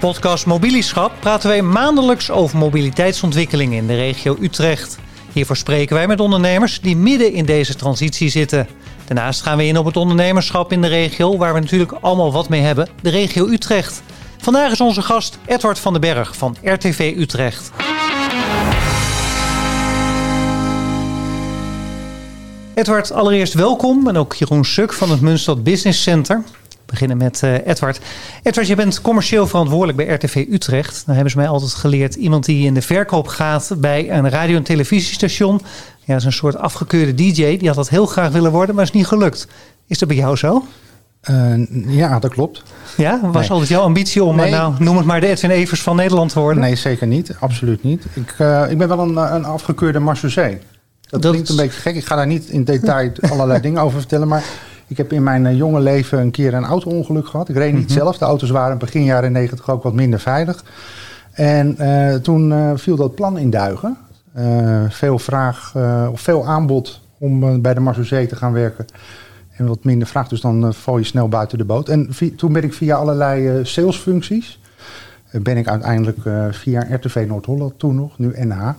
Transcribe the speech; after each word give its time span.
de 0.00 0.06
podcast 0.06 0.46
Mobilieschap 0.46 1.12
praten 1.20 1.48
wij 1.48 1.62
maandelijks 1.62 2.30
over 2.30 2.58
mobiliteitsontwikkelingen 2.58 3.76
in 3.76 3.86
de 3.86 3.94
regio 3.94 4.36
Utrecht. 4.40 4.98
Hiervoor 5.32 5.56
spreken 5.56 5.96
wij 5.96 6.06
met 6.06 6.20
ondernemers 6.20 6.80
die 6.80 6.96
midden 6.96 7.32
in 7.32 7.44
deze 7.44 7.74
transitie 7.74 8.28
zitten. 8.28 8.68
Daarnaast 9.04 9.42
gaan 9.42 9.56
we 9.56 9.66
in 9.66 9.78
op 9.78 9.84
het 9.84 9.96
ondernemerschap 9.96 10.72
in 10.72 10.82
de 10.82 10.86
regio, 10.86 11.36
waar 11.36 11.54
we 11.54 11.60
natuurlijk 11.60 11.92
allemaal 12.00 12.32
wat 12.32 12.48
mee 12.48 12.60
hebben, 12.60 12.88
de 13.02 13.10
regio 13.10 13.46
Utrecht. 13.46 14.02
Vandaag 14.38 14.72
is 14.72 14.80
onze 14.80 15.02
gast 15.02 15.38
Edward 15.46 15.78
van 15.78 15.92
den 15.92 16.02
Berg 16.02 16.36
van 16.36 16.56
RTV 16.62 17.14
Utrecht. 17.18 17.70
Edward, 22.74 23.12
allereerst 23.12 23.54
welkom 23.54 24.08
en 24.08 24.16
ook 24.16 24.34
Jeroen 24.34 24.64
Suk 24.64 24.92
van 24.92 25.10
het 25.10 25.20
Munstad 25.20 25.62
Business 25.62 26.02
Center. 26.02 26.42
We 26.86 26.92
beginnen 26.92 27.16
met 27.16 27.42
uh, 27.44 27.66
Edward. 27.66 28.00
Edward, 28.42 28.66
je 28.66 28.76
bent 28.76 29.00
commercieel 29.00 29.46
verantwoordelijk 29.46 29.96
bij 29.96 30.14
RTV 30.14 30.46
Utrecht. 30.50 31.02
Nou 31.04 31.14
hebben 31.14 31.30
ze 31.30 31.36
mij 31.36 31.48
altijd 31.48 31.74
geleerd, 31.74 32.14
iemand 32.14 32.44
die 32.44 32.66
in 32.66 32.74
de 32.74 32.82
verkoop 32.82 33.26
gaat 33.26 33.74
bij 33.78 34.10
een 34.10 34.30
radio- 34.30 34.56
en 34.56 34.62
televisiestation. 34.62 35.60
Ja, 36.04 36.16
is 36.16 36.24
een 36.24 36.32
soort 36.32 36.56
afgekeurde 36.56 37.14
DJ. 37.14 37.56
Die 37.56 37.66
had 37.66 37.76
dat 37.76 37.88
heel 37.88 38.06
graag 38.06 38.32
willen 38.32 38.52
worden, 38.52 38.74
maar 38.74 38.84
is 38.84 38.90
niet 38.90 39.06
gelukt. 39.06 39.48
Is 39.86 39.98
dat 39.98 40.08
bij 40.08 40.16
jou 40.16 40.36
zo? 40.36 40.64
Uh, 41.30 41.96
ja, 41.96 42.18
dat 42.18 42.32
klopt. 42.32 42.62
Ja, 42.96 43.20
was 43.22 43.40
nee. 43.40 43.50
altijd 43.50 43.68
jouw 43.68 43.82
ambitie 43.82 44.24
om, 44.24 44.36
nee. 44.36 44.50
nou, 44.50 44.74
noem 44.78 44.96
het 44.96 45.06
maar 45.06 45.20
de 45.20 45.26
Edwin 45.26 45.50
Evers 45.50 45.82
van 45.82 45.96
Nederland 45.96 46.32
te 46.32 46.40
worden? 46.40 46.62
Nee, 46.62 46.76
zeker 46.76 47.06
niet. 47.06 47.36
Absoluut 47.40 47.82
niet. 47.82 48.04
Ik, 48.12 48.34
uh, 48.38 48.70
ik 48.70 48.78
ben 48.78 48.88
wel 48.88 48.98
een, 48.98 49.16
een 49.16 49.44
afgekeurde 49.44 49.98
marseusé. 49.98 50.58
Dat, 51.00 51.22
dat 51.22 51.30
klinkt 51.30 51.48
een 51.48 51.56
beetje 51.56 51.80
gek. 51.80 51.94
Ik 51.94 52.06
ga 52.06 52.16
daar 52.16 52.26
niet 52.26 52.44
in 52.48 52.64
detail 52.64 53.10
allerlei 53.32 53.60
dingen 53.60 53.82
over 53.82 53.98
vertellen. 53.98 54.28
Maar 54.28 54.44
ik 54.86 54.96
heb 54.96 55.12
in 55.12 55.22
mijn 55.22 55.44
uh, 55.44 55.56
jonge 55.56 55.80
leven 55.80 56.20
een 56.20 56.30
keer 56.30 56.54
een 56.54 56.64
auto-ongeluk 56.64 57.26
gehad. 57.26 57.48
Ik 57.48 57.56
reed 57.56 57.72
niet 57.72 57.80
mm 57.80 57.86
-hmm. 57.86 57.96
zelf. 57.96 58.18
De 58.18 58.24
auto's 58.24 58.50
waren 58.50 58.78
begin 58.78 59.04
jaren 59.04 59.32
negentig 59.32 59.70
ook 59.70 59.82
wat 59.82 59.92
minder 59.92 60.20
veilig. 60.20 60.64
En 61.32 61.76
uh, 61.80 62.14
toen 62.14 62.50
uh, 62.50 62.70
viel 62.74 62.96
dat 62.96 63.14
plan 63.14 63.38
in 63.38 63.50
duigen. 63.50 63.96
veel 64.88 65.18
vraag 65.18 65.74
of 66.10 66.20
veel 66.20 66.46
aanbod 66.46 67.00
om 67.18 67.62
bij 67.62 67.74
de 67.74 67.80
Marseillais 67.80 68.28
te 68.28 68.36
gaan 68.36 68.52
werken. 68.52 68.86
En 69.56 69.66
wat 69.66 69.84
minder 69.84 70.08
vraag, 70.08 70.28
dus 70.28 70.40
dan 70.40 70.74
val 70.74 70.98
je 70.98 71.04
snel 71.04 71.28
buiten 71.28 71.58
de 71.58 71.64
boot. 71.64 71.88
En 71.88 72.10
toen 72.36 72.52
ben 72.52 72.62
ik 72.62 72.74
via 72.74 72.96
allerlei 72.96 73.64
salesfuncties... 73.64 74.60
ben 75.30 75.56
ik 75.56 75.68
uiteindelijk 75.68 76.18
via 76.50 76.86
RTV 76.90 77.24
Noord-Holland 77.28 77.78
toen 77.78 77.94
nog, 77.94 78.18
nu 78.18 78.34
NH... 78.36 78.70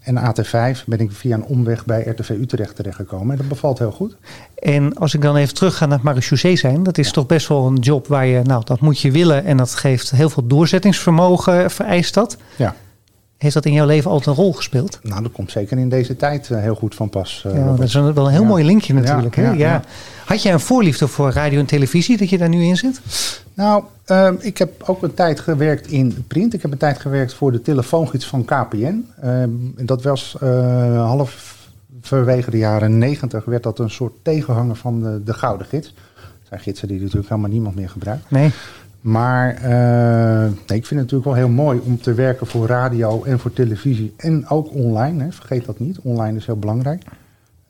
En 0.00 0.16
AT5 0.16 0.84
ben 0.86 0.98
ik 0.98 1.12
via 1.12 1.34
een 1.34 1.44
omweg 1.44 1.84
bij 1.84 2.02
RTV 2.02 2.30
Utrecht 2.30 2.76
terechtgekomen. 2.76 3.30
En 3.30 3.36
dat 3.36 3.48
bevalt 3.48 3.78
heel 3.78 3.90
goed. 3.90 4.16
En 4.58 4.94
als 4.94 5.14
ik 5.14 5.22
dan 5.22 5.36
even 5.36 5.54
terug 5.54 5.76
ga 5.76 5.86
naar 5.86 5.94
het 5.94 6.04
marechaussee 6.06 6.56
zijn. 6.56 6.82
Dat 6.82 6.98
is 6.98 7.06
ja. 7.06 7.12
toch 7.12 7.26
best 7.26 7.48
wel 7.48 7.66
een 7.66 7.78
job 7.78 8.06
waar 8.06 8.26
je, 8.26 8.42
nou 8.42 8.64
dat 8.64 8.80
moet 8.80 9.00
je 9.00 9.10
willen. 9.10 9.44
En 9.44 9.56
dat 9.56 9.74
geeft 9.74 10.10
heel 10.10 10.30
veel 10.30 10.46
doorzettingsvermogen, 10.46 11.70
vereist 11.70 12.14
dat. 12.14 12.36
Ja. 12.56 12.74
Heeft 13.38 13.54
dat 13.54 13.64
in 13.64 13.72
jouw 13.72 13.86
leven 13.86 14.10
altijd 14.10 14.36
een 14.36 14.42
rol 14.42 14.52
gespeeld? 14.52 14.98
Nou, 15.02 15.22
dat 15.22 15.32
komt 15.32 15.50
zeker 15.50 15.78
in 15.78 15.88
deze 15.88 16.16
tijd 16.16 16.48
uh, 16.48 16.60
heel 16.60 16.74
goed 16.74 16.94
van 16.94 17.08
pas. 17.08 17.44
Uh, 17.46 17.54
ja, 17.54 17.64
dat 17.64 17.80
is 17.80 17.94
een, 17.94 18.14
wel 18.14 18.26
een 18.26 18.32
heel 18.32 18.42
ja. 18.42 18.48
mooi 18.48 18.64
linkje 18.64 18.94
natuurlijk. 18.94 19.36
Ja, 19.36 19.42
hè? 19.42 19.52
Ja, 19.52 19.82
Had 20.24 20.42
jij 20.42 20.52
een 20.52 20.60
voorliefde 20.60 21.08
voor 21.08 21.30
radio 21.30 21.58
en 21.58 21.66
televisie 21.66 22.16
dat 22.16 22.28
je 22.28 22.38
daar 22.38 22.48
nu 22.48 22.62
in 22.62 22.76
zit? 22.76 23.00
Nou, 23.54 23.84
uh, 24.06 24.30
ik 24.38 24.58
heb 24.58 24.82
ook 24.82 25.02
een 25.02 25.14
tijd 25.14 25.40
gewerkt 25.40 25.86
in 25.86 26.24
print. 26.26 26.54
Ik 26.54 26.62
heb 26.62 26.72
een 26.72 26.78
tijd 26.78 26.98
gewerkt 26.98 27.34
voor 27.34 27.52
de 27.52 27.62
telefoongids 27.62 28.26
van 28.26 28.44
KPN. 28.44 29.06
dat 29.76 30.02
was 30.02 30.36
uh, 30.42 31.04
half 31.06 31.56
verwege 32.00 32.50
de 32.50 32.58
jaren 32.58 32.98
negentig 32.98 33.44
werd 33.44 33.62
dat 33.62 33.78
een 33.78 33.90
soort 33.90 34.12
tegenhanger 34.22 34.76
van 34.76 35.02
de, 35.02 35.22
de 35.24 35.34
Gouden 35.34 35.66
Gids. 35.66 35.94
Dat 36.14 36.48
zijn 36.48 36.60
gidsen 36.60 36.88
die 36.88 37.00
natuurlijk 37.00 37.28
helemaal 37.28 37.50
niemand 37.50 37.74
meer 37.74 37.88
gebruikt. 37.88 38.30
Nee. 38.30 38.50
Maar 39.08 39.46
nee, 40.66 40.78
ik 40.78 40.86
vind 40.86 40.88
het 40.88 40.90
natuurlijk 40.90 41.24
wel 41.24 41.34
heel 41.34 41.48
mooi 41.48 41.80
om 41.84 42.00
te 42.00 42.14
werken 42.14 42.46
voor 42.46 42.66
radio 42.66 43.24
en 43.24 43.38
voor 43.38 43.52
televisie 43.52 44.14
en 44.16 44.48
ook 44.48 44.74
online. 44.74 45.22
Hè. 45.22 45.32
Vergeet 45.32 45.64
dat 45.64 45.78
niet, 45.78 45.98
online 45.98 46.36
is 46.36 46.46
heel 46.46 46.58
belangrijk. 46.58 47.04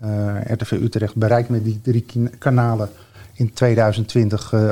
Uh, 0.04 0.40
RTV 0.44 0.72
Utrecht 0.72 1.14
bereikt 1.14 1.48
met 1.48 1.64
die 1.64 1.80
drie 1.82 2.04
kanalen 2.38 2.88
in 3.32 3.52
2020 3.52 4.52
uh, 4.52 4.70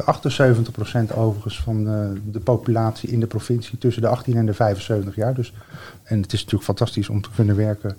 78% 1.12 1.14
overigens 1.14 1.60
van 1.60 1.84
de, 1.84 2.40
populatie 2.40 3.08
in 3.08 3.20
de 3.20 3.26
provincie 3.26 3.78
tussen 3.78 4.02
de 4.02 4.08
18 4.08 4.36
en 4.36 4.46
de 4.46 4.54
75 4.54 5.14
jaar. 5.14 5.34
Dus, 5.34 5.52
en 6.02 6.20
het 6.20 6.32
is 6.32 6.38
natuurlijk 6.38 6.64
fantastisch 6.64 7.08
om 7.08 7.20
te 7.20 7.28
kunnen 7.34 7.56
werken, 7.56 7.96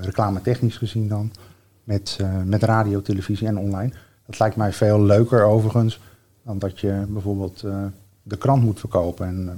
reclame 0.00 0.40
technisch 0.40 0.76
gezien 0.76 1.08
dan, 1.08 1.32
met, 1.84 2.18
met 2.44 2.62
radio, 2.62 3.02
televisie 3.02 3.46
en 3.46 3.58
online. 3.58 3.92
Dat 4.26 4.38
lijkt 4.38 4.56
mij 4.56 4.72
veel 4.72 5.02
leuker 5.02 5.42
overigens 5.42 6.00
dan 6.46 6.58
dat 6.58 6.80
je 6.80 7.04
bijvoorbeeld 7.08 7.62
uh, 7.64 7.74
de 8.22 8.36
krant 8.36 8.62
moet 8.62 8.80
verkopen 8.80 9.26
en 9.26 9.42
uh, 9.46 9.52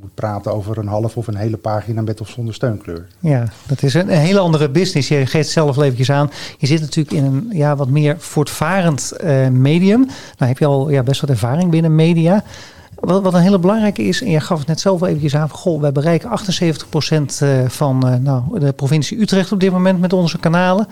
moet 0.00 0.14
praten 0.14 0.52
over 0.52 0.78
een 0.78 0.86
half 0.86 1.16
of 1.16 1.26
een 1.26 1.36
hele 1.36 1.56
pagina 1.56 2.02
met 2.02 2.20
of 2.20 2.28
zonder 2.28 2.54
steunkleur. 2.54 3.06
Ja, 3.18 3.48
dat 3.66 3.82
is 3.82 3.94
een, 3.94 4.08
hele 4.08 4.38
andere 4.38 4.68
business. 4.68 5.08
Je 5.08 5.26
geeft 5.26 5.48
zelf 5.48 5.76
eventjes 5.76 6.10
aan. 6.10 6.30
Je 6.58 6.66
zit 6.66 6.80
natuurlijk 6.80 7.16
in 7.16 7.24
een 7.24 7.48
ja, 7.50 7.76
wat 7.76 7.88
meer 7.88 8.16
voortvarend 8.18 9.12
uh, 9.24 9.48
medium. 9.48 10.00
Nou 10.38 10.50
heb 10.50 10.58
je 10.58 10.66
al 10.66 10.90
ja, 10.90 11.02
best 11.02 11.20
wat 11.20 11.30
ervaring 11.30 11.70
binnen 11.70 11.94
media. 11.94 12.44
Wat, 12.94 13.22
wat 13.22 13.34
een 13.34 13.40
hele 13.40 13.58
belangrijke 13.58 14.02
is, 14.02 14.22
en 14.22 14.30
je 14.30 14.40
gaf 14.40 14.58
het 14.58 14.66
net 14.66 14.80
zelf 14.80 15.02
eventjes 15.02 15.36
aan, 15.36 15.50
goh, 15.50 15.80
wij 15.80 15.92
bereiken 15.92 16.30
78% 16.30 16.32
van 17.66 18.22
nou, 18.22 18.58
de 18.60 18.72
provincie 18.72 19.20
Utrecht 19.20 19.52
op 19.52 19.60
dit 19.60 19.72
moment 19.72 20.00
met 20.00 20.12
onze 20.12 20.38
kanalen. 20.38 20.86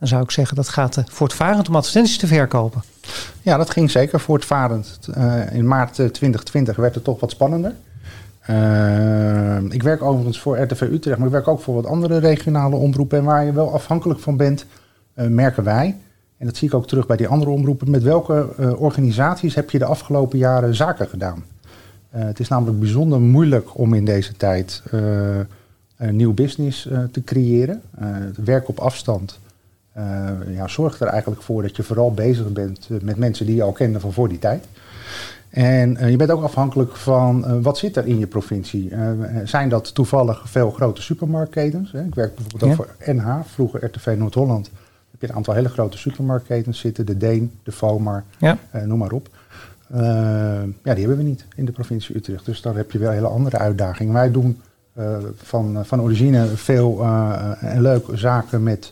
Dan 0.00 0.08
zou 0.08 0.22
ik 0.22 0.30
zeggen, 0.30 0.56
dat 0.56 0.68
gaat 0.68 1.02
voortvarend 1.06 1.68
om 1.68 1.76
advertenties 1.76 2.18
te 2.18 2.26
verkopen. 2.26 2.82
Ja, 3.42 3.56
dat 3.56 3.70
ging 3.70 3.90
zeker 3.90 4.20
voortvarend. 4.20 4.98
Uh, 5.18 5.52
in 5.52 5.66
maart 5.66 5.94
2020 5.94 6.76
werd 6.76 6.94
het 6.94 7.04
toch 7.04 7.20
wat 7.20 7.30
spannender. 7.30 7.74
Ik 9.68 9.82
werk 9.82 10.02
overigens 10.02 10.40
voor 10.40 10.58
RTV 10.58 10.80
Utrecht, 10.80 11.18
maar 11.18 11.26
ik 11.26 11.32
werk 11.32 11.48
ook 11.48 11.60
voor 11.60 11.74
wat 11.74 11.86
andere 11.86 12.18
regionale 12.18 12.76
omroepen. 12.76 13.18
En 13.18 13.24
waar 13.24 13.44
je 13.44 13.52
wel 13.52 13.72
afhankelijk 13.72 14.20
van 14.20 14.36
bent, 14.36 14.66
merken 15.14 15.64
wij, 15.64 15.96
en 16.36 16.46
dat 16.46 16.56
zie 16.56 16.68
ik 16.68 16.74
ook 16.74 16.86
terug 16.86 17.06
bij 17.06 17.16
die 17.16 17.28
andere 17.28 17.50
omroepen, 17.50 17.90
met 17.90 18.02
welke 18.02 18.48
organisaties 18.78 19.54
heb 19.54 19.70
je 19.70 19.78
de 19.78 19.84
afgelopen 19.84 20.38
jaren 20.38 20.74
zaken 20.74 21.08
gedaan? 21.08 21.44
het 22.10 22.40
is 22.40 22.48
namelijk 22.48 22.78
bijzonder 22.78 23.20
moeilijk 23.20 23.78
om 23.78 23.94
in 23.94 24.04
deze 24.04 24.36
tijd 24.36 24.82
een 25.96 26.16
nieuw 26.16 26.34
business 26.34 26.88
te 27.12 27.24
creëren. 27.24 27.82
het 27.98 28.44
werk 28.44 28.68
op 28.68 28.78
afstand 28.78 29.38
uh, 29.96 30.30
ja, 30.54 30.68
zorg 30.68 31.00
er 31.00 31.06
eigenlijk 31.06 31.42
voor 31.42 31.62
dat 31.62 31.76
je 31.76 31.82
vooral 31.82 32.14
bezig 32.14 32.52
bent 32.52 32.88
met 33.02 33.16
mensen 33.16 33.46
die 33.46 33.54
je 33.54 33.62
al 33.62 33.72
kende 33.72 34.00
van 34.00 34.12
voor 34.12 34.28
die 34.28 34.38
tijd. 34.38 34.66
En 35.50 35.96
uh, 36.00 36.10
je 36.10 36.16
bent 36.16 36.30
ook 36.30 36.42
afhankelijk 36.42 36.96
van 36.96 37.44
uh, 37.46 37.62
wat 37.62 37.78
zit 37.78 37.96
er 37.96 38.06
in 38.06 38.18
je 38.18 38.26
provincie. 38.26 38.92
zijn 39.44 39.68
dat 39.68 39.94
toevallig 39.94 40.42
veel 40.50 40.70
grote 40.70 41.02
supermarktketens? 41.02 41.92
Hè? 41.92 42.04
Ik 42.04 42.14
werk 42.14 42.34
bijvoorbeeld 42.34 42.72
ja. 42.72 42.78
ook 42.78 42.88
voor 43.04 43.14
NH, 43.14 43.38
vroeger 43.44 43.84
RTV 43.84 44.14
Noord-Holland. 44.18 44.70
heb 45.10 45.20
je 45.20 45.28
een 45.28 45.34
aantal 45.34 45.54
hele 45.54 45.68
grote 45.68 45.98
supermarktketens 45.98 46.78
zitten. 46.78 47.06
De 47.06 47.16
Deen, 47.16 47.52
de 47.62 47.72
Vomar, 47.72 48.24
ja. 48.38 48.58
noem 48.84 48.98
maar 48.98 49.12
op. 49.12 49.28
ja, 50.82 50.94
die 50.94 51.06
hebben 51.06 51.16
we 51.16 51.22
niet 51.22 51.44
in 51.56 51.64
de 51.64 51.72
provincie 51.72 52.16
Utrecht. 52.16 52.44
Dus 52.44 52.62
daar 52.62 52.76
heb 52.76 52.90
je 52.90 52.98
wel 52.98 53.10
hele 53.10 53.26
andere 53.26 53.58
uitdagingen. 53.58 54.12
Wij 54.12 54.30
doen 54.30 54.60
van, 55.36 55.84
van 55.84 56.00
origine 56.00 56.46
veel 56.46 57.04
en 57.60 57.82
leuke 57.82 58.16
zaken 58.16 58.62
met... 58.62 58.90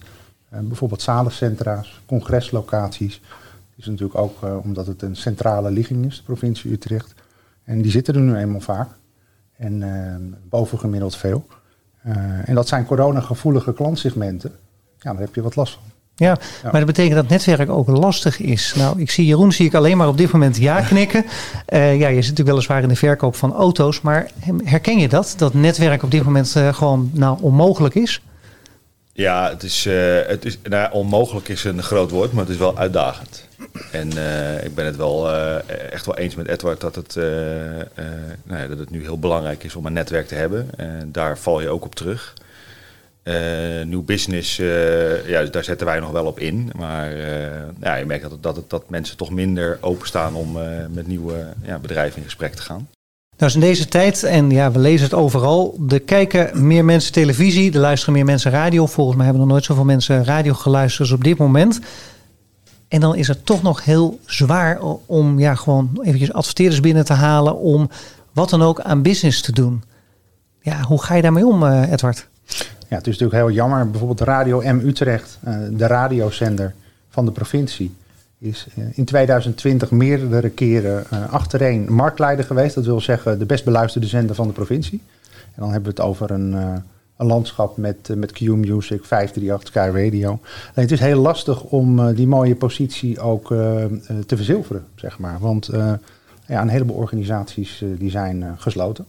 Uh, 0.55 0.61
bijvoorbeeld 0.61 1.03
zalencentra's, 1.03 2.01
congreslocaties. 2.07 3.21
Dat 3.21 3.77
is 3.77 3.87
natuurlijk 3.87 4.19
ook 4.19 4.43
uh, 4.45 4.57
omdat 4.65 4.87
het 4.87 5.03
een 5.03 5.17
centrale 5.17 5.71
ligging 5.71 6.07
is, 6.07 6.17
de 6.17 6.23
provincie 6.23 6.73
Utrecht. 6.73 7.15
En 7.65 7.83
die 7.83 7.91
zitten 7.91 8.15
er 8.15 8.21
nu 8.21 8.37
eenmaal 8.37 8.61
vaak. 8.61 8.89
En 9.57 9.81
uh, 9.81 10.15
bovengemiddeld 10.49 11.17
veel. 11.17 11.47
en 12.45 12.55
dat 12.55 12.69
zijn 12.69 12.87
coronagevoelige 12.87 13.73
klantsegmenten. 13.73 14.53
Ja, 14.99 15.13
daar 15.13 15.21
heb 15.21 15.35
je 15.35 15.43
wat 15.43 15.57
last 15.57 15.73
van. 15.75 15.83
Ja, 16.19 16.29
ja, 16.29 16.39
maar 16.63 16.81
dat 16.81 16.87
betekent 16.87 17.15
dat 17.15 17.29
netwerk 17.29 17.71
ook 17.71 17.89
lastig 17.89 18.41
is. 18.41 18.75
Nou, 18.77 19.01
ik 19.01 19.11
zie 19.11 19.27
Jeroen 19.27 19.53
zie 19.53 19.67
ik 19.67 19.75
alleen 19.75 19.97
maar 19.97 20.09
op 20.09 20.17
dit 20.19 20.33
moment 20.33 20.57
ja 20.57 20.81
knikken. 20.91 21.25
Uh, 21.69 21.99
ja, 21.99 22.09
je 22.09 22.15
zit 22.15 22.31
natuurlijk 22.31 22.49
weliswaar 22.49 22.83
in 22.83 22.89
de 22.89 22.97
verkoop 22.97 23.35
van 23.35 23.53
auto's. 23.53 24.01
Maar 24.01 24.31
herken 24.65 24.99
je 24.99 25.09
dat? 25.09 25.35
Dat 25.37 25.55
netwerk 25.55 26.03
op 26.03 26.11
dit 26.11 26.25
moment 26.25 26.55
uh, 26.57 26.75
gewoon 26.75 27.11
nou, 27.13 27.39
onmogelijk 27.41 27.95
is? 27.95 28.23
Ja, 29.19 29.49
het 29.49 29.63
is, 29.63 29.87
uh, 29.87 30.21
het 30.27 30.45
is 30.45 30.59
nou, 30.63 30.93
onmogelijk 30.93 31.49
is 31.49 31.65
een 31.65 31.83
groot 31.83 32.11
woord, 32.11 32.33
maar 32.33 32.45
het 32.45 32.53
is 32.53 32.59
wel 32.59 32.79
uitdagend. 32.79 33.49
En 33.93 34.13
uh, 34.15 34.65
ik 34.65 34.75
ben 34.75 34.87
het 34.87 34.97
wel 34.97 35.31
uh, 35.31 35.71
echt 35.93 36.07
wel 36.07 36.17
eens 36.17 36.35
met 36.35 36.49
Edward 36.49 36.81
dat 36.81 36.95
het, 36.95 37.15
nou 38.45 38.61
ja, 38.61 38.67
dat 38.67 38.79
het 38.79 38.91
nu 38.91 39.03
heel 39.03 39.19
belangrijk 39.19 39.65
is 39.65 39.75
om 39.75 39.87
een 39.87 39.93
netwerk 39.93 40.27
te 40.29 40.35
hebben. 40.35 40.71
En 40.77 41.09
daar 41.13 41.39
val 41.39 41.61
je 41.61 41.69
ook 41.69 41.85
op 41.85 41.95
terug. 41.95 42.35
nieuw 43.85 44.03
business, 44.03 44.57
ja, 45.27 45.45
daar 45.45 45.65
zetten 45.65 45.87
wij 45.87 46.01
nog 46.01 46.11
wel 46.11 46.27
op 46.27 46.39
in. 46.39 46.71
Maar 46.77 47.17
ja, 47.81 47.95
je 47.95 48.07
merkt 48.07 48.31
dat, 48.31 48.43
dat, 48.43 48.71
dat 48.71 48.91
mensen 48.91 49.17
toch 49.17 49.31
minder 49.31 49.79
openstaan 49.81 50.35
om 50.35 50.59
met 50.91 51.07
nieuwe 51.07 51.47
ja, 51.63 51.79
bedrijven 51.79 52.19
in 52.19 52.25
gesprek 52.25 52.55
te 52.55 52.63
gaan. 52.63 52.89
Nou, 53.39 53.53
in 53.53 53.61
deze 53.61 53.89
tijd, 53.89 54.23
en 54.23 54.51
ja, 54.51 54.71
we 54.73 54.79
lezen 54.79 55.05
het 55.05 55.15
overal, 55.15 55.79
er 55.89 56.01
kijken 56.01 56.67
meer 56.67 56.85
mensen 56.85 57.13
televisie, 57.13 57.73
er 57.73 57.79
luisteren 57.79 58.15
meer 58.15 58.25
mensen 58.25 58.51
radio. 58.51 58.87
Volgens 58.87 59.17
mij 59.17 59.25
hebben 59.25 59.43
nog 59.43 59.53
nooit 59.53 59.65
zoveel 59.65 59.85
mensen 59.85 60.25
radio 60.25 60.55
geluisterd 60.55 61.09
als 61.09 61.19
op 61.19 61.25
dit 61.25 61.39
moment. 61.39 61.81
En 62.89 63.01
dan 63.01 63.17
is 63.17 63.29
het 63.29 63.47
toch 63.47 63.63
nog 63.63 63.85
heel 63.85 64.19
zwaar 64.27 64.81
om 65.07 65.39
ja, 65.39 65.55
gewoon 65.55 65.99
eventjes 66.03 66.33
adverteerders 66.33 66.81
binnen 66.81 67.05
te 67.05 67.13
halen 67.13 67.59
om 67.59 67.91
wat 68.33 68.51
dan 68.51 68.63
ook 68.63 68.81
aan 68.81 69.03
business 69.03 69.41
te 69.41 69.53
doen. 69.53 69.83
Ja, 70.61 70.83
hoe 70.83 71.03
ga 71.03 71.15
je 71.15 71.23
daarmee 71.23 71.47
om, 71.47 71.63
uh, 71.63 71.93
Edward? 71.93 72.29
Ja, 72.89 72.97
het 72.97 73.07
is 73.07 73.19
natuurlijk 73.19 73.33
heel 73.33 73.51
jammer. 73.51 73.91
Bijvoorbeeld 73.91 74.21
Radio 74.21 74.61
M 74.61 74.81
Utrecht, 74.85 75.39
uh, 75.49 75.57
de 75.71 75.87
radiozender 75.87 76.75
van 77.09 77.25
de 77.25 77.31
provincie, 77.31 77.95
is 78.39 78.67
uh, 78.79 78.85
in 78.93 79.05
2020 79.05 79.91
meerdere 79.91 80.49
keren 80.51 81.05
achtereen 81.31 81.93
marktleider 81.93 82.45
geweest. 82.45 82.75
Dat 82.75 82.85
wil 82.85 83.01
zeggen 83.01 83.39
de 83.39 83.47
best 83.47 83.65
beluisterde 83.65 84.07
zender 84.07 84.35
van 84.35 84.47
de 84.47 84.53
provincie. 84.53 85.01
En 85.33 85.65
dan 85.65 85.73
hebben 85.73 85.95
we 85.95 86.01
het 86.01 86.09
over 86.09 86.31
een, 86.31 86.53
een 87.17 87.27
landschap 87.27 87.77
met, 87.77 88.09
met 88.15 88.33
Q-Music, 88.33 89.05
538, 89.05 89.69
Sky 89.69 89.91
Radio. 90.05 90.41
Het 90.75 90.91
is 90.91 91.01
heel 91.01 91.21
lastig 91.21 91.63
om 91.63 92.15
die 92.15 92.27
mooie 92.27 92.57
positie 92.57 93.21
ook 93.21 93.47
te 94.27 94.37
verzilveren, 94.37 94.85
zeg 94.95 95.19
maar. 95.19 95.39
Want 95.39 95.71
ja, 96.47 96.61
een 96.61 96.69
heleboel 96.69 96.97
organisaties 96.97 97.85
die 97.99 98.11
zijn 98.11 98.55
gesloten. 98.59 99.05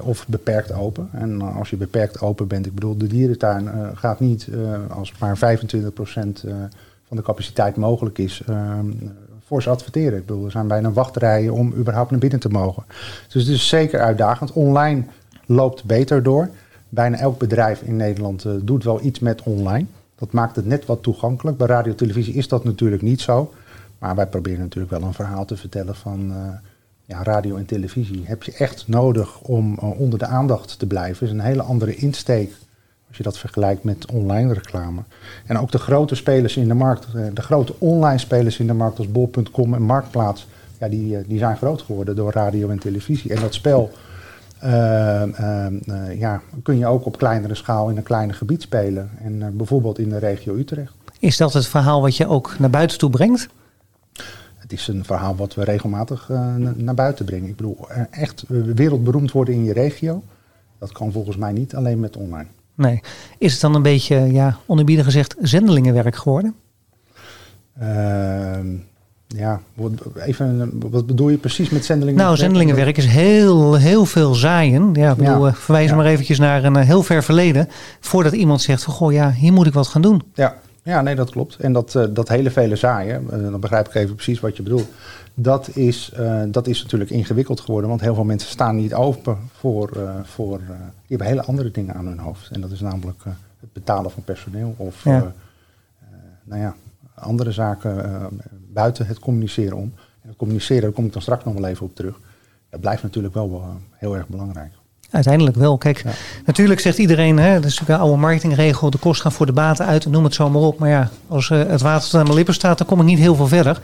Of 0.00 0.26
beperkt 0.28 0.72
open. 0.72 1.08
En 1.12 1.40
als 1.40 1.70
je 1.70 1.76
beperkt 1.76 2.20
open 2.20 2.46
bent, 2.46 2.66
ik 2.66 2.74
bedoel, 2.74 2.96
de 2.96 3.06
dierentuin 3.06 3.64
uh, 3.64 3.88
gaat 3.94 4.20
niet 4.20 4.48
als 4.88 5.12
maar 5.18 5.58
25% 5.58 6.46
van 7.08 7.16
de 7.16 7.22
capaciteit 7.22 7.76
mogelijk 7.76 8.18
is, 8.18 8.42
voor 9.46 9.62
ze 9.62 9.70
adverteren. 9.70 10.18
Ik 10.18 10.26
bedoel, 10.26 10.44
er 10.44 10.50
zijn 10.50 10.66
bijna 10.66 10.92
wachtrijen 10.92 11.52
om 11.52 11.74
überhaupt 11.74 12.10
naar 12.10 12.20
binnen 12.20 12.40
te 12.40 12.48
mogen. 12.48 12.84
Dus 13.28 13.42
het 13.42 13.54
is 13.54 13.68
zeker 13.68 14.00
uitdagend. 14.00 14.52
Online 14.52 15.02
loopt 15.46 15.84
beter 15.84 16.22
door. 16.22 16.48
Bijna 16.88 17.18
elk 17.18 17.38
bedrijf 17.38 17.82
in 17.82 17.96
Nederland 17.96 18.46
doet 18.60 18.84
wel 18.84 19.02
iets 19.02 19.18
met 19.18 19.42
online. 19.42 19.86
Dat 20.14 20.32
maakt 20.32 20.56
het 20.56 20.66
net 20.66 20.86
wat 20.86 21.02
toegankelijk. 21.02 21.56
Bij 21.56 21.66
radio 21.66 21.94
televisie 21.94 22.34
is 22.34 22.48
dat 22.48 22.64
natuurlijk 22.64 23.02
niet 23.02 23.20
zo. 23.20 23.52
Maar 23.98 24.14
wij 24.14 24.26
proberen 24.26 24.60
natuurlijk 24.60 24.92
wel 24.92 25.02
een 25.02 25.14
verhaal 25.14 25.44
te 25.44 25.56
vertellen 25.56 25.94
van 25.94 26.32
ja, 27.08 27.22
radio 27.22 27.56
en 27.56 27.66
televisie 27.66 28.22
heb 28.24 28.42
je 28.42 28.52
echt 28.52 28.88
nodig 28.88 29.40
om 29.40 29.78
uh, 29.82 30.00
onder 30.00 30.18
de 30.18 30.26
aandacht 30.26 30.78
te 30.78 30.86
blijven. 30.86 31.26
is 31.26 31.32
een 31.32 31.40
hele 31.40 31.62
andere 31.62 31.94
insteek 31.94 32.52
als 33.08 33.16
je 33.16 33.22
dat 33.22 33.38
vergelijkt 33.38 33.84
met 33.84 34.10
online 34.12 34.52
reclame. 34.52 35.00
En 35.46 35.58
ook 35.58 35.70
de 35.70 35.78
grote 35.78 36.14
spelers 36.14 36.56
in 36.56 36.68
de 36.68 36.74
markt, 36.74 37.06
uh, 37.14 37.26
de 37.34 37.42
grote 37.42 37.74
online 37.78 38.18
spelers 38.18 38.58
in 38.58 38.66
de 38.66 38.72
markt 38.72 38.98
als 38.98 39.10
bol.com 39.10 39.74
en 39.74 39.82
Marktplaats, 39.82 40.46
ja, 40.78 40.88
die, 40.88 41.12
uh, 41.12 41.18
die 41.26 41.38
zijn 41.38 41.56
groot 41.56 41.82
geworden 41.82 42.16
door 42.16 42.32
radio 42.32 42.68
en 42.68 42.78
televisie. 42.78 43.34
En 43.34 43.40
dat 43.40 43.54
spel 43.54 43.90
ja, 46.14 46.40
kun 46.62 46.78
je 46.78 46.86
ook 46.86 47.06
op 47.06 47.18
kleinere 47.18 47.54
schaal 47.54 47.88
in 47.88 47.96
een 47.96 48.02
kleiner 48.02 48.34
gebied 48.34 48.62
spelen. 48.62 49.10
En 49.22 49.56
bijvoorbeeld 49.56 49.98
in 49.98 50.08
de 50.08 50.18
regio 50.18 50.54
Utrecht. 50.54 50.92
Is 51.18 51.36
dat 51.36 51.52
het 51.52 51.66
verhaal 51.66 52.00
wat 52.00 52.16
je 52.16 52.26
ook 52.26 52.54
naar 52.58 52.70
buiten 52.70 52.98
toe 52.98 53.10
brengt? 53.10 53.48
het 54.68 54.72
is 54.72 54.88
een 54.88 55.04
verhaal 55.04 55.36
wat 55.36 55.54
we 55.54 55.64
regelmatig 55.64 56.28
naar 56.76 56.94
buiten 56.94 57.24
brengen. 57.24 57.48
Ik 57.48 57.56
bedoel, 57.56 57.88
echt 58.10 58.44
wereldberoemd 58.48 59.32
worden 59.32 59.54
in 59.54 59.64
je 59.64 59.72
regio, 59.72 60.22
dat 60.78 60.92
kan 60.92 61.12
volgens 61.12 61.36
mij 61.36 61.52
niet 61.52 61.74
alleen 61.74 62.00
met 62.00 62.16
online. 62.16 62.46
Nee. 62.78 63.00
Is 63.38 63.52
het 63.52 63.60
dan 63.60 63.74
een 63.74 63.82
beetje, 63.82 64.16
ja, 64.16 64.56
onerbiedig 64.66 65.04
gezegd, 65.04 65.34
zendelingenwerk 65.40 66.16
geworden? 66.16 66.54
Uh, 67.82 68.58
ja, 69.26 69.60
even, 70.16 70.72
wat 70.90 71.06
bedoel 71.06 71.28
je 71.28 71.36
precies 71.36 71.68
met 71.68 71.84
zendelingenwerk? 71.84 72.28
Nou, 72.28 72.36
zendelingenwerk 72.36 72.96
is 72.96 73.06
heel, 73.06 73.74
heel 73.74 74.04
veel 74.04 74.34
zaaien. 74.34 74.90
Ja, 74.92 75.10
ik 75.10 75.16
bedoel, 75.16 75.46
ja. 75.46 75.54
verwijs 75.54 75.90
ja. 75.90 75.96
maar 75.96 76.06
eventjes 76.06 76.38
naar 76.38 76.64
een 76.64 76.76
heel 76.76 77.02
ver 77.02 77.22
verleden. 77.22 77.68
Voordat 78.00 78.32
iemand 78.32 78.62
zegt 78.62 78.82
van, 78.82 78.94
goh, 78.94 79.12
ja, 79.12 79.32
hier 79.32 79.52
moet 79.52 79.66
ik 79.66 79.72
wat 79.72 79.86
gaan 79.86 80.02
doen. 80.02 80.22
Ja, 80.34 80.54
ja, 80.88 81.02
nee, 81.02 81.14
dat 81.14 81.30
klopt. 81.30 81.56
En 81.56 81.72
dat, 81.72 81.94
uh, 81.94 82.04
dat 82.10 82.28
hele 82.28 82.50
vele 82.50 82.76
zaaien, 82.76 83.24
uh, 83.24 83.50
dan 83.50 83.60
begrijp 83.60 83.86
ik 83.86 83.94
even 83.94 84.14
precies 84.14 84.40
wat 84.40 84.56
je 84.56 84.62
bedoelt. 84.62 84.88
Dat 85.34 85.68
is, 85.76 86.12
uh, 86.18 86.42
dat 86.46 86.66
is 86.66 86.82
natuurlijk 86.82 87.10
ingewikkeld 87.10 87.60
geworden, 87.60 87.88
want 87.88 88.00
heel 88.00 88.14
veel 88.14 88.24
mensen 88.24 88.50
staan 88.50 88.76
niet 88.76 88.94
open 88.94 89.38
voor. 89.52 89.90
voor 90.24 90.58
die 90.58 91.16
hebben 91.16 91.26
hele 91.26 91.42
andere 91.42 91.70
dingen 91.70 91.94
aan 91.94 92.06
hun 92.06 92.18
hoofd. 92.18 92.50
En 92.50 92.60
dat 92.60 92.70
is 92.70 92.80
namelijk 92.80 93.22
het 93.60 93.72
betalen 93.72 94.10
van 94.10 94.22
personeel 94.22 94.74
of 94.76 95.04
ja. 95.04 95.32
nou 96.44 96.60
ja, 96.60 96.74
andere 97.14 97.52
zaken 97.52 98.28
buiten 98.72 99.06
het 99.06 99.18
communiceren 99.18 99.76
om. 99.76 99.92
En 100.22 100.28
het 100.28 100.36
communiceren, 100.36 100.82
daar 100.82 100.92
kom 100.92 101.04
ik 101.04 101.12
dan 101.12 101.22
straks 101.22 101.44
nog 101.44 101.54
wel 101.54 101.66
even 101.66 101.86
op 101.86 101.94
terug. 101.94 102.20
Dat 102.70 102.80
blijft 102.80 103.02
natuurlijk 103.02 103.34
wel 103.34 103.64
heel 103.92 104.16
erg 104.16 104.28
belangrijk. 104.28 104.72
Uiteindelijk 105.10 105.56
wel. 105.56 105.78
Kijk, 105.78 106.02
ja. 106.04 106.10
natuurlijk 106.46 106.80
zegt 106.80 106.98
iedereen, 106.98 107.38
hè, 107.38 107.54
dat 107.54 107.64
is 107.64 107.78
natuurlijk 107.78 107.98
een 107.98 108.06
oude 108.06 108.20
marketingregel, 108.20 108.90
de 108.90 108.98
kost 108.98 109.20
gaat 109.20 109.32
voor 109.32 109.46
de 109.46 109.52
baten 109.52 109.86
uit, 109.86 110.06
noem 110.06 110.24
het 110.24 110.34
zo 110.34 110.50
maar 110.50 110.62
op. 110.62 110.78
Maar 110.78 110.88
ja, 110.88 111.10
als 111.28 111.48
uh, 111.48 111.58
het 111.66 111.80
water 111.80 112.10
tot 112.10 112.14
aan 112.14 112.22
mijn 112.22 112.34
lippen 112.34 112.54
staat, 112.54 112.78
dan 112.78 112.86
kom 112.86 113.00
ik 113.00 113.06
niet 113.06 113.18
heel 113.18 113.34
veel 113.34 113.46
verder. 113.46 113.80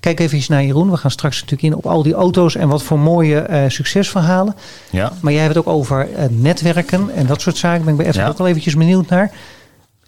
Kijk 0.00 0.20
even 0.20 0.42
naar 0.48 0.64
Jeroen. 0.64 0.90
We 0.90 0.96
gaan 0.96 1.10
straks 1.10 1.34
natuurlijk 1.34 1.62
in 1.62 1.74
op 1.74 1.86
al 1.86 2.02
die 2.02 2.14
auto's 2.14 2.54
en 2.54 2.68
wat 2.68 2.82
voor 2.82 2.98
mooie 2.98 3.46
uh, 3.50 3.64
succesverhalen. 3.68 4.54
Ja. 4.90 5.12
Maar 5.20 5.32
jij 5.32 5.42
hebt 5.42 5.54
het 5.54 5.66
ook 5.66 5.74
over 5.74 6.08
uh, 6.10 6.24
netwerken 6.30 7.10
en 7.14 7.26
dat 7.26 7.40
soort 7.40 7.56
zaken. 7.56 7.84
Ben 7.84 7.94
ik 7.94 8.12
bij 8.12 8.22
ja. 8.22 8.28
ook 8.28 8.38
wel 8.38 8.46
eventjes 8.46 8.76
benieuwd 8.76 9.08
naar. 9.08 9.30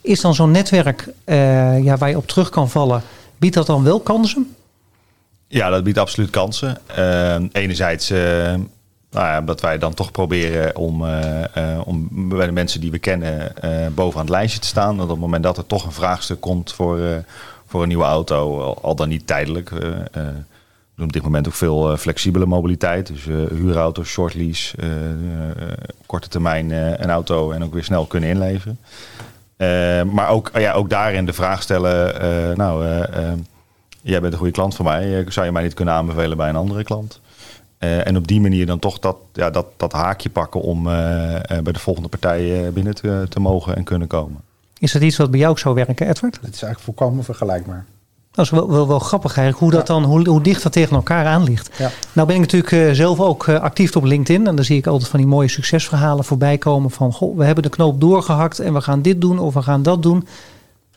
Is 0.01 0.21
dan 0.21 0.35
zo'n 0.35 0.51
netwerk 0.51 1.09
ja, 1.83 1.97
waar 1.97 2.09
je 2.09 2.17
op 2.17 2.27
terug 2.27 2.49
kan 2.49 2.71
vallen, 2.71 3.03
biedt 3.39 3.55
dat 3.55 3.67
dan 3.67 3.83
wel 3.83 4.01
kansen? 4.01 4.55
Ja, 5.49 5.71
dat 5.71 5.85
biedt 5.85 5.99
absoluut 5.99 6.31
kansen. 6.31 6.79
enerzijds 7.53 8.13
nou 9.13 9.27
ja, 9.27 9.41
dat 9.41 9.61
wij 9.61 9.79
dan 9.79 9.95
toch 9.95 10.11
proberen 10.11 10.77
om, 10.77 11.05
uh, 11.05 11.41
uh, 11.59 11.81
om 11.85 12.09
bij 12.29 12.47
de 12.47 12.53
mensen 12.53 12.81
die 12.81 12.91
we 12.91 12.99
kennen 12.99 13.53
uh, 13.65 13.87
bovenaan 13.95 14.27
het 14.27 14.35
lijstje 14.35 14.61
te 14.61 14.67
staan. 14.67 14.97
Dat 14.97 15.05
op 15.05 15.11
het 15.11 15.21
moment 15.21 15.43
dat 15.43 15.57
er 15.57 15.67
toch 15.67 15.85
een 15.85 15.93
vraagstuk 15.93 16.41
komt 16.41 16.73
voor, 16.73 17.25
voor 17.67 17.83
een 17.83 17.89
nieuwe 17.89 18.05
auto, 18.05 18.61
al, 18.73 18.95
dan 18.95 19.09
niet 19.09 19.27
tijdelijk. 19.27 19.71
we 19.71 20.09
doen 20.97 21.07
op 21.07 21.13
dit 21.13 21.23
moment 21.23 21.47
ook 21.47 21.55
veel 21.55 21.97
flexibele 21.97 22.47
mobiliteit. 22.47 23.07
Dus 23.07 23.25
huurauto's, 23.51 24.09
short 24.09 24.35
lease, 24.35 24.77
korte 26.07 26.29
termijn 26.29 26.71
een 27.03 27.11
auto 27.11 27.51
en 27.51 27.65
ook 27.65 27.73
weer 27.73 27.85
snel 27.85 28.07
kunnen 28.07 28.31
inleveren. 28.31 28.79
maar 30.15 30.29
ook, 30.29 30.51
ja, 30.55 30.73
ook 30.73 30.91
daarin 30.91 31.27
de 31.27 31.33
vraag 31.33 31.63
stellen, 31.63 32.57
nou, 32.57 32.85
jij 34.03 34.21
bent 34.21 34.33
een 34.33 34.39
goede 34.39 34.55
klant 34.55 34.75
van 34.75 34.85
mij. 34.85 35.25
Zou 35.29 35.47
je 35.47 35.53
mij 35.53 35.63
niet 35.63 35.75
kunnen 35.75 35.95
aanbevelen 35.95 36.37
bij 36.37 36.49
een 36.49 36.57
andere 36.57 36.85
klant? 36.85 37.21
Uh, 37.85 38.07
en 38.07 38.17
op 38.17 38.29
die 38.29 38.41
manier 38.41 38.67
dan 38.67 38.79
toch 38.79 38.99
dat, 38.99 39.17
ja, 39.33 39.51
dat, 39.51 39.67
dat 39.77 39.93
haakje 39.93 40.31
pakken 40.31 40.61
om 40.61 40.87
uh, 40.87 40.93
uh, 40.93 41.39
bij 41.47 41.73
de 41.73 41.79
volgende 41.79 42.09
partij 42.09 42.73
binnen 42.73 42.95
te, 42.95 43.27
te, 43.29 43.41
mogen 43.41 43.77
en 43.77 43.85
kunnen 43.85 44.09
komen. 44.09 44.41
Is 44.79 44.93
dat 44.93 45.03
iets 45.03 45.17
wat 45.17 45.31
bij 45.31 45.39
jou 45.39 45.51
ook 45.51 45.59
zou 45.59 45.75
werken, 45.75 46.09
Edward? 46.09 46.35
Het 46.35 46.55
is 46.55 46.63
eigenlijk 46.63 46.81
volkomen 46.81 47.25
vergelijkbaar. 47.25 47.85
Dat 48.31 48.45
is 48.45 48.51
wel, 48.51 48.71
wel, 48.71 48.89
wel 48.89 48.99
grappig 48.99 49.37
eigenlijk, 49.37 49.65
hoe, 49.65 49.81
dat 49.81 49.87
dan, 49.87 50.05
hoe, 50.05 50.29
hoe 50.29 50.43
dicht 50.43 50.63
dat 50.63 50.73
tegen 50.73 50.97
elkaar 50.97 51.27
aan 51.27 51.45
ligt. 51.45 51.71
Ja. 51.79 51.91
Nou 52.13 52.27
ben 52.27 52.37
ik 52.37 52.53
natuurlijk 52.53 52.97
zelf 52.97 53.21
ook 53.21 53.49
actief 53.49 53.97
op 53.97 54.05
LinkedIn. 54.05 54.47
En 54.47 54.57
dan 54.57 54.65
zie 54.65 54.77
ik 54.77 54.87
altijd 54.87 55.11
van 55.11 55.19
die 55.19 55.29
mooie 55.29 55.49
succesverhalen 55.49 56.25
voorbij 56.25 56.59
komen. 56.59 56.91
Van, 56.91 57.13
goh, 57.13 57.37
we 57.37 57.45
hebben 57.45 57.63
de 57.63 57.71
knoop 57.71 58.01
doorgehakt 58.01 58.59
en 58.59 58.73
we 58.73 58.81
gaan 58.81 59.03
dit 59.03 59.21
doen 59.21 59.39
of 59.39 59.55
we 59.55 59.63
gaan 59.63 59.83
dat 59.83 60.03
doen. 60.03 60.27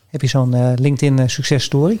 Heb 0.06 0.20
je 0.20 0.26
zo'n 0.26 0.74
LinkedIn 0.74 1.30
successtory? 1.30 1.98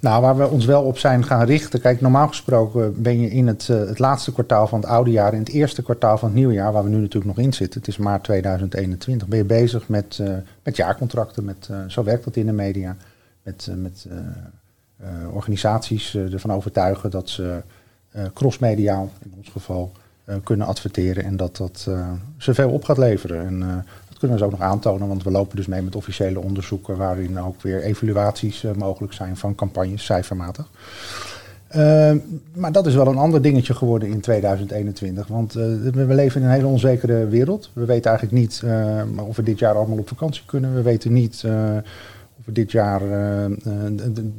Nou, 0.00 0.22
waar 0.22 0.36
we 0.36 0.48
ons 0.48 0.64
wel 0.64 0.82
op 0.82 0.98
zijn 0.98 1.24
gaan 1.24 1.46
richten. 1.46 1.80
Kijk, 1.80 2.00
normaal 2.00 2.28
gesproken 2.28 3.02
ben 3.02 3.20
je 3.20 3.30
in 3.30 3.46
het, 3.46 3.68
uh, 3.70 3.78
het 3.78 3.98
laatste 3.98 4.32
kwartaal 4.32 4.66
van 4.66 4.80
het 4.80 4.88
oude 4.88 5.10
jaar, 5.10 5.32
in 5.32 5.38
het 5.38 5.48
eerste 5.48 5.82
kwartaal 5.82 6.18
van 6.18 6.28
het 6.28 6.36
nieuwe 6.36 6.52
jaar, 6.52 6.72
waar 6.72 6.84
we 6.84 6.88
nu 6.88 6.96
natuurlijk 6.96 7.36
nog 7.36 7.44
in 7.44 7.52
zitten, 7.52 7.80
het 7.80 7.88
is 7.88 7.96
maart 7.96 8.24
2021, 8.24 9.28
ben 9.28 9.38
je 9.38 9.44
bezig 9.44 9.88
met, 9.88 10.18
uh, 10.20 10.36
met 10.62 10.76
jaarcontracten. 10.76 11.44
Met, 11.44 11.68
uh, 11.70 11.78
zo 11.86 12.04
werkt 12.04 12.24
dat 12.24 12.36
in 12.36 12.46
de 12.46 12.52
media. 12.52 12.96
Met, 13.42 13.68
met 13.76 14.06
organisaties 15.32 16.14
ervan 16.14 16.52
overtuigen 16.52 17.10
dat 17.10 17.28
ze 17.28 17.62
crossmediaal, 18.34 19.10
in 19.24 19.32
ons 19.36 19.48
geval, 19.48 19.92
kunnen 20.42 20.66
adverteren 20.66 21.24
en 21.24 21.36
dat 21.36 21.56
dat 21.56 21.88
ze 22.38 22.54
veel 22.54 22.70
op 22.70 22.84
gaat 22.84 22.98
leveren. 22.98 23.46
En 23.46 23.84
kunnen 24.18 24.36
we 24.36 24.42
ze 24.42 24.50
ook 24.50 24.58
nog 24.58 24.68
aantonen, 24.68 25.08
want 25.08 25.22
we 25.22 25.30
lopen 25.30 25.56
dus 25.56 25.66
mee 25.66 25.82
met 25.82 25.96
officiële 25.96 26.40
onderzoeken 26.40 26.96
waarin 26.96 27.40
ook 27.40 27.62
weer 27.62 27.82
evaluaties 27.82 28.64
uh, 28.64 28.72
mogelijk 28.72 29.12
zijn 29.12 29.36
van 29.36 29.54
campagnes, 29.54 30.04
cijfermatig. 30.04 30.70
Uh, 31.76 32.12
maar 32.54 32.72
dat 32.72 32.86
is 32.86 32.94
wel 32.94 33.06
een 33.06 33.16
ander 33.16 33.42
dingetje 33.42 33.74
geworden 33.74 34.08
in 34.08 34.20
2021. 34.20 35.26
Want 35.26 35.56
uh, 35.56 35.64
we 35.92 36.14
leven 36.14 36.40
in 36.40 36.46
een 36.46 36.52
hele 36.52 36.66
onzekere 36.66 37.26
wereld. 37.26 37.70
We 37.72 37.84
weten 37.84 38.10
eigenlijk 38.10 38.40
niet 38.40 38.62
of 39.28 39.36
we 39.36 39.42
dit 39.42 39.58
jaar 39.58 39.74
allemaal 39.74 39.98
op 39.98 40.08
vakantie 40.08 40.42
kunnen. 40.46 40.74
We 40.74 40.82
weten 40.82 41.12
niet 41.12 41.44
of 42.38 42.44
we 42.44 42.52
dit 42.52 42.72
jaar 42.72 43.00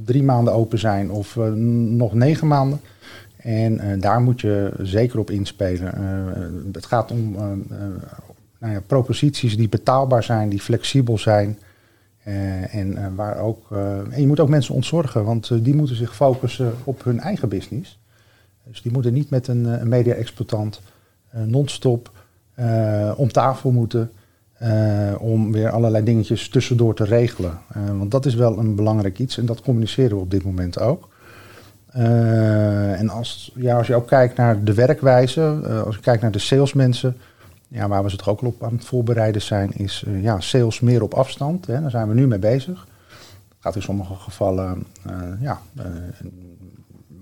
drie 0.06 0.24
maanden 0.24 0.54
open 0.54 0.80
zijn 0.80 1.12
of 1.12 1.36
nog 1.36 2.14
negen 2.14 2.48
maanden. 2.48 2.82
En 3.38 4.00
daar 4.00 4.22
moet 4.22 4.42
je 4.42 4.72
zeker 4.82 5.20
op 5.20 5.30
inspelen. 5.32 5.94
het 6.72 6.86
gaat 6.86 7.12
om 7.12 7.36
nou 8.60 8.74
ja, 8.74 8.82
proposities 8.88 9.58
die 9.58 9.70
betaalbaar 9.70 10.24
zijn, 10.24 10.50
die 10.50 10.62
flexibel 10.62 11.18
zijn. 11.18 11.58
Uh, 12.30 12.76
en 12.76 12.92
uh, 12.92 13.06
waar 13.16 13.38
ook. 13.38 13.68
Uh, 13.72 13.98
en 13.98 14.22
je 14.22 14.28
moet 14.28 14.40
ook 14.40 14.50
mensen 14.50 14.76
ontzorgen, 14.76 15.24
want 15.24 15.64
die 15.64 15.76
moeten 15.76 15.96
zich 15.96 16.16
focussen 16.16 16.74
op 16.84 17.04
hun 17.04 17.20
eigen 17.20 17.50
business. 17.50 18.00
Dus 18.64 18.82
die 18.82 18.92
moeten 18.92 19.14
niet 19.14 19.30
met 19.30 19.48
een, 19.48 19.90
media-exploitant 19.90 20.82
non-stop 21.32 22.12
om 23.16 23.32
tafel 23.32 23.72
moeten. 23.72 24.12
om 25.20 25.52
weer 25.52 25.70
allerlei 25.70 26.04
dingetjes 26.04 26.50
tussendoor 26.50 26.96
te 26.96 27.04
regelen. 27.04 27.58
want 27.98 28.12
dat 28.12 28.26
is 28.26 28.36
wel 28.36 28.58
een 28.58 28.76
belangrijk 28.76 29.20
iets 29.20 29.38
en 29.38 29.46
dat 29.46 29.62
communiceren 29.62 30.16
we 30.16 30.22
op 30.22 30.32
dit 30.32 30.44
moment 30.44 30.80
ook. 30.80 31.10
En 31.92 33.10
als, 33.10 33.52
ja, 33.56 33.78
als 33.78 33.88
je 33.88 33.96
ook 33.96 34.08
kijkt 34.08 34.38
naar 34.38 34.64
de 34.64 34.74
werkwijze, 34.74 35.42
als 35.86 35.96
je 35.96 36.02
kijkt 36.02 36.22
naar 36.22 36.32
de 36.32 36.40
salesmensen, 36.40 37.18
ja, 37.70 37.88
waar 37.88 38.04
we 38.04 38.10
ze 38.10 38.18
toch 38.18 38.28
ook 38.28 38.42
op 38.42 38.64
aan 38.64 38.74
het 38.74 38.86
voorbereiden 38.86 39.42
zijn, 39.42 39.72
is 39.74 40.04
uh, 40.08 40.24
ja, 40.24 40.40
sales 40.40 40.80
meer 40.80 41.04
op 41.04 41.14
afstand. 41.14 41.66
Hè, 41.66 41.82
daar 41.82 41.90
zijn 41.90 42.08
we 42.08 42.14
nu 42.14 42.28
mee 42.28 42.40
bezig. 42.40 42.88
Gaat 43.60 43.76
in 43.76 43.82
sommige 43.82 44.16
gevallen 44.16 44.86
ja, 45.40 45.62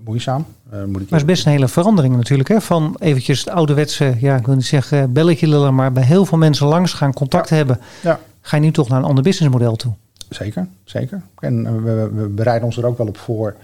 moeizaam. 0.03 0.45
moet 0.71 0.79
ik 0.79 0.91
maar 0.91 0.99
het 0.99 1.11
is 1.11 1.25
best 1.25 1.45
een 1.45 1.51
hele 1.51 1.67
verandering 1.67 2.15
natuurlijk. 2.15 2.49
Hè? 2.49 2.61
Van 2.61 2.95
eventjes 2.99 3.39
het 3.39 3.49
ouderwetse, 3.49 4.15
ja, 4.19 4.35
ik 4.35 4.45
wil 4.45 4.55
niet 4.55 4.65
zeggen 4.65 5.13
belletje 5.13 5.47
lullen, 5.47 5.75
maar 5.75 5.91
bij 5.91 6.03
heel 6.03 6.25
veel 6.25 6.37
mensen 6.37 6.67
langs 6.67 6.93
gaan, 6.93 7.13
contact 7.13 7.49
ja. 7.49 7.55
hebben. 7.55 7.79
Ja. 8.03 8.19
Ga 8.41 8.55
je 8.55 8.63
nu 8.63 8.71
toch 8.71 8.89
naar 8.89 8.99
een 8.99 9.05
ander 9.05 9.23
businessmodel 9.23 9.75
toe? 9.75 9.93
Zeker, 10.29 10.67
zeker. 10.83 11.21
En 11.39 11.83
we, 11.83 12.09
we 12.13 12.27
bereiden 12.27 12.65
ons 12.65 12.77
er 12.77 12.85
ook 12.85 12.97
wel 12.97 13.07
op 13.07 13.17
voor 13.17 13.55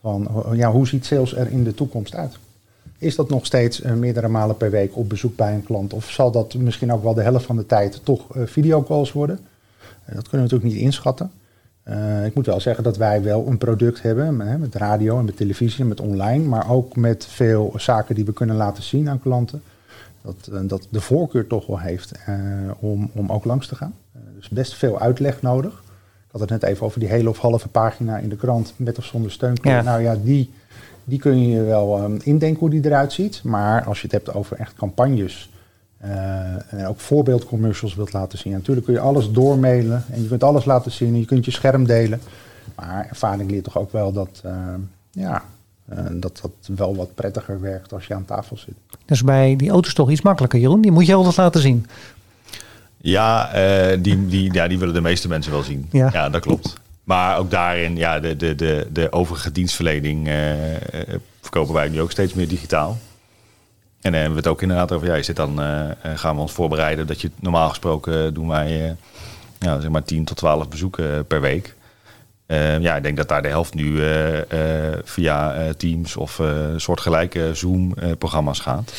van 0.00 0.28
ja, 0.52 0.70
hoe 0.70 0.86
ziet 0.86 1.06
sales 1.06 1.36
er 1.36 1.50
in 1.50 1.64
de 1.64 1.74
toekomst 1.74 2.14
uit? 2.14 2.38
Is 2.98 3.16
dat 3.16 3.28
nog 3.28 3.46
steeds 3.46 3.82
uh, 3.82 3.92
meerdere 3.92 4.28
malen 4.28 4.56
per 4.56 4.70
week 4.70 4.96
op 4.96 5.08
bezoek 5.08 5.36
bij 5.36 5.54
een 5.54 5.64
klant? 5.64 5.92
Of 5.92 6.10
zal 6.10 6.30
dat 6.30 6.54
misschien 6.54 6.92
ook 6.92 7.02
wel 7.02 7.14
de 7.14 7.22
helft 7.22 7.46
van 7.46 7.56
de 7.56 7.66
tijd 7.66 8.00
toch 8.04 8.36
uh, 8.36 8.46
videocalls 8.46 9.12
worden? 9.12 9.38
Uh, 10.08 10.14
dat 10.14 10.28
kunnen 10.28 10.30
we 10.30 10.52
natuurlijk 10.52 10.72
niet 10.72 10.82
inschatten. 10.82 11.30
ik 12.24 12.34
moet 12.34 12.46
wel 12.46 12.60
zeggen 12.60 12.84
dat 12.84 12.96
wij 12.96 13.22
wel 13.22 13.46
een 13.46 13.58
product 13.58 14.02
hebben 14.02 14.36
met, 14.36 14.58
met 14.58 14.74
radio 14.74 15.18
en 15.18 15.24
met 15.24 15.36
televisie 15.36 15.80
en 15.80 15.88
met 15.88 16.00
online, 16.00 16.44
maar 16.44 16.70
ook 16.70 16.96
met 16.96 17.26
veel 17.26 17.72
zaken 17.76 18.14
die 18.14 18.24
we 18.24 18.32
kunnen 18.32 18.56
laten 18.56 18.82
zien 18.82 19.08
aan 19.08 19.20
klanten. 19.20 19.62
Dat, 20.22 20.68
dat 20.68 20.86
de 20.90 21.00
voorkeur 21.00 21.46
toch 21.46 21.66
wel 21.66 21.78
heeft 21.78 22.12
om, 22.78 23.10
om 23.12 23.32
ook 23.32 23.44
langs 23.44 23.66
te 23.66 23.74
gaan. 23.74 23.94
dus 24.36 24.48
best 24.48 24.74
veel 24.74 25.00
uitleg 25.00 25.42
nodig 25.42 25.82
had 26.34 26.50
het 26.50 26.50
net 26.50 26.70
even 26.70 26.86
over 26.86 27.00
die 27.00 27.08
hele 27.08 27.28
of 27.28 27.38
halve 27.38 27.68
pagina 27.68 28.18
in 28.18 28.28
de 28.28 28.36
krant 28.36 28.72
met 28.76 28.98
of 28.98 29.04
zonder. 29.04 29.54
Ja. 29.62 29.82
Nou 29.82 30.02
ja, 30.02 30.16
die, 30.22 30.50
die 31.04 31.18
kun 31.18 31.48
je 31.48 31.62
wel 31.62 32.02
um, 32.02 32.18
indenken 32.22 32.60
hoe 32.60 32.70
die 32.70 32.84
eruit 32.84 33.12
ziet. 33.12 33.40
Maar 33.42 33.84
als 33.84 34.00
je 34.00 34.02
het 34.02 34.12
hebt 34.12 34.34
over 34.34 34.56
echt 34.56 34.74
campagnes 34.74 35.48
uh, 36.04 36.72
en 36.72 36.86
ook 36.86 37.00
voorbeeldcommercials 37.00 37.94
wilt 37.94 38.12
laten 38.12 38.38
zien. 38.38 38.52
Natuurlijk 38.52 38.86
kun 38.86 38.94
je 38.94 39.00
alles 39.00 39.30
doormailen 39.30 40.04
en 40.10 40.22
je 40.22 40.28
kunt 40.28 40.44
alles 40.44 40.64
laten 40.64 40.92
zien 40.92 41.14
en 41.14 41.20
je 41.20 41.26
kunt 41.26 41.44
je 41.44 41.50
scherm 41.50 41.86
delen. 41.86 42.20
Maar 42.76 43.06
ervaring 43.08 43.50
leert 43.50 43.64
toch 43.64 43.78
ook 43.78 43.92
wel 43.92 44.12
dat, 44.12 44.42
uh, 44.46 44.52
ja, 45.10 45.42
uh, 45.92 45.98
dat 46.12 46.38
dat 46.42 46.76
wel 46.76 46.96
wat 46.96 47.14
prettiger 47.14 47.60
werkt 47.60 47.92
als 47.92 48.06
je 48.06 48.14
aan 48.14 48.24
tafel 48.24 48.56
zit. 48.56 48.74
Dus 49.04 49.22
bij 49.22 49.56
die 49.56 49.70
auto's 49.70 49.94
toch 49.94 50.10
iets 50.10 50.22
makkelijker, 50.22 50.60
Jeroen? 50.60 50.80
Die 50.80 50.92
moet 50.92 51.06
je 51.06 51.14
altijd 51.14 51.36
laten 51.36 51.60
zien. 51.60 51.86
Ja, 52.96 53.56
uh, 53.56 54.02
die, 54.02 54.26
die, 54.26 54.52
ja, 54.52 54.68
die 54.68 54.78
willen 54.78 54.94
de 54.94 55.00
meeste 55.00 55.28
mensen 55.28 55.52
wel 55.52 55.62
zien. 55.62 55.88
Ja, 55.90 56.08
ja 56.12 56.28
dat 56.28 56.40
klopt. 56.40 56.82
Maar 57.04 57.38
ook 57.38 57.50
daarin, 57.50 57.96
ja, 57.96 58.20
de, 58.20 58.36
de, 58.36 58.54
de, 58.54 58.86
de 58.92 59.12
overige 59.12 59.52
dienstverlening 59.52 60.28
uh, 60.28 60.34
verkopen 61.40 61.74
wij 61.74 61.88
nu 61.88 62.00
ook 62.00 62.10
steeds 62.10 62.34
meer 62.34 62.48
digitaal. 62.48 62.98
En 64.00 64.12
dan 64.12 64.20
hebben 64.20 64.30
we 64.30 64.36
het 64.36 64.46
ook 64.46 64.62
inderdaad 64.62 64.92
over, 64.92 65.06
ja, 65.06 65.14
je 65.14 65.22
zit 65.22 65.36
dan, 65.36 65.60
uh, 65.60 65.90
gaan 66.14 66.34
we 66.34 66.40
ons 66.40 66.52
voorbereiden 66.52 67.06
dat 67.06 67.20
je 67.20 67.30
normaal 67.40 67.68
gesproken 67.68 68.34
doen 68.34 68.48
wij 68.48 68.96
ja, 69.58 69.80
zeg 69.80 69.90
maar 69.90 70.04
10 70.04 70.24
tot 70.24 70.36
12 70.36 70.68
bezoeken 70.68 71.26
per 71.26 71.40
week. 71.40 71.74
ja, 72.80 72.96
ik 72.96 73.02
denk 73.02 73.16
dat 73.16 73.28
daar 73.28 73.42
de 73.42 73.48
helft 73.48 73.74
nu 73.74 74.02
via 75.04 75.72
Teams 75.76 76.16
of 76.16 76.42
soortgelijke 76.76 77.50
Zoom-programma's 77.54 78.60
gaat. 78.60 78.92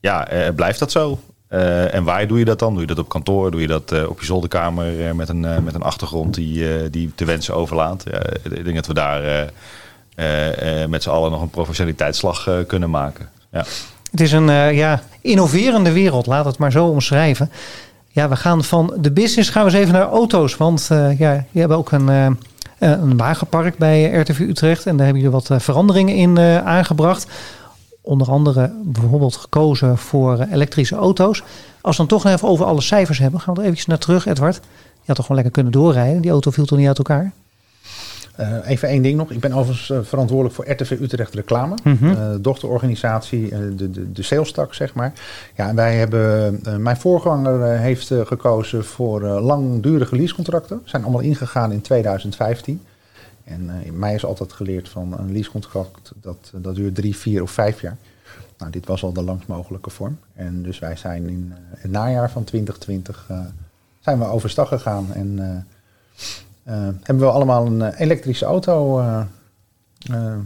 Ja, 0.00 0.28
blijft 0.54 0.78
dat 0.78 0.90
zo? 0.90 1.20
Uh, 1.50 1.94
en 1.94 2.04
waar 2.04 2.26
doe 2.26 2.38
je 2.38 2.44
dat 2.44 2.58
dan? 2.58 2.72
Doe 2.72 2.80
je 2.80 2.86
dat 2.86 2.98
op 2.98 3.08
kantoor? 3.08 3.50
Doe 3.50 3.60
je 3.60 3.66
dat 3.66 3.92
uh, 3.92 4.08
op 4.08 4.20
je 4.20 4.26
zolderkamer 4.26 5.00
uh, 5.00 5.12
met, 5.12 5.28
een, 5.28 5.40
met 5.40 5.74
een 5.74 5.82
achtergrond 5.82 6.34
die, 6.34 6.90
die 6.90 7.12
te 7.14 7.24
wensen 7.24 7.54
overlaat? 7.54 8.04
Ik 8.42 8.64
denk 8.64 8.76
dat 8.76 8.86
we 8.86 8.94
daar 8.94 9.50
met 10.88 11.02
z'n 11.02 11.10
allen 11.10 11.30
nog 11.30 11.42
een 11.42 11.50
professionaliteitsslag 11.50 12.48
kunnen 12.66 12.90
maken. 12.90 13.28
Ja. 13.52 13.64
Het 14.10 14.20
is 14.20 14.32
een 14.32 14.74
ja, 14.74 15.02
innoverende 15.20 15.92
wereld, 15.92 16.26
laat 16.26 16.44
het 16.44 16.58
maar 16.58 16.72
zo 16.72 16.86
omschrijven. 16.86 17.50
Ja, 18.08 18.28
we 18.28 18.36
gaan 18.36 18.64
van 18.64 18.96
de 19.00 19.12
business 19.12 19.50
gaan 19.50 19.64
we 19.64 19.70
eens 19.70 19.80
even 19.80 19.92
naar 19.92 20.08
auto's. 20.08 20.56
Want 20.56 20.86
ja, 21.18 21.44
je 21.50 21.60
hebt 21.60 21.72
ook 21.72 21.92
een, 21.92 22.36
een 22.78 23.16
wagenpark 23.16 23.78
bij 23.78 24.12
RTV 24.12 24.38
Utrecht. 24.38 24.86
En 24.86 24.96
daar 24.96 25.06
hebben 25.06 25.22
jullie 25.22 25.38
wat 25.40 25.62
veranderingen 25.62 26.14
in 26.14 26.38
aangebracht 26.64 27.26
onder 28.08 28.30
andere 28.30 28.72
bijvoorbeeld 28.84 29.36
gekozen 29.36 29.98
voor 29.98 30.46
elektrische 30.52 30.96
auto's. 30.96 31.42
Als 31.80 31.96
we 31.96 32.06
dan 32.06 32.18
toch 32.18 32.32
even 32.32 32.48
over 32.48 32.66
alle 32.66 32.80
cijfers 32.80 33.18
hebben, 33.18 33.40
gaan 33.40 33.54
we 33.54 33.60
er 33.60 33.66
eventjes 33.66 33.88
naar 33.88 33.98
terug, 33.98 34.26
Edward. 34.26 34.54
Je 34.54 35.04
had 35.06 35.16
toch 35.16 35.26
gewoon 35.26 35.42
lekker 35.42 35.62
kunnen 35.62 35.72
doorrijden? 35.72 36.22
Die 36.22 36.30
auto 36.30 36.50
viel 36.50 36.64
toch 36.64 36.78
niet 36.78 36.86
uit 36.86 36.98
elkaar? 36.98 37.32
Uh, 38.40 38.46
even 38.64 38.88
één 38.88 39.02
ding 39.02 39.16
nog. 39.16 39.30
Ik 39.30 39.40
ben 39.40 39.52
overigens 39.52 39.88
uh, 39.88 39.98
verantwoordelijk 40.02 40.54
voor 40.54 40.70
RTV 40.70 40.90
Utrecht 41.00 41.34
Reclame. 41.34 41.74
Mhm. 41.82 41.88
Mm 41.88 41.96
-hmm. 41.96 42.10
uh, 42.10 42.36
dochterorganisatie, 42.40 43.48
de, 43.76 43.90
de, 43.90 44.12
de 44.12 44.22
salestak, 44.22 44.74
zeg 44.74 44.94
maar. 44.94 45.12
Ja, 45.56 45.68
en 45.68 45.74
wij 45.74 45.96
hebben... 45.96 46.60
mijn 46.82 46.96
voorganger 46.96 47.78
heeft 47.78 48.12
gekozen 48.24 48.84
voor 48.84 49.20
langdurige 49.22 50.16
leasecontracten. 50.16 50.80
Zijn 50.84 51.02
allemaal 51.02 51.20
ingegaan 51.20 51.72
in 51.72 51.80
2015. 51.80 52.80
En 53.48 53.70
uh, 53.84 53.92
mij 53.92 54.14
is 54.14 54.24
altijd 54.24 54.52
geleerd 54.52 54.88
van 54.88 55.18
een 55.18 55.32
leasecontract, 55.32 56.12
dat, 56.20 56.52
dat 56.54 56.74
duurt 56.74 56.94
drie, 56.94 57.16
vier 57.16 57.42
of 57.42 57.50
vijf 57.50 57.80
jaar. 57.80 57.96
Nou, 58.58 58.70
dit 58.70 58.86
was 58.86 59.02
al 59.02 59.12
de 59.12 59.22
langst 59.22 59.48
mogelijke 59.48 59.90
vorm. 59.90 60.18
En 60.34 60.62
dus 60.62 60.78
wij 60.78 60.96
zijn 60.96 61.28
in 61.28 61.52
uh, 61.52 61.56
het 61.80 61.90
najaar 61.90 62.30
van 62.30 62.44
2020 62.44 63.26
uh, 63.30 63.40
zijn 64.00 64.18
we 64.18 64.24
overstag 64.24 64.68
gegaan. 64.68 65.12
En 65.12 65.66
hebben 67.02 67.26
we 67.26 67.30
allemaal 67.32 67.66
een 67.66 67.94
elektrische 67.94 68.44
auto, 68.44 69.00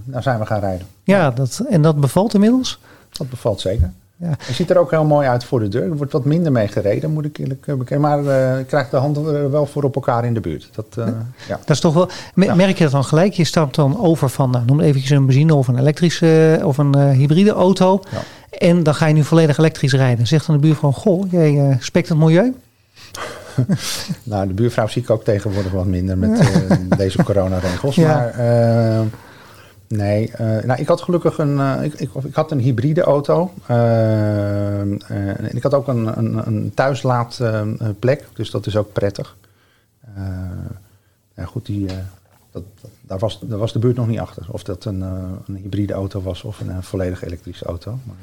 nou 0.04 0.23
zijn 0.23 0.38
we 0.38 0.47
gaan 0.47 0.61
rijden. 0.61 0.87
Ja, 1.04 1.30
dat, 1.30 1.64
en 1.68 1.82
dat 1.82 2.00
bevalt 2.00 2.35
inmiddels? 2.35 2.78
Dat 3.11 3.30
bevalt 3.30 3.61
zeker. 3.61 3.92
Ja. 4.23 4.29
Het 4.29 4.55
ziet 4.55 4.71
er 4.71 4.79
ook 4.79 4.91
heel 4.91 5.05
mooi 5.05 5.29
uit 5.29 5.45
voor 5.45 5.61
de 5.61 5.69
deur. 5.69 5.83
Er 5.83 5.97
wordt 5.97 6.12
wat 6.12 6.25
minder 6.25 6.52
mee 6.52 6.69
gereden, 6.69 7.11
moet 7.11 7.25
ik 7.25 7.38
eerlijk 7.38 7.64
bekennen. 7.79 8.00
Maar 8.00 8.25
uh, 8.25 8.59
ik 8.59 8.67
krijg 8.67 8.88
de 8.88 8.97
handen 8.97 9.50
wel 9.50 9.67
voor 9.67 9.83
op 9.83 9.95
elkaar 9.95 10.25
in 10.25 10.35
de 10.35 10.41
buurt. 10.41 10.69
Dat, 10.73 10.87
uh, 10.99 11.07
ja. 11.49 11.57
dat 11.59 11.71
is 11.71 11.81
toch 11.81 11.95
wel. 11.95 12.09
Merk 12.35 12.79
je 12.79 12.83
dat 12.83 12.93
dan 12.93 13.05
gelijk? 13.05 13.33
Je 13.33 13.45
stapt 13.45 13.75
dan 13.75 14.00
over 14.00 14.29
van, 14.29 14.50
nou, 14.50 14.64
noem 14.64 14.81
eventjes 14.81 15.11
een 15.11 15.26
benzine 15.26 15.55
of 15.55 15.69
een 15.69 15.79
elektrische 15.79 16.61
of 16.64 16.79
een 16.79 16.97
uh, 16.97 17.11
hybride 17.11 17.50
auto. 17.50 18.00
Ja. 18.11 18.19
En 18.59 18.83
dan 18.83 18.95
ga 18.95 19.07
je 19.07 19.14
nu 19.14 19.25
volledig 19.25 19.59
elektrisch 19.59 19.93
rijden. 19.93 20.26
Zegt 20.26 20.47
dan 20.47 20.55
de 20.57 20.61
buurvrouw: 20.61 20.93
Goh, 20.93 21.31
jij 21.31 21.76
spekt 21.81 22.09
het 22.09 22.19
milieu? 22.19 22.55
nou, 24.23 24.47
de 24.47 24.55
buurvrouw 24.55 24.87
zie 24.87 25.02
ik 25.02 25.11
ook 25.11 25.25
tegenwoordig 25.25 25.73
wat 25.73 25.87
minder 25.87 26.19
met 26.19 26.43
deze 26.97 27.23
coronaregels. 27.23 27.97
Ja. 28.02 28.14
Maar 28.14 28.35
Nee, 29.92 30.30
uh, 30.30 30.38
nou, 30.38 30.80
ik 30.80 30.88
had 30.88 31.02
gelukkig 31.02 31.38
een, 31.38 31.56
uh, 31.56 31.82
ik, 31.82 31.94
ik, 31.94 32.11
ik, 32.14 32.34
had 32.34 32.50
een 32.50 32.58
hybride 32.58 33.02
auto. 33.02 33.52
Uh, 33.70 34.80
en 34.80 35.54
ik 35.56 35.62
had 35.62 35.75
ook 35.75 35.88
een, 35.88 36.18
een, 36.18 36.46
een 36.46 36.75
thuislaadplek, 36.75 38.28
dus 38.32 38.50
dat 38.50 38.66
is 38.66 38.76
ook 38.76 38.92
prettig. 38.92 39.37
ja, 41.34 41.44
goed, 41.44 41.66
die, 41.66 41.88
dat, 42.50 42.62
daar, 43.00 43.18
was, 43.18 43.40
daar 43.40 43.58
was 43.58 43.72
de 43.72 43.78
buurt 43.78 43.96
nog 43.96 44.06
niet 44.06 44.20
achter. 44.20 44.46
Of 44.49 44.62
dat 44.62 44.84
een, 44.84 45.00
een 45.00 45.56
hybride 45.56 45.92
auto 45.92 46.22
was 46.22 46.42
of 46.42 46.61
een, 46.61 46.82
volledig 46.82 47.25
elektrische 47.25 47.64
auto. 47.64 47.99
Maar, 48.04 48.16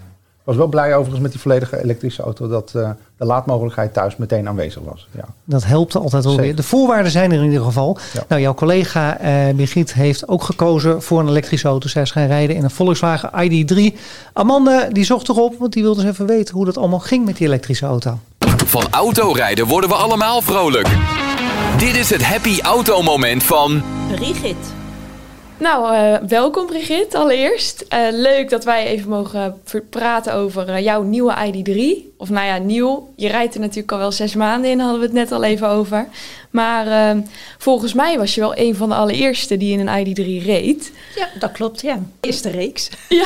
was 0.43 0.55
wel 0.55 0.67
blij 0.67 0.95
overigens 0.95 1.21
met 1.21 1.31
die 1.31 1.41
volledige 1.41 1.83
elektrische 1.83 2.21
auto 2.21 2.47
dat 2.47 2.69
de 2.69 2.95
laadmogelijkheid 3.17 3.93
thuis 3.93 4.15
meteen 4.15 4.47
aanwezig 4.47 4.81
was. 4.83 5.07
Ja. 5.11 5.25
Dat 5.43 5.65
helpt 5.65 5.95
altijd 5.95 6.23
wel 6.23 6.37
weer. 6.37 6.55
De 6.55 6.63
voorwaarden 6.63 7.11
zijn 7.11 7.31
er 7.31 7.37
in 7.37 7.43
ieder 7.43 7.63
geval. 7.63 7.97
Ja. 8.13 8.23
Nou, 8.27 8.41
jouw 8.41 8.53
collega 8.53 9.17
eh, 9.19 9.55
Brigitte 9.55 9.93
heeft 9.93 10.27
ook 10.27 10.43
gekozen 10.43 11.01
voor 11.01 11.19
een 11.19 11.27
elektrische 11.27 11.67
auto. 11.67 11.87
Zij 11.87 12.01
is 12.01 12.11
gaan 12.11 12.27
rijden 12.27 12.55
in 12.55 12.63
een 12.63 12.69
Volkswagen 12.69 13.29
ID3. 13.31 13.97
Amanda 14.33 14.87
die 14.91 15.03
zocht 15.03 15.29
erop, 15.29 15.55
want 15.59 15.73
die 15.73 15.83
wilde 15.83 16.01
eens 16.01 16.11
even 16.11 16.25
weten 16.25 16.55
hoe 16.55 16.65
dat 16.65 16.77
allemaal 16.77 16.99
ging 16.99 17.25
met 17.25 17.37
die 17.37 17.47
elektrische 17.47 17.85
auto. 17.85 18.19
Van 18.65 18.87
autorijden 18.91 19.67
worden 19.67 19.89
we 19.89 19.95
allemaal 19.95 20.41
vrolijk. 20.41 20.87
Dit 21.77 21.95
is 21.95 22.09
het 22.09 22.23
happy 22.23 22.61
auto 22.61 23.01
moment 23.01 23.43
van 23.43 23.83
Brigitte. 24.15 24.78
Nou, 25.59 25.93
uh, 25.93 26.27
welkom 26.27 26.65
Brigitte 26.65 27.17
allereerst. 27.17 27.85
Uh, 27.93 28.07
leuk 28.11 28.49
dat 28.49 28.63
wij 28.63 28.85
even 28.85 29.09
mogen 29.09 29.61
praten 29.89 30.33
over 30.33 30.69
uh, 30.69 30.79
jouw 30.79 31.01
nieuwe 31.01 31.33
ID3. 31.33 32.07
Of 32.17 32.29
nou 32.29 32.45
ja, 32.45 32.57
nieuw. 32.57 33.13
Je 33.15 33.27
rijdt 33.27 33.53
er 33.53 33.59
natuurlijk 33.59 33.91
al 33.91 33.97
wel 33.97 34.11
zes 34.11 34.35
maanden 34.35 34.71
in, 34.71 34.79
hadden 34.79 34.99
we 34.99 35.05
het 35.05 35.15
net 35.15 35.31
al 35.31 35.43
even 35.43 35.67
over. 35.69 36.07
Maar 36.49 37.15
volgens 37.57 37.93
mij 37.93 38.17
was 38.17 38.35
je 38.35 38.41
wel 38.41 38.57
een 38.57 38.75
van 38.75 38.89
de 38.89 38.95
allereerste 38.95 39.57
die 39.57 39.77
in 39.77 39.87
een 39.87 40.05
ID3 40.05 40.45
reed. 40.45 40.91
Ja, 41.15 41.27
dat 41.39 41.51
klopt, 41.51 41.81
ja. 41.81 41.99
Eerste 42.19 42.49
reeks. 42.49 42.89
Ja. 43.09 43.25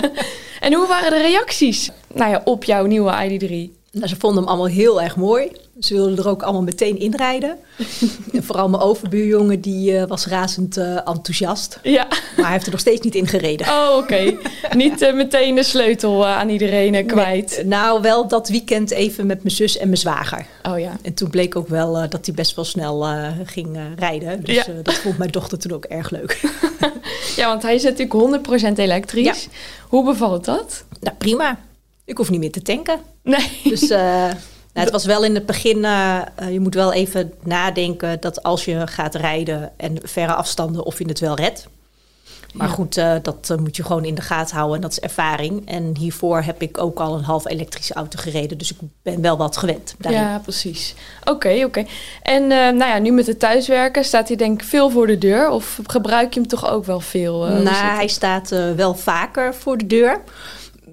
en 0.60 0.74
hoe 0.74 0.86
waren 0.86 1.10
de 1.10 1.20
reacties 1.20 1.90
nou 2.14 2.30
ja, 2.30 2.40
op 2.44 2.64
jouw 2.64 2.86
nieuwe 2.86 3.12
ID3? 3.12 3.77
Nou, 3.92 4.08
ze 4.08 4.16
vonden 4.18 4.38
hem 4.38 4.48
allemaal 4.48 4.66
heel 4.66 5.02
erg 5.02 5.16
mooi. 5.16 5.52
Ze 5.80 5.94
wilden 5.94 6.18
er 6.18 6.28
ook 6.28 6.42
allemaal 6.42 6.62
meteen 6.62 6.98
inrijden. 6.98 7.58
en 8.32 8.44
vooral 8.44 8.68
mijn 8.68 8.82
overbuurjongen, 8.82 9.60
die 9.60 9.96
eh, 9.96 10.06
was 10.08 10.26
razend 10.26 10.76
eh, 10.76 10.94
enthousiast. 10.94 11.78
Ja. 11.82 12.06
Maar 12.08 12.44
hij 12.44 12.52
heeft 12.52 12.64
er 12.66 12.70
nog 12.70 12.80
steeds 12.80 13.00
niet 13.00 13.14
in 13.14 13.26
gereden. 13.26 13.66
Oh, 13.66 13.96
oké. 13.96 14.36
Niet 14.76 15.02
eh, 15.02 15.14
meteen 15.14 15.54
de 15.54 15.62
sleutel 15.62 16.26
aan 16.26 16.48
iedereen 16.48 17.06
kwijt. 17.06 17.56
Nee, 17.56 17.64
nou, 17.64 18.00
wel 18.02 18.28
dat 18.28 18.48
weekend 18.48 18.90
even 18.90 19.26
met 19.26 19.42
mijn 19.42 19.54
zus 19.54 19.76
en 19.76 19.86
mijn 19.86 19.98
zwager. 19.98 20.46
Oh 20.62 20.78
ja. 20.78 20.96
En 21.02 21.14
toen 21.14 21.30
bleek 21.30 21.56
ook 21.56 21.68
wel 21.68 22.08
dat 22.08 22.26
hij 22.26 22.34
best 22.34 22.54
wel 22.56 22.64
snel 22.64 23.06
ging 23.44 23.78
rijden. 23.96 24.44
Dus 24.44 24.54
Ja. 24.54 24.64
dat 24.82 24.94
vond 24.94 25.18
mijn 25.18 25.30
dochter 25.30 25.58
toen 25.58 25.72
ook 25.72 25.84
erg 25.84 26.10
leuk. 26.10 26.40
Ja, 27.36 27.46
want 27.46 27.62
hij 27.62 27.74
is 27.74 27.82
natuurlijk 27.82 28.46
100% 28.72 28.72
elektrisch. 28.78 29.48
Hoe 29.88 30.04
bevalt 30.04 30.44
dat? 30.44 30.84
nou, 31.00 31.16
prima. 31.16 31.58
Ik 32.08 32.16
hoef 32.16 32.30
niet 32.30 32.40
meer 32.40 32.52
te 32.52 32.62
tanken. 32.62 33.00
Nee. 33.22 33.60
Dus 33.64 33.90
eh, 33.90 33.98
nou, 33.98 34.34
het 34.72 34.90
was 34.90 35.04
wel 35.04 35.24
in 35.24 35.34
het 35.34 35.46
begin, 35.46 35.84
eh, 35.84 36.16
eh, 36.34 36.52
je 36.52 36.60
moet 36.60 36.74
wel 36.74 36.92
even 36.92 37.32
nadenken 37.42 38.20
dat 38.20 38.42
als 38.42 38.64
je 38.64 38.86
gaat 38.86 39.14
rijden 39.14 39.72
en 39.76 39.98
verre 40.02 40.34
afstanden, 40.34 40.84
of 40.84 40.98
je 40.98 41.08
het 41.08 41.20
wel 41.20 41.36
redt. 41.36 41.68
Maar 42.54 42.66
Ja. 42.68 42.72
goed, 42.72 42.94
dat 43.22 43.54
moet 43.60 43.76
je 43.76 43.84
gewoon 43.84 44.04
in 44.04 44.14
de 44.14 44.22
gaten 44.22 44.56
houden 44.56 44.76
en 44.76 44.82
dat 44.82 44.90
is 44.90 45.00
ervaring. 45.00 45.68
En 45.68 45.96
hiervoor 45.98 46.42
heb 46.42 46.62
ik 46.62 46.78
ook 46.78 46.98
al 46.98 47.14
een 47.14 47.24
half 47.24 47.46
elektrische 47.48 47.94
auto 47.94 48.18
gereden, 48.20 48.58
dus 48.58 48.70
ik 48.72 48.78
ben 49.02 49.20
wel 49.20 49.36
wat 49.36 49.56
gewend. 49.56 49.94
daarin. 49.98 50.20
Ja, 50.20 50.38
precies. 50.38 50.94
Oké, 51.24 51.62
oké. 51.64 51.84
En 52.22 52.46
nou 52.46 52.76
ja, 52.78 52.98
nu 52.98 53.10
met 53.10 53.26
het 53.26 53.38
thuiswerken 53.38 54.04
staat 54.04 54.28
hij 54.28 54.36
denk 54.36 54.62
ik 54.62 54.68
veel 54.68 54.90
voor 54.90 55.06
de 55.06 55.18
deur. 55.18 55.50
Of 55.50 55.80
gebruik 55.86 56.34
je 56.34 56.40
hem 56.40 56.48
toch 56.48 56.70
ook 56.70 56.84
wel 56.84 57.00
veel? 57.00 57.38
nou, 57.46 57.76
hij 57.94 58.08
staat 58.08 58.48
wel 58.76 58.94
vaker 58.94 59.54
voor 59.54 59.78
de 59.78 59.86
deur. 59.86 60.20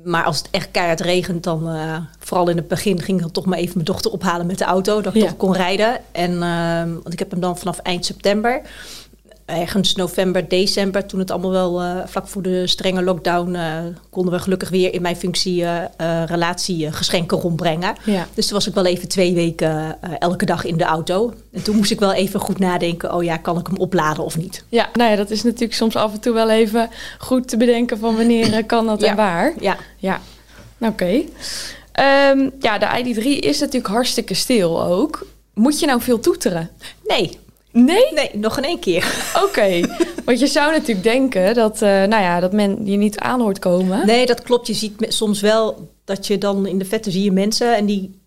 Maar 0.05 0.23
als 0.23 0.37
het 0.37 0.47
echt 0.51 0.71
keihard 0.71 0.99
regent, 1.01 1.43
dan 1.43 1.69
eh, 1.69 1.97
vooral 2.19 2.49
in 2.49 2.57
het 2.57 2.67
begin 2.67 3.01
ging 3.01 3.17
ik 3.17 3.23
dan 3.23 3.31
toch 3.31 3.45
maar 3.45 3.57
even 3.57 3.73
mijn 3.73 3.85
dochter 3.85 4.11
ophalen 4.11 4.45
met 4.45 4.57
de 4.57 4.63
auto. 4.63 5.01
Dat 5.01 5.15
ik 5.15 5.21
Ja. 5.21 5.27
toch 5.27 5.37
kon 5.37 5.53
rijden. 5.53 5.99
En 6.11 6.31
ehm, 6.43 6.89
want 6.93 7.13
ik 7.13 7.19
heb 7.19 7.31
hem 7.31 7.39
dan 7.39 7.57
vanaf 7.57 7.77
eind 7.77 8.05
september. 8.05 8.61
Ergens 9.45 9.95
november, 9.95 10.47
december, 10.47 11.05
toen 11.05 11.19
het 11.19 11.31
allemaal 11.31 11.51
wel 11.51 11.81
eh, 11.81 11.97
vlak 12.05 12.27
voor 12.27 12.41
de 12.41 12.67
strenge 12.67 13.01
lockdown, 13.03 13.53
eh, 13.55 13.77
konden 14.09 14.33
we 14.33 14.39
gelukkig 14.39 14.69
weer 14.69 14.93
in 14.93 15.01
mijn 15.01 15.15
functie 15.15 15.63
eh 15.63 15.83
eh, 15.97 16.23
relatiegeschenken 16.27 17.37
rondbrengen. 17.39 17.95
Ja. 18.05 18.27
Dus 18.33 18.45
toen 18.45 18.57
was 18.57 18.67
ik 18.67 18.73
wel 18.73 18.85
even 18.85 19.07
twee 19.07 19.33
weken 19.33 19.97
elke 20.19 20.45
dag 20.45 20.65
in 20.65 20.77
de 20.77 20.83
auto. 20.83 21.33
En 21.51 21.63
toen 21.63 21.75
moest 21.75 21.91
ik 21.91 21.99
wel 21.99 22.13
even 22.13 22.39
goed 22.39 22.59
nadenken, 22.59 23.13
oh 23.13 23.23
ja, 23.23 23.37
kan 23.37 23.59
ik 23.59 23.67
hem 23.67 23.77
opladen 23.77 24.23
of 24.23 24.37
niet? 24.37 24.63
Ja, 24.69 24.89
nou 24.93 25.09
ja, 25.09 25.15
dat 25.15 25.29
is 25.29 25.43
natuurlijk 25.43 25.73
soms 25.73 25.95
af 25.95 26.13
en 26.13 26.19
toe 26.19 26.33
wel 26.33 26.49
even 26.49 26.89
goed 27.17 27.47
te 27.47 27.57
bedenken 27.57 27.99
van 27.99 28.15
wanneer 28.15 28.65
kan 28.65 28.85
dat 28.85 29.01
Ja. 29.01 29.07
en 29.09 29.15
waar. 29.15 29.53
Ja, 29.59 29.77
Ja, 29.97 30.21
oké. 30.79 31.21
Ehm, 31.91 32.49
ja, 32.59 32.77
de 32.77 32.85
ID3 32.85 33.39
is 33.39 33.59
natuurlijk 33.59 33.93
hartstikke 33.93 34.33
stil 34.33 34.83
ook. 34.83 35.25
Moet 35.53 35.79
je 35.79 35.85
nou 35.85 36.01
veel 36.01 36.19
toeteren? 36.19 36.69
nee, 37.07 37.37
Nee? 37.83 38.13
nee, 38.13 38.29
nog 38.33 38.57
in 38.57 38.63
één 38.63 38.79
keer. 38.79 39.13
Oké. 39.43 39.79
Want 40.25 40.39
je 40.39 40.47
zou 40.47 40.71
natuurlijk 40.71 41.03
denken 41.03 41.53
dat, 41.53 41.81
eh, 41.81 41.89
nou 41.89 42.21
ja, 42.23 42.39
dat 42.39 42.51
men 42.53 42.77
je 42.85 42.97
niet 42.97 43.19
aan 43.19 43.39
hoort 43.41 43.59
komen. 43.59 44.05
Nee, 44.05 44.25
dat 44.25 44.41
klopt. 44.41 44.67
Je 44.67 44.73
ziet 44.73 44.93
soms 45.07 45.41
wel 45.41 45.89
dat 46.05 46.27
je 46.27 46.37
dan 46.37 46.65
in 46.67 46.77
de 46.77 46.85
vette 46.85 47.11
zie 47.11 47.23
je 47.23 47.31
mensen 47.31 47.75
en 47.75 47.85
die 47.85 48.19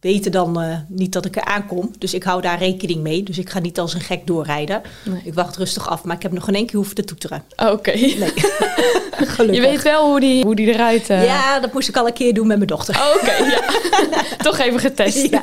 weten 0.00 0.32
dan 0.32 0.60
eh, 0.60 0.76
niet 0.88 1.12
dat 1.12 1.24
ik 1.24 1.36
er 1.36 1.44
aankom. 1.44 1.90
Dus 1.98 2.14
ik 2.14 2.22
hou 2.22 2.40
daar 2.40 2.58
rekening 2.58 3.00
mee. 3.02 3.22
Dus 3.22 3.38
ik 3.38 3.50
ga 3.50 3.58
niet 3.58 3.78
als 3.78 3.94
een 3.94 4.00
gek 4.00 4.26
doorrijden. 4.26 4.82
Nee. 5.04 5.20
Ik 5.24 5.34
wacht 5.34 5.56
rustig 5.56 5.88
af, 5.88 6.04
maar 6.04 6.16
ik 6.16 6.22
heb 6.22 6.32
nog 6.32 6.48
in 6.48 6.54
één 6.54 6.66
keer 6.66 6.76
hoeven 6.76 6.94
te 6.94 7.04
toeteren. 7.04 7.44
Oké. 7.56 7.90
Nee, 7.92 8.14
gelukkig. 9.36 9.54
Je 9.54 9.60
weet 9.70 9.82
wel 9.82 10.10
hoe 10.10 10.20
die, 10.20 10.44
hoe 10.44 10.54
die 10.56 10.66
eruit... 10.74 11.10
eh, 11.10 11.24
Ja, 11.24 11.60
dat 11.60 11.72
moest 11.72 11.88
ik 11.88 11.96
al 11.96 12.06
een 12.06 12.12
keer 12.12 12.34
doen 12.34 12.46
met 12.46 12.56
mijn 12.56 12.68
dochter. 12.68 13.12
Oké, 13.16 13.32
ja. 13.36 13.60
Toch 14.50 14.58
even 14.58 14.80
getest. 14.80 15.30
Ja. 15.30 15.42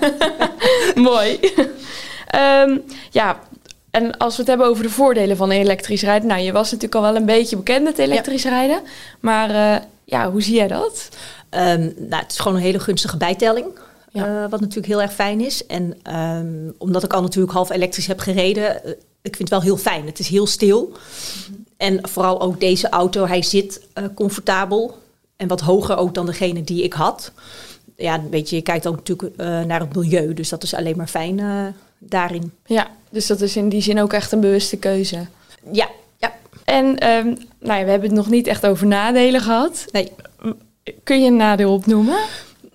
Mooi. 0.96 1.40
Ehm, 2.34 2.78
ja, 3.12 3.40
en 3.92 4.18
als 4.18 4.34
we 4.34 4.40
het 4.40 4.48
hebben 4.50 4.68
over 4.68 4.84
de 4.84 4.90
voordelen 4.90 5.38
van 5.38 5.52
elektrisch 5.52 6.02
rijden. 6.02 6.28
Nou, 6.28 6.42
je 6.42 6.52
was 6.52 6.72
natuurlijk 6.72 6.96
al 6.96 7.02
wel 7.02 7.16
een 7.16 7.26
beetje 7.26 7.56
bekend 7.56 7.84
met 7.84 7.98
elektrisch 7.98 8.44
rijden. 8.44 8.82
Maar 9.20 9.50
eh, 9.50 9.82
ja, 10.04 10.32
hoe 10.32 10.42
zie 10.42 10.56
jij 10.56 10.68
dat? 10.68 11.10
Ehm, 11.50 11.82
nou, 11.82 12.22
het 12.22 12.32
is 12.32 12.40
gewoon 12.40 12.58
een 12.58 12.64
hele 12.64 12.80
gunstige 12.80 13.18
bijtelling. 13.18 13.66
Ja. 14.12 14.44
eh, 14.44 14.50
wat 14.50 14.60
natuurlijk 14.60 14.88
heel 14.88 15.02
erg 15.02 15.14
fijn 15.14 15.42
is. 15.42 15.66
En 15.66 15.98
ehm, 16.04 16.72
omdat 16.78 17.04
ik 17.04 17.14
al 17.14 17.22
natuurlijk 17.22 17.54
half 17.54 17.70
elektrisch 17.70 18.08
heb 18.08 18.20
gereden, 18.20 18.84
eh, 18.84 18.92
ik 19.22 19.36
vind 19.36 19.38
het 19.38 19.50
wel 19.50 19.62
heel 19.62 19.78
fijn. 19.78 20.06
Het 20.06 20.20
is 20.20 20.28
heel 20.28 20.48
stil. 20.48 20.92
En 21.78 22.10
vooral 22.10 22.42
ook 22.42 22.60
deze 22.60 22.90
auto, 22.90 23.26
hij 23.26 23.44
zit 23.44 23.82
comfortabel. 24.16 24.98
En 25.38 25.48
wat 25.48 25.62
hoger 25.62 25.98
ook 25.98 26.14
dan 26.14 26.26
degene 26.26 26.64
die 26.64 26.84
ik 26.84 26.94
had. 26.94 27.32
Ja, 27.98 28.22
weet 28.30 28.50
je, 28.50 28.56
je 28.56 28.62
kijkt 28.62 28.88
ook 28.88 28.96
natuurlijk 28.96 29.38
naar 29.68 29.80
het 29.80 29.96
milieu. 29.96 30.34
Dus 30.34 30.50
dat 30.50 30.64
is 30.64 30.74
alleen 30.74 30.98
maar 30.98 31.08
fijn 31.08 31.42
daarin. 32.10 32.54
Ja, 32.66 32.88
dus 33.10 33.28
dat 33.28 33.42
is 33.42 33.56
in 33.56 33.70
die 33.70 33.82
zin 33.82 34.02
ook 34.02 34.14
echt 34.14 34.32
een 34.32 34.40
bewuste 34.40 34.78
keuze. 34.78 35.26
Ja, 35.72 35.88
ja, 36.18 36.34
En 36.64 36.98
ehm, 36.98 37.28
nou 37.60 37.80
ja, 37.80 37.84
we 37.86 37.92
hebben 37.92 38.10
het 38.10 38.18
nog 38.18 38.30
niet 38.30 38.48
echt 38.48 38.66
over 38.66 38.88
nadelen 38.88 39.42
gehad. 39.42 39.86
nee. 39.92 40.12
Kun 41.04 41.22
je 41.22 41.28
een 41.28 41.36
nadeel 41.36 41.74
opnoemen? 41.74 42.18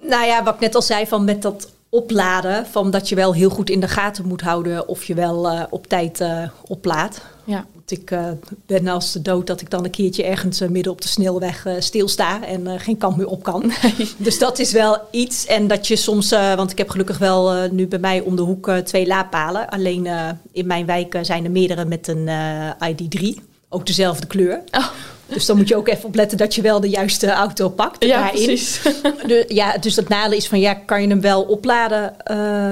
Nou 0.01 0.27
ja, 0.27 0.43
wat 0.43 0.55
ik 0.55 0.61
net 0.61 0.75
al 0.75 0.83
zei, 0.83 1.07
van 1.07 1.25
met 1.25 1.43
dat 1.43 1.73
opladen, 1.89 2.67
van 2.67 2.91
dat 2.91 3.09
je 3.09 3.15
wel 3.15 3.35
heel 3.35 3.51
goed 3.51 3.71
in 3.71 3.81
de 3.81 3.89
gaten 3.89 4.27
moet 4.27 4.41
houden 4.41 4.89
of 4.89 5.05
je 5.05 5.15
wel 5.15 5.49
eh, 5.49 5.63
op 5.71 5.87
tijd 5.87 6.21
eh, 6.21 6.43
oplaadt. 6.67 7.21
Ja. 7.45 7.67
Ik 7.91 8.11
eh, 8.11 8.27
ben 8.67 8.89
als 8.89 9.13
de 9.13 9.23
dood 9.23 9.47
dat 9.47 9.61
ik 9.61 9.71
dan 9.71 9.85
een 9.85 9.91
keertje 9.91 10.25
ergens 10.25 10.61
eh, 10.61 10.69
midden 10.69 10.93
op 10.93 11.01
de 11.01 11.09
snelweg 11.09 11.67
eh, 11.67 11.75
stilsta 11.79 12.45
en 12.45 12.81
geen 12.81 12.97
kant 12.97 13.17
meer 13.17 13.29
op 13.29 13.43
kan. 13.43 13.73
Dus 14.17 14.39
dat 14.39 14.59
is 14.59 14.73
wel 14.73 14.99
iets. 15.11 15.47
En 15.47 15.67
dat 15.67 15.87
je 15.87 15.97
soms, 15.97 16.31
want 16.31 16.71
ik 16.71 16.79
heb 16.79 16.89
gelukkig 16.91 17.19
wel 17.19 17.69
nu 17.71 17.87
bij 17.87 17.99
mij 17.99 18.21
om 18.21 18.37
de 18.37 18.43
hoek 18.43 18.71
twee 18.71 19.07
laadpalen. 19.07 19.69
Alleen 19.69 20.09
in 20.53 20.67
mijn 20.67 20.87
wijk 20.87 21.19
zijn 21.23 21.45
er 21.45 21.51
meerdere 21.51 21.85
met 21.85 22.09
een 22.09 22.29
eh, 22.29 22.93
ID3. 22.93 23.43
Ook 23.69 23.87
dezelfde 23.87 24.27
kleur. 24.27 24.63
Oh. 24.71 24.89
Dus 25.27 25.47
dan 25.47 25.57
moet 25.57 25.69
je 25.69 25.77
ook 25.77 25.89
even 25.89 26.05
opletten 26.05 26.39
dat 26.39 26.55
je 26.55 26.63
wel 26.63 26.81
de 26.81 26.89
juiste 26.89 27.31
auto 27.31 27.69
pakt. 27.69 28.05
Ja, 28.05 28.21
daarin. 28.21 28.45
precies. 28.45 28.81
De, 29.27 29.45
ja, 29.49 29.79
dus 29.79 29.95
dat 29.95 30.09
nadeel 30.09 30.39
is 30.39 30.49
van 30.49 30.61
ja, 30.61 30.75
kan 30.75 31.03
je 31.03 31.09
hem 31.09 31.21
wel 31.21 31.43
opladen? 31.43 32.15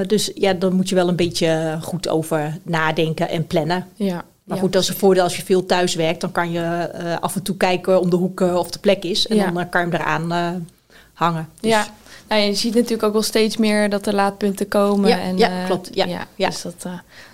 Dus 0.06 0.30
ja, 0.34 0.52
dan 0.52 0.72
moet 0.72 0.88
je 0.88 0.94
wel 0.94 1.08
een 1.08 1.16
beetje 1.16 1.78
goed 1.82 2.08
over 2.08 2.58
nadenken 2.62 3.28
en 3.28 3.46
plannen. 3.46 3.86
Ja. 3.94 4.24
Maar 4.46 4.56
ja, 4.56 4.62
goed, 4.62 4.72
dat 4.72 4.82
is 4.82 4.88
een 4.88 4.96
voordeel 4.96 5.22
als 5.22 5.36
je 5.36 5.44
veel 5.44 5.66
thuis 5.66 5.94
werkt. 5.94 6.20
Dan 6.20 6.32
kan 6.32 6.50
je 6.50 6.60
eh, 6.60 7.16
af 7.20 7.34
en 7.34 7.42
toe 7.42 7.56
kijken 7.56 8.00
om 8.00 8.10
de 8.10 8.16
hoek 8.16 8.40
of 8.40 8.70
de 8.70 8.78
plek 8.78 9.04
is. 9.04 9.26
En 9.26 9.36
Ja. 9.36 9.44
dan 9.44 9.60
eh, 9.60 9.70
kan 9.70 9.80
je 9.80 9.90
hem 9.90 10.00
eraan 10.00 10.32
eh, 10.32 10.60
hangen. 11.12 11.48
Dus, 11.60 11.70
Ja, 11.70 11.86
nou, 12.28 12.40
je 12.42 12.54
ziet 12.54 12.74
natuurlijk 12.74 13.02
ook 13.02 13.12
wel 13.12 13.22
steeds 13.22 13.56
meer 13.56 13.90
dat 13.90 14.06
er 14.06 14.14
laadpunten 14.14 14.68
komen. 14.68 15.08
Ja, 15.08 15.20
en, 15.20 15.38
ja, 15.38 15.64
klopt. 15.66 15.90
Ja, 15.92 16.06
ja. 16.34 16.46
Dus 16.48 16.62
dat, 16.62 16.86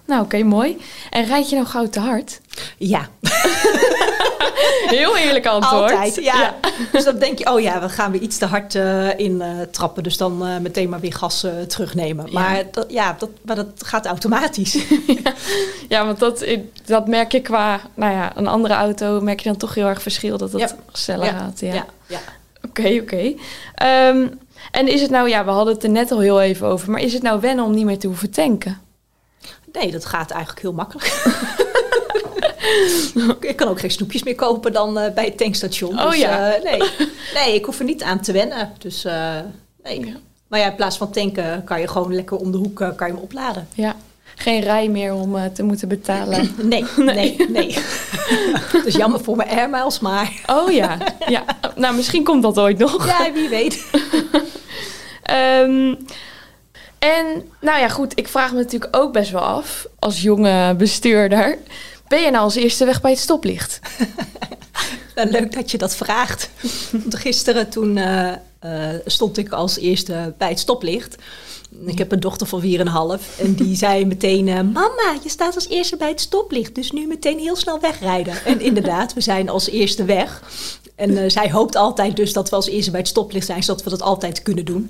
nou, 0.06 0.22
oké, 0.22 0.42
mooi. 0.42 0.76
En 1.10 1.24
rijd 1.24 1.48
je 1.48 1.54
nou 1.54 1.66
gauw 1.68 1.88
te 1.88 2.00
hard? 2.00 2.40
ja. 2.78 3.08
Heel 4.98 5.16
eerlijk 5.16 5.46
antwoord. 5.46 5.90
altijd. 5.90 6.14
Ja. 6.14 6.54
Dus 6.92 7.04
dan 7.04 7.18
denk 7.18 7.38
je, 7.38 7.52
oh 7.52 7.60
ja, 7.60 7.80
we 7.80 7.88
gaan 7.88 8.12
weer 8.12 8.20
iets 8.20 8.38
te 8.38 8.46
hard 8.46 8.74
eh, 8.74 9.18
in 9.18 9.40
eh, 9.40 9.48
trappen. 9.70 10.02
Dus 10.02 10.16
dan 10.16 10.46
eh, 10.46 10.58
meteen 10.58 10.88
maar 10.88 11.00
weer 11.00 11.14
gas 11.14 11.46
terugnemen. 11.66 12.26
Ja. 12.26 12.40
Maar, 12.40 12.64
dat, 12.70 12.86
ja, 12.88 13.16
dat, 13.18 13.30
maar 13.42 13.56
dat 13.56 13.68
gaat 13.76 14.06
automatisch. 14.06 14.76
Ja, 15.88 16.04
want 16.04 16.18
dat, 16.18 16.44
dat 16.84 17.06
merk 17.06 17.32
je 17.32 17.40
qua 17.40 17.80
nou 17.94 18.12
ja, 18.12 18.36
een 18.36 18.46
andere 18.46 18.74
auto, 18.74 19.20
merk 19.20 19.40
je 19.40 19.48
dan 19.48 19.58
toch 19.58 19.74
heel 19.74 19.86
erg 19.86 20.02
verschil 20.02 20.38
dat 20.38 20.52
het 20.52 20.74
sneller 20.92 21.26
gaat. 21.26 21.60
Ja. 21.60 21.74
ja, 21.74 21.86
ja. 22.06 22.18
Oké, 22.68 22.98
oké. 23.02 23.34
Ehm, 23.74 24.26
en 24.70 24.88
is 24.88 25.00
het 25.00 25.10
nou, 25.10 25.28
ja, 25.28 25.44
we 25.44 25.50
hadden 25.50 25.74
het 25.74 25.84
er 25.84 25.90
net 25.90 26.12
al 26.12 26.20
heel 26.20 26.40
even 26.40 26.66
over, 26.66 26.90
maar 26.90 27.00
is 27.00 27.12
het 27.12 27.22
nou 27.22 27.40
wennen 27.40 27.64
om 27.64 27.74
niet 27.74 27.84
meer 27.84 27.98
te 27.98 28.06
hoeven 28.06 28.30
tanken? 28.30 28.80
Nee, 29.72 29.90
dat 29.90 30.04
gaat 30.04 30.30
eigenlijk 30.30 30.62
heel 30.62 30.72
makkelijk. 30.72 31.22
ik 33.40 33.56
kan 33.56 33.68
ook 33.68 33.80
geen 33.80 33.90
snoepjes 33.90 34.22
meer 34.22 34.34
kopen 34.34 34.72
dan 34.72 34.98
eh, 34.98 35.12
bij 35.12 35.24
het 35.24 35.38
tankstation. 35.38 35.98
Oh 35.98 36.10
dus, 36.10 36.18
ja. 36.18 36.52
eh, 36.52 36.62
nee. 36.62 36.88
nee, 37.44 37.54
ik 37.54 37.64
hoef 37.64 37.78
er 37.78 37.84
niet 37.84 38.02
aan 38.02 38.20
te 38.20 38.32
wennen. 38.32 38.72
Dus 38.78 39.04
eh, 39.04 39.36
nee. 39.82 40.06
Ja. 40.06 40.12
Maar 40.48 40.60
ja, 40.60 40.66
in 40.66 40.74
plaats 40.74 40.96
van 40.96 41.12
tanken 41.12 41.64
kan 41.64 41.80
je 41.80 41.88
gewoon 41.88 42.14
lekker 42.14 42.36
om 42.36 42.52
de 42.52 42.58
hoek 42.58 42.76
kan 42.76 43.06
je 43.06 43.12
hem 43.12 43.22
opladen. 43.22 43.68
Ja. 43.74 43.96
Geen 44.34 44.60
rij 44.60 44.88
meer 44.88 45.14
om 45.14 45.52
te 45.52 45.62
moeten 45.62 45.88
betalen. 45.88 46.54
Nee, 46.62 46.84
nee, 46.96 47.36
nee. 47.48 47.76
dus 48.84 48.94
jammer 48.94 49.20
voor 49.20 49.36
mijn 49.36 49.48
airmiles, 49.48 50.00
maar 50.00 50.42
Oh 50.46 50.70
ja. 50.72 50.98
ja. 51.28 51.44
Nou, 51.76 51.94
misschien 51.94 52.24
komt 52.24 52.42
dat 52.42 52.58
ooit 52.58 52.78
nog. 52.78 53.06
ja, 53.06 53.32
wie 53.32 53.48
weet. 53.48 53.84
Ehm, 55.22 55.94
en 56.98 57.50
nou 57.60 57.80
ja, 57.80 57.88
goed, 57.88 58.18
ik 58.18 58.28
vraag 58.28 58.52
me 58.52 58.58
natuurlijk 58.58 58.96
ook 58.96 59.12
best 59.12 59.30
wel 59.30 59.40
af, 59.40 59.86
als 59.98 60.22
jonge 60.22 60.74
bestuurder, 60.74 61.58
ben 62.12 62.22
je 62.22 62.30
nou 62.30 62.44
als 62.44 62.54
eerste 62.54 62.84
weg 62.84 63.00
bij 63.00 63.10
het 63.10 63.20
stoplicht? 63.20 63.78
Nou, 65.14 65.30
leuk 65.30 65.52
dat 65.52 65.70
je 65.70 65.78
dat 65.78 65.96
vraagt. 65.96 66.50
Want 66.90 67.14
gisteren 67.14 67.68
toen 67.68 67.96
eh, 67.96 68.32
eh, 68.58 69.00
stond 69.06 69.36
ik 69.36 69.52
als 69.52 69.78
eerste 69.78 70.34
bij 70.38 70.48
het 70.48 70.58
stoplicht. 70.58 71.16
Ik 71.86 71.98
heb 71.98 72.12
een 72.12 72.20
dochter 72.20 72.46
van 72.46 72.62
4,5 72.62 73.38
en 73.38 73.54
die 73.54 73.76
zei 73.76 74.06
meteen... 74.06 74.48
eh, 74.48 74.54
Mama, 74.54 75.16
je 75.22 75.28
staat 75.28 75.54
als 75.54 75.68
eerste 75.68 75.96
bij 75.96 76.08
het 76.08 76.20
stoplicht, 76.20 76.74
dus 76.74 76.90
nu 76.90 77.06
meteen 77.06 77.38
heel 77.38 77.56
snel 77.56 77.80
wegrijden. 77.80 78.44
En 78.44 78.60
inderdaad, 78.60 79.14
we 79.14 79.20
zijn 79.20 79.48
als 79.48 79.68
eerste 79.68 80.04
weg. 80.04 80.42
En 80.94 81.30
zij 81.30 81.50
hoopt 81.50 81.76
altijd 81.76 82.16
dus 82.16 82.32
dat 82.32 82.50
we 82.50 82.56
als 82.56 82.68
eerste 82.68 82.90
bij 82.90 83.00
het 83.00 83.08
stoplicht 83.08 83.46
zijn, 83.46 83.62
zodat 83.62 83.84
we 83.84 83.90
dat 83.90 84.02
altijd 84.02 84.42
kunnen 84.42 84.64
doen. 84.64 84.86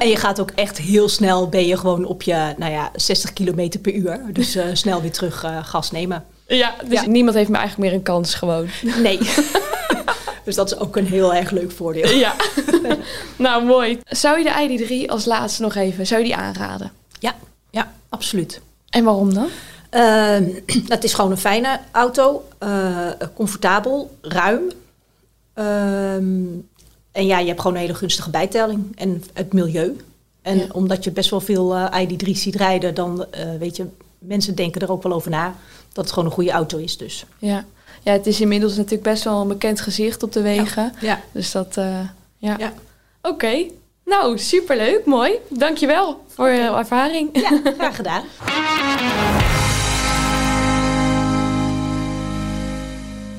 en 0.00 0.08
je 0.08 0.16
gaat 0.16 0.40
ook 0.40 0.50
echt 0.50 0.78
heel 0.78 1.08
snel, 1.08 1.48
ben 1.48 1.66
je 1.66 1.76
gewoon 1.76 2.04
op 2.04 2.22
je 2.22 2.54
nou 2.56 2.72
ja, 2.72 2.90
60 2.94 3.32
kilometer 3.32 3.80
per 3.80 3.92
uur. 3.94 4.20
Dus 4.32 4.58
snel 4.72 5.00
weer 5.00 5.12
terug 5.12 5.44
gas 5.62 5.90
nemen. 5.90 6.24
Ja, 6.56 6.74
dus 6.88 7.00
Ja. 7.00 7.06
niemand 7.06 7.36
heeft 7.36 7.48
me 7.50 7.56
eigenlijk 7.56 7.88
meer 7.90 7.98
een 7.98 8.04
kans 8.04 8.34
gewoon. 8.34 8.68
Nee. 9.02 9.18
dus 10.44 10.54
dat 10.54 10.72
is 10.72 10.78
ook 10.78 10.96
een 10.96 11.06
heel 11.06 11.34
erg 11.34 11.50
leuk 11.50 11.70
voordeel. 11.72 12.08
Ja. 12.08 12.34
nou, 13.36 13.64
mooi. 13.64 14.00
Zou 14.04 14.38
je 14.38 14.44
de 14.44 14.78
ID3 15.06 15.10
als 15.10 15.24
laatste 15.24 15.62
nog 15.62 15.74
even, 15.74 16.06
zou 16.06 16.20
je 16.20 16.26
die 16.26 16.36
aanraden? 16.36 16.92
Ja, 17.18 17.34
ja 17.70 17.92
absoluut. 18.08 18.60
En 18.88 19.04
waarom 19.04 19.34
dan? 19.34 19.48
Ehm, 19.90 20.44
het 20.94 21.04
is 21.04 21.14
gewoon 21.14 21.30
een 21.30 21.36
fijne 21.38 21.80
auto, 21.90 22.44
eh, 22.58 23.06
comfortabel, 23.34 24.16
ruim. 24.20 24.60
Ehm, 25.54 26.44
en 27.12 27.26
ja, 27.26 27.38
je 27.38 27.46
hebt 27.46 27.60
gewoon 27.60 27.76
een 27.76 27.82
hele 27.82 27.94
gunstige 27.94 28.30
bijtelling 28.30 28.96
en 28.98 29.24
het 29.32 29.52
milieu. 29.52 29.96
En 30.42 30.58
Ja. 30.58 30.66
omdat 30.72 31.04
je 31.04 31.10
best 31.10 31.30
wel 31.30 31.40
veel 31.40 31.74
eh, 31.74 32.02
ID3 32.02 32.30
ziet 32.36 32.54
rijden, 32.56 32.94
dan 32.94 33.26
eh, 33.30 33.48
weet 33.58 33.76
je, 33.76 33.86
mensen 34.18 34.54
denken 34.54 34.80
er 34.80 34.90
ook 34.90 35.02
wel 35.02 35.12
over 35.12 35.30
na 35.30 35.54
dat 35.92 36.04
het 36.04 36.12
gewoon 36.12 36.28
een 36.28 36.34
goede 36.34 36.50
auto 36.50 36.78
is. 36.78 36.96
Dus 36.96 37.24
Ja. 37.38 37.64
ja, 38.02 38.12
het 38.12 38.26
is 38.26 38.40
inmiddels 38.40 38.76
natuurlijk 38.76 39.02
best 39.02 39.24
wel 39.24 39.40
een 39.40 39.48
bekend 39.48 39.80
gezicht 39.80 40.22
op 40.22 40.32
de 40.32 40.40
wegen. 40.42 40.92
ja, 41.00 41.20
Dus 41.32 41.50
dat, 41.52 41.76
eh, 41.76 41.98
ja. 42.38 42.56
Ja. 42.58 42.72
Oké. 43.22 43.64
Nou, 44.04 44.38
superleuk. 44.38 45.04
Mooi. 45.04 45.32
Dankjewel 45.48 46.24
voor 46.34 46.48
je 46.48 46.60
ervaring. 46.76 47.28
ja 47.32 47.60
graag 47.76 47.96
gedaan. 47.96 48.22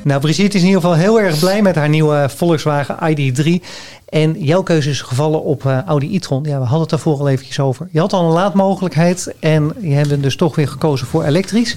Nou, 0.04 0.22
Brigitte 0.22 0.56
is 0.58 0.62
in 0.62 0.68
ieder 0.68 0.82
geval 0.82 0.98
heel 0.98 1.20
erg 1.20 1.40
blij 1.40 1.62
met 1.62 1.76
haar 1.76 1.90
nieuwe 1.90 2.30
Volkswagen 2.36 2.98
ID3. 3.16 3.64
En 4.10 4.44
jouw 4.44 4.64
keuze 4.64 4.90
is 4.90 5.02
gevallen 5.02 5.44
op 5.44 5.66
eh, 5.66 5.84
Audi 5.84 6.16
e-tron. 6.16 6.44
Ja, 6.44 6.50
we 6.58 6.62
hadden 6.62 6.80
het 6.80 6.90
daarvoor 6.90 7.20
al 7.20 7.30
eventjes 7.30 7.60
over. 7.60 7.88
Je 7.92 8.00
had 8.00 8.14
al 8.14 8.26
een 8.26 8.32
laadmogelijkheid 8.34 9.34
en 9.40 9.74
je 9.82 9.94
hebt 9.94 10.24
dus 10.24 10.36
toch 10.36 10.56
weer 10.56 10.68
gekozen 10.68 11.08
voor 11.08 11.24
elektrisch. 11.24 11.76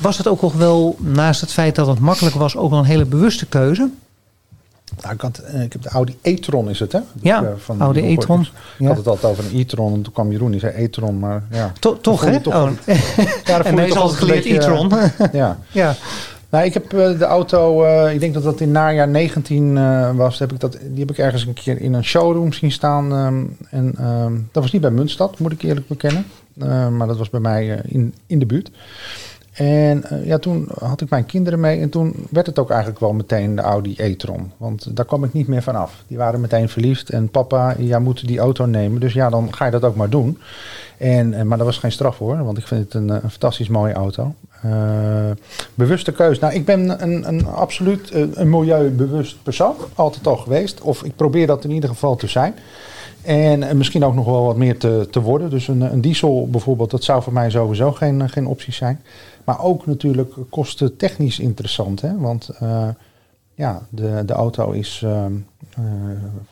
Was 0.00 0.18
het 0.18 0.26
ook 0.28 0.40
nog 0.42 0.54
wel, 0.54 0.96
naast 0.98 1.40
het 1.40 1.52
feit 1.52 1.74
dat 1.74 1.86
het 1.86 1.98
makkelijk 1.98 2.34
was, 2.36 2.56
ook 2.56 2.70
wel 2.70 2.78
een 2.78 2.84
hele 2.84 3.04
bewuste 3.04 3.46
keuze? 3.46 3.88
Nou, 5.02 5.14
ik, 5.14 5.20
had, 5.20 5.38
eh, 5.38 5.62
ik 5.62 5.72
heb 5.72 5.82
de 5.82 5.88
Audi 5.88 6.16
e-tron 6.22 6.70
is 6.70 6.78
het 6.80 6.92
hè? 6.92 6.98
Ja, 7.22 7.42
Eh, 7.42 7.48
van 7.56 7.80
Audi 7.80 8.00
e-tron. 8.12 8.40
Ik 8.40 8.48
Ja. 8.78 8.86
had 8.86 8.96
het 8.96 9.06
altijd 9.06 9.32
over 9.32 9.44
een 9.44 9.58
e-tron 9.60 9.94
en 9.94 10.02
toen 10.02 10.12
kwam 10.12 10.30
Jeroen 10.30 10.50
die 10.50 10.60
zei 10.60 10.82
e-tron, 10.84 11.18
maar 11.18 11.42
ja. 11.50 11.72
To- 11.78 11.98
toch, 12.00 12.24
hè? 12.24 12.40
toch 12.40 12.54
Oh. 12.54 12.70
Ja, 13.44 13.64
en 13.64 13.76
toch 13.88 13.96
altijd 13.96 14.18
geleerd 14.18 14.42
beetje, 14.44 14.56
e-tron. 14.58 14.90
Ja. 15.32 15.58
ja. 15.72 15.94
Nou, 16.48 16.64
ik 16.64 16.74
heb 16.74 16.92
eh, 16.92 17.18
de 17.18 17.24
auto, 17.24 17.84
eh, 17.84 18.12
ik 18.14 18.20
denk 18.20 18.34
dat 18.34 18.42
dat 18.42 18.60
in 18.60 18.70
najaar 18.70 19.08
19 19.08 19.76
eh, 19.78 20.10
was. 20.16 20.38
Heb 20.38 20.52
ik 20.52 20.60
dat, 20.60 20.72
die 20.90 20.98
heb 21.00 21.10
ik 21.10 21.18
ergens 21.18 21.46
een 21.46 21.52
keer 21.52 21.80
in 21.80 21.94
een 21.94 22.04
showroom 22.04 22.52
zien 22.52 22.72
staan. 22.72 23.12
ehm, 23.12 23.42
en 23.70 23.94
ehm, 23.98 24.32
dat 24.52 24.62
was 24.62 24.72
niet 24.72 24.82
bij 24.82 24.90
Muntstad, 24.90 25.38
moet 25.38 25.52
ik 25.52 25.62
eerlijk 25.62 25.86
bekennen. 25.88 26.26
Eh, 26.58 26.88
maar 26.88 27.06
dat 27.06 27.18
was 27.18 27.30
bij 27.30 27.40
mij 27.40 27.72
eh, 27.78 27.78
in, 27.94 28.14
in 28.26 28.38
de 28.38 28.46
buurt. 28.46 28.70
En 29.52 30.04
eh, 30.04 30.26
ja, 30.26 30.38
toen 30.38 30.68
had 30.78 31.00
ik 31.00 31.10
mijn 31.10 31.26
kinderen 31.26 31.60
mee. 31.60 31.80
En 31.80 31.88
toen 31.88 32.14
werd 32.30 32.46
het 32.46 32.58
ook 32.58 32.70
eigenlijk 32.70 33.00
wel 33.00 33.12
meteen 33.12 33.56
de 33.56 33.62
Audi 33.62 33.94
e-tron. 33.96 34.52
Want 34.56 34.96
daar 34.96 35.04
kwam 35.04 35.24
ik 35.24 35.32
niet 35.32 35.46
meer 35.46 35.62
van 35.62 35.76
af. 35.76 36.04
Die 36.06 36.16
waren 36.16 36.40
meteen 36.40 36.68
verliefd. 36.68 37.10
En 37.10 37.28
papa, 37.28 37.74
jij 37.78 37.98
moet 37.98 38.26
die 38.26 38.38
auto 38.38 38.66
nemen. 38.66 39.00
Dus 39.00 39.12
ja, 39.12 39.30
dan 39.30 39.54
ga 39.54 39.64
je 39.64 39.70
dat 39.70 39.84
ook 39.84 39.96
maar 39.96 40.10
doen. 40.10 40.38
En, 40.98 41.34
eh, 41.34 41.42
maar 41.42 41.58
dat 41.58 41.66
was 41.66 41.78
geen 41.78 41.92
straf 41.92 42.18
hoor. 42.18 42.44
Want 42.44 42.58
ik 42.58 42.66
vind 42.66 42.84
het 42.84 42.94
een, 42.94 43.10
eh, 43.10 43.18
fantastisch 43.18 43.68
mooie 43.68 43.92
auto. 43.92 44.34
Bewuste 45.74 46.12
keus. 46.12 46.38
Nou, 46.38 46.54
ik 46.54 46.64
ben 46.64 47.02
een, 47.02 47.28
een 47.28 47.46
absoluut 47.46 48.14
een 48.34 48.50
milieubewust 48.50 49.42
persoon. 49.42 49.74
Altijd 49.94 50.26
al 50.26 50.36
geweest. 50.36 50.80
Of 50.80 51.02
ik 51.02 51.16
probeer 51.16 51.46
dat 51.46 51.64
in 51.64 51.70
ieder 51.70 51.88
geval 51.88 52.16
te 52.16 52.26
zijn. 52.26 52.54
En 53.22 53.76
misschien 53.76 54.04
ook 54.04 54.14
nog 54.14 54.24
wel 54.24 54.44
wat 54.44 54.56
meer 54.56 54.78
te, 54.78 55.08
te 55.10 55.20
worden. 55.20 55.50
Dus 55.50 55.68
een, 55.68 55.80
een 55.80 56.00
diesel 56.00 56.48
bijvoorbeeld, 56.50 56.90
dat 56.90 57.04
zou 57.04 57.22
voor 57.22 57.32
mij 57.32 57.50
sowieso 57.50 57.92
geen, 57.92 58.30
geen 58.30 58.46
optie 58.46 58.72
zijn. 58.72 59.00
Maar 59.50 59.62
ook 59.62 59.86
natuurlijk 59.86 60.32
kostentechnisch 60.50 61.38
interessant. 61.38 62.00
Hè? 62.00 62.18
Want 62.18 62.48
eh, 62.48 62.88
ja, 63.54 63.82
de, 63.88 64.22
de 64.26 64.32
auto 64.32 64.70
is 64.70 65.02
ehm, 65.04 65.32
eh, 65.76 65.84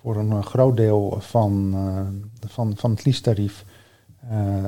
voor 0.01 0.17
een 0.17 0.45
groot 0.45 0.77
deel 0.77 1.17
van, 1.21 1.71
eh, 1.75 2.49
van, 2.49 2.73
van 2.77 2.91
het 2.91 3.05
leasetarief. 3.05 3.65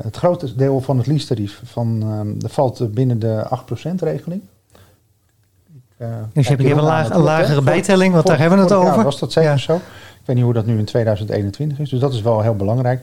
het 0.03 0.17
grootste 0.17 0.55
deel 0.57 0.81
van 0.81 0.97
het 0.99 1.07
leasetarief 1.07 1.63
van, 1.65 2.03
ehm, 2.03 2.39
dat 2.39 2.53
valt 2.53 2.95
binnen 2.95 3.19
de 3.19 3.45
8% 3.49 4.03
regeling. 4.03 4.43
Ik, 5.73 6.07
Dus 6.33 6.49
je 6.49 6.55
hebt 6.57 6.65
een, 6.71 6.81
laag, 6.81 7.11
een 7.11 7.21
lagere 7.21 7.63
bijtelling, 7.63 8.13
want 8.15 8.27
daar 8.27 8.39
hebben 8.39 8.59
we 8.59 8.65
het 8.65 8.73
over. 8.73 9.05
was 9.05 9.19
dat 9.19 9.33
zeker 9.33 9.51
Ja. 9.51 9.57
zo. 9.57 9.75
Ik 9.75 10.27
weet 10.27 10.37
niet 10.37 10.45
hoe 10.45 10.55
dat 10.55 10.67
nu 10.67 10.79
in 10.79 10.85
2021 10.85 11.79
is. 11.79 11.91
Dus 11.91 12.01
dat 12.01 12.13
is 12.13 12.21
wel 12.23 12.41
heel 12.41 12.57
belangrijk. 12.57 13.01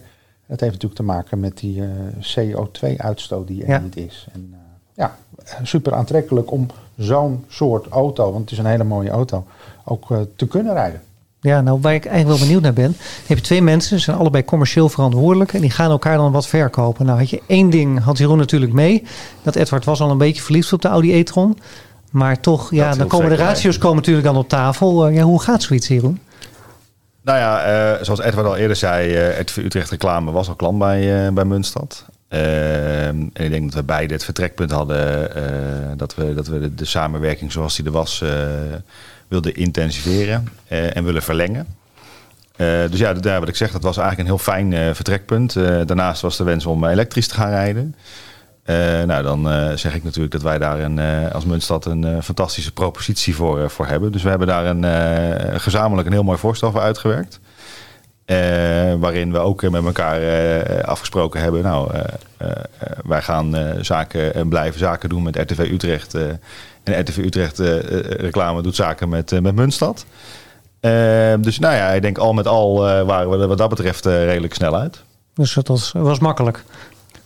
Dat 0.48 0.60
heeft 0.60 0.74
natuurlijk 0.74 1.02
te 1.02 1.04
maken 1.06 1.40
met 1.40 1.58
die 1.58 1.82
eh, 1.82 1.90
CO2-uitstoot 2.36 3.48
die 3.48 3.62
er 3.64 3.70
Ja. 3.70 3.80
niet 3.80 3.98
is. 3.98 4.28
En, 4.34 4.54
ja, 4.98 5.18
super 5.64 5.94
aantrekkelijk 5.94 6.52
om 6.52 6.68
zo'n 6.98 7.46
soort 7.48 7.88
auto, 7.88 8.32
want 8.32 8.44
het 8.44 8.52
is 8.52 8.58
een 8.58 8.66
hele 8.66 8.84
mooie 8.84 9.10
auto, 9.10 9.46
ook 9.84 10.12
eh, 10.12 10.18
te 10.36 10.48
kunnen 10.48 10.74
rijden. 10.74 11.02
Ja, 11.42 11.62
nou 11.62 11.80
waar 11.82 11.94
ik 11.94 12.06
eigenlijk 12.06 12.38
wel 12.38 12.48
benieuwd 12.48 12.64
naar 12.64 12.74
ben. 12.74 12.96
heb 13.26 13.38
je 13.38 13.44
twee 13.44 13.62
mensen, 13.62 13.98
ze 13.98 14.04
zijn 14.04 14.18
allebei 14.18 14.46
commercieel 14.46 14.90
verantwoordelijk. 14.90 15.54
En 15.54 15.62
die 15.62 15.70
gaan 15.70 15.92
elkaar 15.92 16.18
dan 16.18 16.32
wat 16.32 16.48
verkopen. 16.48 17.06
Nou 17.06 17.20
had 17.20 17.30
je 17.30 17.42
één 17.48 17.70
ding, 17.70 18.04
had 18.04 18.18
Jeroen 18.18 18.38
natuurlijk 18.38 18.74
mee. 18.74 19.04
Dat 19.42 19.56
Edward 19.56 19.86
was 19.86 20.02
al 20.02 20.12
een 20.12 20.18
beetje 20.18 20.42
verliefd 20.42 20.74
op 20.74 20.82
de 20.82 20.88
Audi 20.88 21.20
e-tron. 21.20 21.58
Maar 22.12 22.40
toch, 22.40 22.72
ja, 22.72 22.96
dan 22.96 23.08
komen 23.08 23.30
de 23.30 23.36
ratio's 23.36 23.78
komen 23.78 23.98
natuurlijk 23.98 24.26
dan 24.26 24.38
op 24.38 24.50
tafel. 24.50 25.08
Eh, 25.08 25.16
ja, 25.16 25.24
hoe 25.24 25.42
gaat 25.42 25.62
zoiets, 25.64 25.88
Jeroen? 25.88 26.20
Nou 27.22 27.40
ja, 27.40 27.62
eh, 27.62 28.04
zoals 28.04 28.22
Edward 28.22 28.48
al 28.48 28.56
eerder 28.56 28.76
zei, 28.76 29.14
eh 29.14 29.40
RTV 29.40 29.58
Utrecht 29.58 29.90
Reclame 29.90 30.32
was 30.32 30.48
al 30.48 30.56
klant 30.56 30.78
bij, 30.78 31.26
eh, 31.26 31.34
bij 31.34 31.46
Muntstad. 31.46 32.06
Eh, 32.28 32.88
en 33.08 33.32
ik 33.34 33.50
denk 33.50 33.64
dat 33.64 33.74
we 33.74 33.84
beide 33.84 34.14
het 34.14 34.24
vertrekpunt 34.24 34.72
hadden 34.72 35.36
eh, 35.36 35.92
dat 35.98 36.16
we, 36.16 36.34
dat 36.34 36.48
we 36.48 36.76
de, 36.76 36.86
samenwerking 36.86 37.52
zoals 37.52 37.76
die 37.76 37.86
er 37.86 37.92
was 37.92 38.22
eh, 38.22 38.30
wilden 39.28 39.56
intensiveren 39.56 40.48
eh, 40.68 40.96
en 40.96 41.04
willen 41.04 41.24
verlengen. 41.24 41.68
Dus 42.90 43.00
ja, 43.00 43.14
daar 43.14 43.40
wat 43.40 43.50
ik 43.50 43.56
zeg, 43.56 43.72
dat 43.72 43.84
was 43.84 43.98
eigenlijk 43.98 44.30
een 44.30 44.36
heel 44.36 44.44
fijn 44.44 44.96
vertrekpunt. 44.96 45.54
Daarnaast 45.54 46.22
was 46.22 46.38
de 46.38 46.44
wens 46.44 46.66
om 46.66 46.86
elektrisch 46.86 47.28
te 47.28 47.34
gaan 47.34 47.50
rijden. 47.50 47.96
Nou, 49.08 49.24
dan 49.24 49.48
zeg 49.78 49.96
ik 49.96 50.04
natuurlijk 50.04 50.32
dat 50.32 50.42
wij 50.42 50.58
daar 50.58 50.80
een, 50.80 51.00
als 51.32 51.46
Muntstad 51.46 51.86
een 51.86 52.24
fantastische 52.24 52.72
propositie 52.72 53.36
voor, 53.36 53.70
voor 53.70 53.88
hebben. 53.88 54.12
Dus 54.12 54.24
we 54.24 54.30
hebben 54.30 54.48
daar 54.48 54.66
een, 54.66 55.60
gezamenlijk 55.60 56.08
een 56.08 56.14
heel 56.14 56.24
mooi 56.24 56.38
voorstel 56.38 56.72
voor 56.72 56.82
uitgewerkt. 56.82 57.40
Eh, 58.28 58.94
waarin 59.00 59.32
we 59.32 59.38
ook 59.38 59.64
eh, 59.64 59.70
met 59.70 59.86
elkaar 59.86 60.22
eh, 60.22 60.84
afgesproken 60.84 61.42
hebben. 61.42 61.64
Nou, 61.64 61.92
wij 63.06 63.22
gaan 63.22 63.56
zaken 63.82 64.34
en 64.34 64.50
blijven 64.50 64.80
zaken 64.80 65.10
doen 65.10 65.24
met 65.24 65.36
RTV 65.36 65.60
Utrecht. 65.60 66.14
en 66.84 67.00
RTV 67.00 67.18
Utrecht 67.18 67.60
reclame 68.20 68.62
doet 68.62 68.76
zaken 68.76 69.10
met, 69.10 69.42
met 69.42 69.56
Muntstad. 69.56 70.06
Eh, 70.80 71.34
dus 71.40 71.60
nou 71.60 71.76
ja, 71.76 71.90
ik 71.90 72.02
denk 72.02 72.18
al 72.18 72.34
met 72.34 72.48
al 72.48 72.78
waren 73.06 73.30
we 73.30 73.48
wat 73.48 73.58
dat 73.58 73.70
betreft 73.70 74.06
redelijk 74.06 74.54
snel 74.54 74.76
uit. 74.76 75.04
Dus 75.34 75.54
dat 75.54 75.68
was, 75.68 75.92
was 75.96 76.20
makkelijk. 76.20 76.64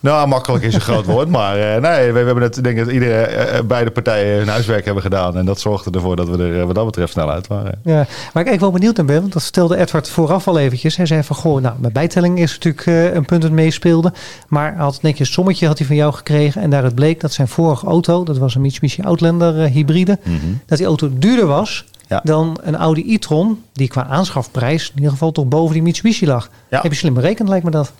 Nou, 0.02 0.28
makkelijk 0.28 0.64
is 0.64 0.74
een 0.74 0.80
groot 0.80 1.04
woord, 1.06 1.28
maar 1.28 1.58
eh, 1.58 1.80
nee, 1.80 2.06
we, 2.06 2.18
we 2.20 2.26
hebben 2.26 2.42
het, 2.42 2.56
ik 2.56 2.64
denk 2.64 2.78
dat 2.78 2.88
iedere, 2.88 3.12
eh, 3.12 3.58
eh, 3.58 3.64
beide 3.64 3.90
partijen 3.90 4.38
hun 4.38 4.48
huiswerk 4.48 4.84
hebben 4.84 5.02
gedaan. 5.02 5.36
En 5.36 5.44
dat 5.44 5.60
zorgde 5.60 5.90
ervoor 5.90 6.16
dat 6.16 6.28
we 6.28 6.42
er 6.42 6.66
wat 6.66 6.74
dat 6.74 6.84
betreft 6.84 7.12
snel 7.12 7.30
uit 7.30 7.46
waren. 7.46 7.80
Ja, 7.82 7.94
waar 7.94 8.04
ik 8.06 8.34
eigenlijk 8.34 8.60
wel 8.60 8.70
benieuwd 8.70 8.96
naar 8.96 9.06
ben, 9.06 9.20
want 9.20 9.32
dat 9.32 9.42
stelde 9.42 9.76
Edward 9.76 10.08
vooraf 10.08 10.48
al 10.48 10.58
eventjes. 10.58 10.96
Hij 10.96 11.06
zei 11.06 11.22
van, 11.22 11.36
goh, 11.36 11.60
nou, 11.62 11.74
mijn 11.78 11.92
bijtelling 11.92 12.38
is 12.38 12.58
natuurlijk 12.58 13.14
een 13.16 13.24
punt 13.24 13.42
dat 13.42 13.50
meespeelde. 13.50 14.12
Maar 14.48 14.76
had 14.76 15.02
netjes 15.02 15.26
een 15.28 15.34
sommetje 15.34 15.66
had 15.66 15.78
hij 15.78 15.86
van 15.86 15.96
jou 15.96 16.12
gekregen. 16.12 16.62
En 16.62 16.70
daaruit 16.70 16.94
bleek 16.94 17.20
dat 17.20 17.32
zijn 17.32 17.48
vorige 17.48 17.86
auto, 17.86 18.24
dat 18.24 18.38
was 18.38 18.54
een 18.54 18.60
Mitsubishi 18.60 19.02
Outlander 19.02 19.54
hybride, 19.54 20.18
dat 20.66 20.78
die 20.78 20.86
auto 20.86 21.10
duurder 21.12 21.46
was 21.46 21.84
Ja. 22.08 22.20
dan 22.24 22.58
een 22.62 22.76
Audi 22.76 23.14
e-tron, 23.14 23.62
die 23.72 23.88
qua 23.88 24.06
aanschafprijs 24.06 24.88
in 24.88 24.96
ieder 24.96 25.10
geval 25.10 25.32
toch 25.32 25.46
boven 25.46 25.72
die 25.72 25.82
Mitsubishi 25.82 26.26
lag. 26.26 26.48
Ja. 26.70 26.80
Heb 26.82 26.92
je 26.92 26.98
slim 26.98 27.14
berekend, 27.14 27.48
lijkt 27.48 27.64
me 27.64 27.70
dat. 27.70 27.92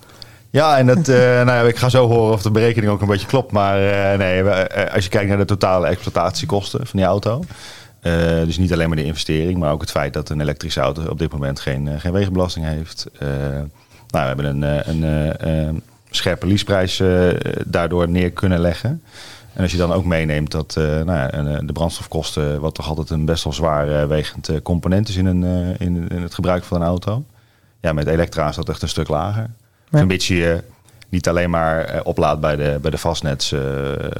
Ja, 0.53 0.77
en 0.77 0.85
dat, 0.85 1.07
eh, 1.07 1.15
nou 1.45 1.47
ja, 1.47 1.61
ik 1.61 1.77
ga 1.77 1.89
zo 1.89 2.07
horen 2.07 2.33
of 2.33 2.41
de 2.41 2.51
berekening 2.51 2.91
ook 2.91 3.01
een 3.01 3.07
beetje 3.07 3.27
klopt. 3.27 3.51
Maar 3.51 3.75
eh, 3.75 4.17
nee, 4.17 4.43
eh, 4.43 4.93
als 4.93 5.03
je 5.03 5.09
kijkt 5.09 5.29
naar 5.29 5.37
de 5.37 5.45
totale 5.45 5.87
exploitatiekosten 5.87 6.87
van 6.87 6.99
die 6.99 7.07
auto. 7.07 7.43
dus 8.45 8.57
niet 8.57 8.73
alleen 8.73 8.87
maar 8.87 8.97
de 8.97 9.03
investering, 9.03 9.59
maar 9.59 9.71
ook 9.71 9.81
het 9.81 9.91
feit 9.91 10.13
dat 10.13 10.29
een 10.29 10.41
elektrische 10.41 10.79
auto 10.79 11.05
op 11.05 11.19
dit 11.19 11.31
moment 11.31 11.59
geen, 11.59 11.99
geen 11.99 12.11
wegenbelasting 12.11 12.65
heeft. 12.65 13.07
Nou, 14.09 14.35
we 14.35 14.41
hebben 14.41 14.45
een, 14.45 15.03
een 15.03 15.81
scherpe 16.09 16.47
leaseprijs 16.47 17.01
daardoor 17.65 18.09
neer 18.09 18.31
kunnen 18.31 18.59
leggen. 18.59 19.03
En 19.53 19.61
als 19.61 19.71
je 19.71 19.77
dan 19.77 19.93
ook 19.93 20.05
meeneemt 20.05 20.51
dat 20.51 20.75
nou 20.75 21.11
ja, 21.11 21.27
de 21.59 21.73
brandstofkosten, 21.73 22.61
wat 22.61 22.75
toch 22.75 22.87
altijd 22.87 23.09
een 23.09 23.25
best 23.25 23.43
wel 23.43 23.53
zwaar 23.53 24.07
wegend 24.07 24.49
component 24.63 25.09
is 25.09 25.15
in, 25.15 25.25
een, 25.25 25.43
in, 25.77 26.07
in 26.09 26.21
het 26.21 26.33
gebruik 26.33 26.63
van 26.63 26.81
een 26.81 26.87
auto. 26.87 27.23
Ja, 27.81 27.93
met 27.93 28.07
elektra 28.07 28.49
is 28.49 28.55
dat 28.55 28.69
echt 28.69 28.81
een 28.81 28.89
stuk 28.89 29.07
lager. 29.07 29.49
Ja. 29.93 29.99
Vermits 29.99 30.27
je 30.27 30.63
niet 31.09 31.27
alleen 31.27 31.49
maar 31.49 31.85
eh, 31.85 31.99
oplaadt 32.03 32.41
bij 32.41 32.55
de, 32.55 32.77
bij 32.81 32.91
de 32.91 32.97
vastnets 32.97 33.51
eh, 33.51 33.61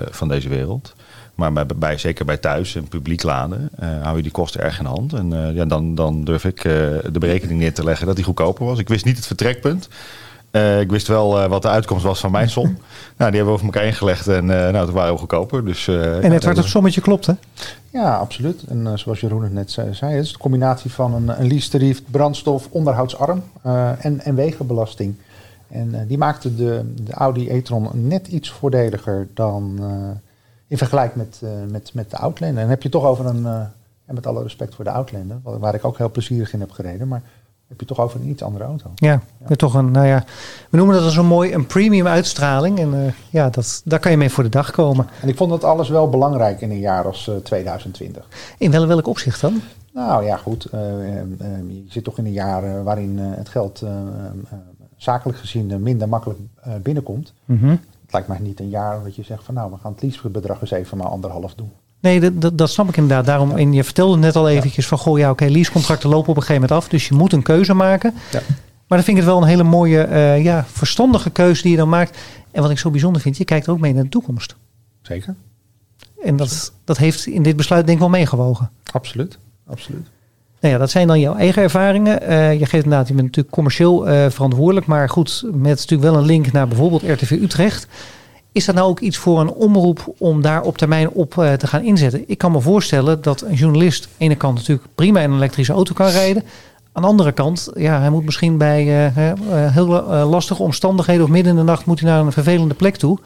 van 0.10 0.28
deze 0.28 0.50
wereld. 0.50 0.94
Maar 1.36 1.54
bij, 1.54 1.66
bij, 1.76 1.98
zeker 1.98 2.26
bij 2.26 2.38
thuis 2.38 2.76
en 2.76 2.88
publiek 2.88 3.24
laden 3.24 3.70
eh, 3.80 3.88
hou 4.02 4.18
je 4.18 4.24
die 4.24 4.32
kosten 4.32 4.62
erg 4.62 4.78
in 4.78 4.84
de 4.84 4.90
hand. 4.90 5.14
En 5.14 5.34
eh, 5.48 5.56
ja, 5.56 5.66
dan, 5.66 5.96
dan 5.96 6.24
durf 6.24 6.46
ik 6.46 6.58
eh, 6.58 6.74
de 7.12 7.20
berekening 7.20 7.60
neer 7.60 7.74
te 7.74 7.84
leggen 7.84 8.08
dat 8.08 8.16
die 8.16 8.26
goedkoper 8.26 8.66
was. 8.66 8.80
Ik 8.80 8.90
wist 8.90 9.06
niet 9.06 9.16
het 9.16 9.28
vertrekpunt. 9.28 9.88
Eh, 10.52 10.80
ik 10.80 10.90
wist 10.92 11.08
wel 11.08 11.40
eh, 11.42 11.50
wat 11.50 11.62
de 11.62 11.68
uitkomst 11.70 12.04
was 12.04 12.20
van 12.20 12.32
mijn 12.32 12.50
som. 12.50 12.66
nou, 13.18 13.32
die 13.32 13.40
hebben 13.40 13.46
we 13.46 13.52
over 13.52 13.66
elkaar 13.66 13.86
ingelegd 13.86 14.28
en 14.28 14.66
eh, 14.66 14.72
nou, 14.72 14.86
toen 14.86 14.94
waren 14.96 15.14
we 15.14 15.20
goedkoper. 15.20 15.66
Dus, 15.66 15.88
eh, 15.88 16.16
En 16.16 16.22
ja, 16.24 16.30
het 16.30 16.44
werd 16.44 16.58
het 16.58 16.66
sommetje 16.66 17.02
klopt, 17.02 17.26
hè? 17.26 17.34
Ja, 17.90 18.16
absoluut. 18.16 18.64
En 18.70 18.88
eh, 18.88 18.94
zoals 18.96 19.20
Jeroen 19.20 19.44
het 19.44 19.54
net 19.54 19.72
zei, 19.72 19.94
zei, 19.94 20.14
het 20.16 20.26
is 20.26 20.32
de 20.32 20.38
combinatie 20.38 20.92
van 20.92 21.14
een, 21.14 21.40
een 21.42 21.48
lease-tarief, 21.48 22.02
brandstof, 22.12 22.68
onderhoudsarm 22.70 23.44
eh, 23.62 24.06
en, 24.06 24.20
en 24.20 24.36
wegenbelasting. 24.36 25.16
En 25.70 26.00
eh, 26.00 26.08
die 26.08 26.18
maakte 26.18 26.56
de, 26.56 26.94
de 27.04 27.14
Audi 27.14 27.50
e-tron 27.50 27.90
net 27.94 28.28
iets 28.28 28.52
voordeliger 28.52 29.28
dan 29.34 29.76
eh, 29.80 30.10
in 30.68 30.78
vergelijking 30.78 31.18
met, 31.26 31.40
eh, 31.44 31.50
met, 31.72 31.94
met 31.94 32.12
de 32.12 32.18
Outlander. 32.18 32.58
En 32.58 32.62
dan 32.64 32.70
heb 32.70 32.84
je 32.84 32.90
toch 32.90 33.04
over 33.04 33.26
een, 33.26 33.46
en 34.06 34.14
met 34.16 34.28
alle 34.28 34.44
respect 34.44 34.76
voor 34.76 34.86
de 34.86 34.92
Outlander, 34.92 35.38
waar- 35.44 35.76
ik 35.76 35.86
ook 35.86 35.98
heel 35.98 36.12
plezierig 36.12 36.54
in 36.54 36.60
heb 36.60 36.72
gereden, 36.72 37.08
maar 37.08 37.22
heb 37.68 37.80
je 37.80 37.86
toch 37.86 38.00
over 38.00 38.20
een 38.20 38.30
iets 38.30 38.44
andere 38.44 38.64
auto. 38.64 38.92
Ja, 38.96 39.22
ja. 39.48 39.56
toch 39.56 39.74
een, 39.74 39.92
nou 39.92 40.08
ja, 40.08 40.24
we 40.70 40.78
noemen 40.78 41.02
dat 41.02 41.12
zo 41.12 41.24
mooi 41.24 41.54
een 41.54 41.68
premium 41.68 42.08
uitstraling. 42.08 42.80
En 42.80 43.14
ja, 43.30 43.50
dat, 43.50 43.82
daar 43.86 44.00
kan 44.00 44.12
je 44.12 44.18
mee 44.18 44.30
voor 44.30 44.44
de 44.44 44.50
dag 44.50 44.72
komen. 44.72 45.08
En 45.22 45.28
ik 45.28 45.38
vond 45.38 45.50
dat 45.50 45.64
alles 45.64 45.90
wel 45.90 46.10
belangrijk 46.10 46.62
in 46.62 46.72
een 46.72 46.80
jaar 46.80 47.06
als 47.06 47.28
eh, 47.28 47.36
2020. 47.36 48.28
In 48.58 48.72
wel, 48.72 48.88
welk 48.88 49.08
opzicht 49.08 49.42
dan? 49.42 49.62
Nou 49.94 50.26
ja, 50.26 50.38
goed. 50.38 50.68
je 50.72 51.86
zit 51.88 52.04
toch 52.04 52.18
in 52.18 52.26
een 52.26 52.32
jaar 52.32 52.84
waarin 52.84 53.18
het 53.18 53.50
geld 53.50 53.84
zakelijk 55.04 55.38
gezien 55.38 55.82
minder 55.82 56.10
makkelijk 56.10 56.40
eh, 56.62 56.74
binnenkomt. 56.84 57.34
Mhm. 57.46 57.70
Het 57.70 58.12
lijkt 58.12 58.28
mij 58.28 58.40
niet 58.40 58.60
een 58.60 58.70
jaar 58.70 59.04
dat 59.04 59.16
je 59.16 59.24
zegt 59.24 59.44
van 59.44 59.54
nou, 59.54 59.72
we 59.72 59.78
gaan 59.78 59.92
het 59.92 60.02
leasebedrag 60.02 60.62
eens 60.62 60.72
even 60.72 60.98
maar 60.98 61.08
anderhalf 61.08 61.54
doen. 61.54 61.72
Nee, 62.00 62.20
dat, 62.20 62.42
dat, 62.42 62.58
dat 62.58 62.70
snap 62.70 62.90
ik 62.90 62.98
inderdaad. 62.98 63.26
Daarom, 63.26 63.58
en 63.58 63.74
je 63.74 63.84
vertelde 63.84 64.18
net 64.18 64.36
al 64.36 64.50
eventjes 64.50 64.88
van, 64.88 64.98
goh 64.98 65.18
ja, 65.18 65.30
oké, 65.30 65.46
leasecontracten 65.46 66.10
lopen 66.10 66.30
op 66.30 66.36
een 66.36 66.42
gegeven 66.42 66.62
moment 66.62 66.84
af. 66.84 66.90
Dus 66.90 67.08
je 67.08 67.14
moet 67.14 67.34
een 67.34 67.44
keuze 67.44 67.74
maken. 67.74 68.14
Ja. 68.32 68.42
Maar 68.88 68.98
dan 68.98 69.04
vind 69.04 69.18
ik 69.18 69.24
het 69.24 69.34
wel 69.34 69.42
een 69.42 69.48
hele 69.48 69.64
mooie, 69.64 70.04
eh, 70.04 70.44
ja, 70.44 70.66
verstandige 70.68 71.30
keuze 71.30 71.62
die 71.62 71.72
je 71.72 71.78
dan 71.78 71.90
maakt. 71.90 72.18
En 72.52 72.62
wat 72.62 72.72
ik 72.72 72.78
zo 72.78 72.90
bijzonder 72.92 73.22
vind, 73.22 73.38
je 73.38 73.46
kijkt 73.46 73.70
ook 73.70 73.80
mee 73.80 73.94
naar 73.94 74.04
de 74.04 74.10
toekomst. 74.10 74.56
Zeker. 75.02 75.36
En 76.24 76.36
dat, 76.36 76.74
dat 76.84 76.98
heeft 76.98 77.26
in 77.26 77.44
dit 77.44 77.56
besluit 77.56 77.86
denk 77.86 77.98
ik 77.98 78.04
wel 78.04 78.14
meegewogen. 78.14 78.70
Absoluut. 78.92 79.38
Absoluut. 79.68 80.08
Nou 80.64 80.76
ja, 80.76 80.82
dat 80.82 80.92
zijn 80.92 81.08
dan 81.08 81.20
jouw 81.20 81.36
eigen 81.36 81.62
ervaringen. 81.62 82.22
Eh, 82.22 82.54
je 82.54 82.66
geeft 82.66 82.84
inderdaad, 82.84 83.08
je 83.08 83.14
bent 83.14 83.26
natuurlijk 83.26 83.56
commercieel 83.56 84.08
eh, 84.08 84.30
verantwoordelijk. 84.30 84.86
Maar 84.86 85.10
goed, 85.10 85.44
met 85.46 85.62
natuurlijk 85.62 86.02
wel 86.02 86.18
een 86.18 86.26
link 86.26 86.52
naar 86.52 86.68
bijvoorbeeld 86.68 87.02
RTV 87.02 87.32
Utrecht. 87.32 87.88
Is 88.52 88.66
dat 88.66 88.76
nou 88.76 88.88
ook 88.88 89.00
iets 89.00 89.18
voor 89.18 89.40
een 89.40 89.52
omroep 89.52 90.14
om 90.18 90.42
daar 90.42 90.62
op 90.62 90.78
termijn 90.78 91.10
op 91.10 91.38
eh, 91.38 91.54
te 91.54 91.68
gaan 91.68 91.84
inzetten? 91.84 92.24
Ik 92.28 92.38
kan 92.38 92.52
me 92.52 92.62
voorstellen 92.62 93.22
dat 93.22 93.42
een 93.42 93.54
journalist 93.54 94.04
aan 94.04 94.12
de 94.18 94.24
ene 94.24 94.36
kant 94.36 94.56
natuurlijk 94.56 94.88
prima 94.96 95.20
in 95.20 95.30
een 95.30 95.38
elektrische 95.38 95.74
auto 95.74 95.94
kan 95.94 96.10
rijden. 96.10 96.44
Aan 96.92 97.02
de 97.02 97.08
andere 97.08 97.32
kant, 97.32 97.72
ja, 97.74 98.00
hij 98.00 98.10
moet 98.10 98.26
misschien 98.26 98.58
bij 98.58 99.12
heel 99.72 99.88
lastige 100.26 100.64
omstandigheden 100.64 101.24
of 101.24 101.30
midden 101.30 101.52
in 101.52 101.58
de 101.58 101.64
nacht 101.64 101.86
moet 101.86 102.00
hij 102.00 102.10
naar 102.10 102.20
een 102.20 102.32
vervelende 102.32 102.74
plek 102.74 102.96
toe. 102.96 103.20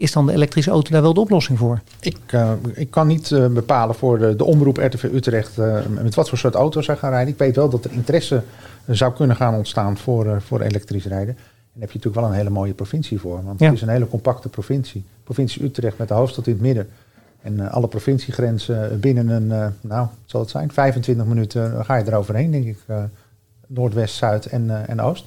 Is 0.00 0.12
dan 0.12 0.26
de 0.26 0.32
elektrische 0.32 0.70
auto 0.70 0.90
daar 0.92 1.02
wel 1.02 1.14
de 1.14 1.20
oplossing 1.20 1.58
voor? 1.58 1.80
Ik, 2.00 2.16
eh, 2.26 2.52
ik 2.74 2.90
kan 2.90 3.06
niet 3.06 3.30
eh, 3.32 3.46
bepalen 3.46 3.94
voor 3.94 4.18
de, 4.18 4.36
de 4.36 4.44
omroep 4.44 4.76
RTV 4.76 5.02
Utrecht 5.02 5.58
eh, 5.58 5.78
met 6.02 6.14
wat 6.14 6.28
voor 6.28 6.38
soort 6.38 6.54
auto's 6.54 6.84
zij 6.84 6.96
gaan 6.96 7.10
rijden. 7.10 7.32
Ik 7.32 7.38
weet 7.38 7.56
wel 7.56 7.68
dat 7.68 7.84
er 7.84 7.92
interesse 7.92 8.42
zou 8.86 9.12
kunnen 9.12 9.36
gaan 9.36 9.54
ontstaan 9.54 9.96
voor, 9.96 10.42
voor 10.42 10.60
elektrisch 10.60 11.04
rijden. 11.04 11.28
En 11.28 11.36
daar 11.36 11.80
heb 11.80 11.90
je 11.90 11.96
natuurlijk 11.96 12.14
wel 12.14 12.24
een 12.24 12.36
hele 12.36 12.50
mooie 12.50 12.72
provincie 12.72 13.20
voor. 13.20 13.44
Want 13.44 13.60
Ja. 13.60 13.66
het 13.66 13.74
is 13.74 13.82
een 13.82 13.88
hele 13.88 14.08
compacte 14.08 14.48
provincie. 14.48 15.04
Provincie 15.24 15.64
Utrecht 15.64 15.98
met 15.98 16.08
de 16.08 16.14
hoofdstad 16.14 16.46
in 16.46 16.52
het 16.52 16.62
midden. 16.62 16.88
En 17.42 17.70
alle 17.70 17.88
provinciegrenzen 17.88 19.00
binnen 19.00 19.28
een, 19.28 19.46
nou, 19.80 20.00
wat 20.00 20.10
zal 20.24 20.40
het 20.40 20.50
zijn, 20.50 20.72
25 20.72 21.26
minuten 21.26 21.84
ga 21.84 21.96
je 21.96 22.06
eroverheen, 22.06 22.50
denk 22.50 22.66
ik. 22.66 22.78
Noordwest, 23.66 24.14
Zuid 24.14 24.46
en, 24.46 24.86
en 24.88 25.00
Oost. 25.00 25.26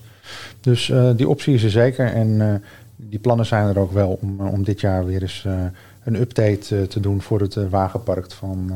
Dus 0.62 0.94
die 1.16 1.30
optie 1.30 1.54
is 1.54 1.64
er 1.64 1.70
zeker. 1.70 2.14
En 2.14 2.62
die 3.10 3.20
plannen 3.20 3.46
zijn 3.46 3.68
er 3.68 3.80
ook 3.80 3.92
wel 3.92 4.20
om, 4.22 4.40
eh, 4.40 4.54
om 4.54 4.64
dit 4.64 4.82
jaar 4.82 5.06
weer 5.06 5.22
eens 5.22 5.44
eh, 5.46 5.54
een 6.04 6.16
update 6.16 6.78
eh, 6.78 6.84
te 6.84 7.00
doen 7.00 7.22
voor 7.22 7.40
het 7.40 7.70
wagenpark 7.70 8.32
van, 8.32 8.72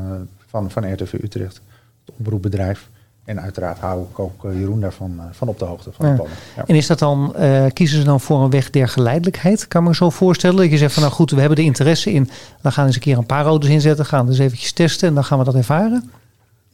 van, 0.46 0.70
van 0.70 0.92
RTV 0.92 1.12
Utrecht, 1.12 1.60
het 2.04 2.14
omroepbedrijf. 2.18 2.88
En 3.24 3.40
uiteraard 3.40 3.78
hou 3.78 4.06
ik 4.10 4.18
ook 4.18 4.42
Jeroen 4.42 4.80
daarvan 4.80 5.20
van 5.32 5.48
op 5.48 5.58
de 5.58 5.64
hoogte 5.64 5.92
van 5.92 6.08
de 6.08 6.14
plannen. 6.14 6.36
Ja. 6.56 6.66
En 6.66 6.74
is 6.74 6.86
dat 6.86 6.98
dan, 6.98 7.34
kiezen 7.72 7.98
ze 7.98 8.04
dan 8.04 8.20
voor 8.20 8.42
een 8.42 8.50
weg 8.50 8.70
der 8.70 8.88
geleidelijkheid? 8.88 9.68
Kan 9.68 9.82
ik 9.82 9.88
me 9.88 9.94
zo 9.94 10.10
voorstellen 10.10 10.56
dat 10.56 10.70
je 10.70 10.76
zegt 10.76 10.92
van 10.92 11.02
nou 11.02 11.14
goed, 11.14 11.30
we 11.30 11.40
hebben 11.40 11.56
de 11.56 11.64
interesse 11.64 12.12
in. 12.12 12.30
Dan 12.62 12.72
gaan 12.72 12.82
we 12.82 12.86
eens 12.86 12.96
een 12.96 13.02
keer 13.02 13.18
een 13.18 13.26
paar 13.26 13.44
auto's 13.44 13.70
inzetten, 13.70 14.06
gaan 14.06 14.24
we 14.24 14.30
eens 14.30 14.40
eventjes 14.40 14.72
testen 14.72 15.08
en 15.08 15.14
dan 15.14 15.24
gaan 15.24 15.38
we 15.38 15.44
dat 15.44 15.54
ervaren. 15.54 16.10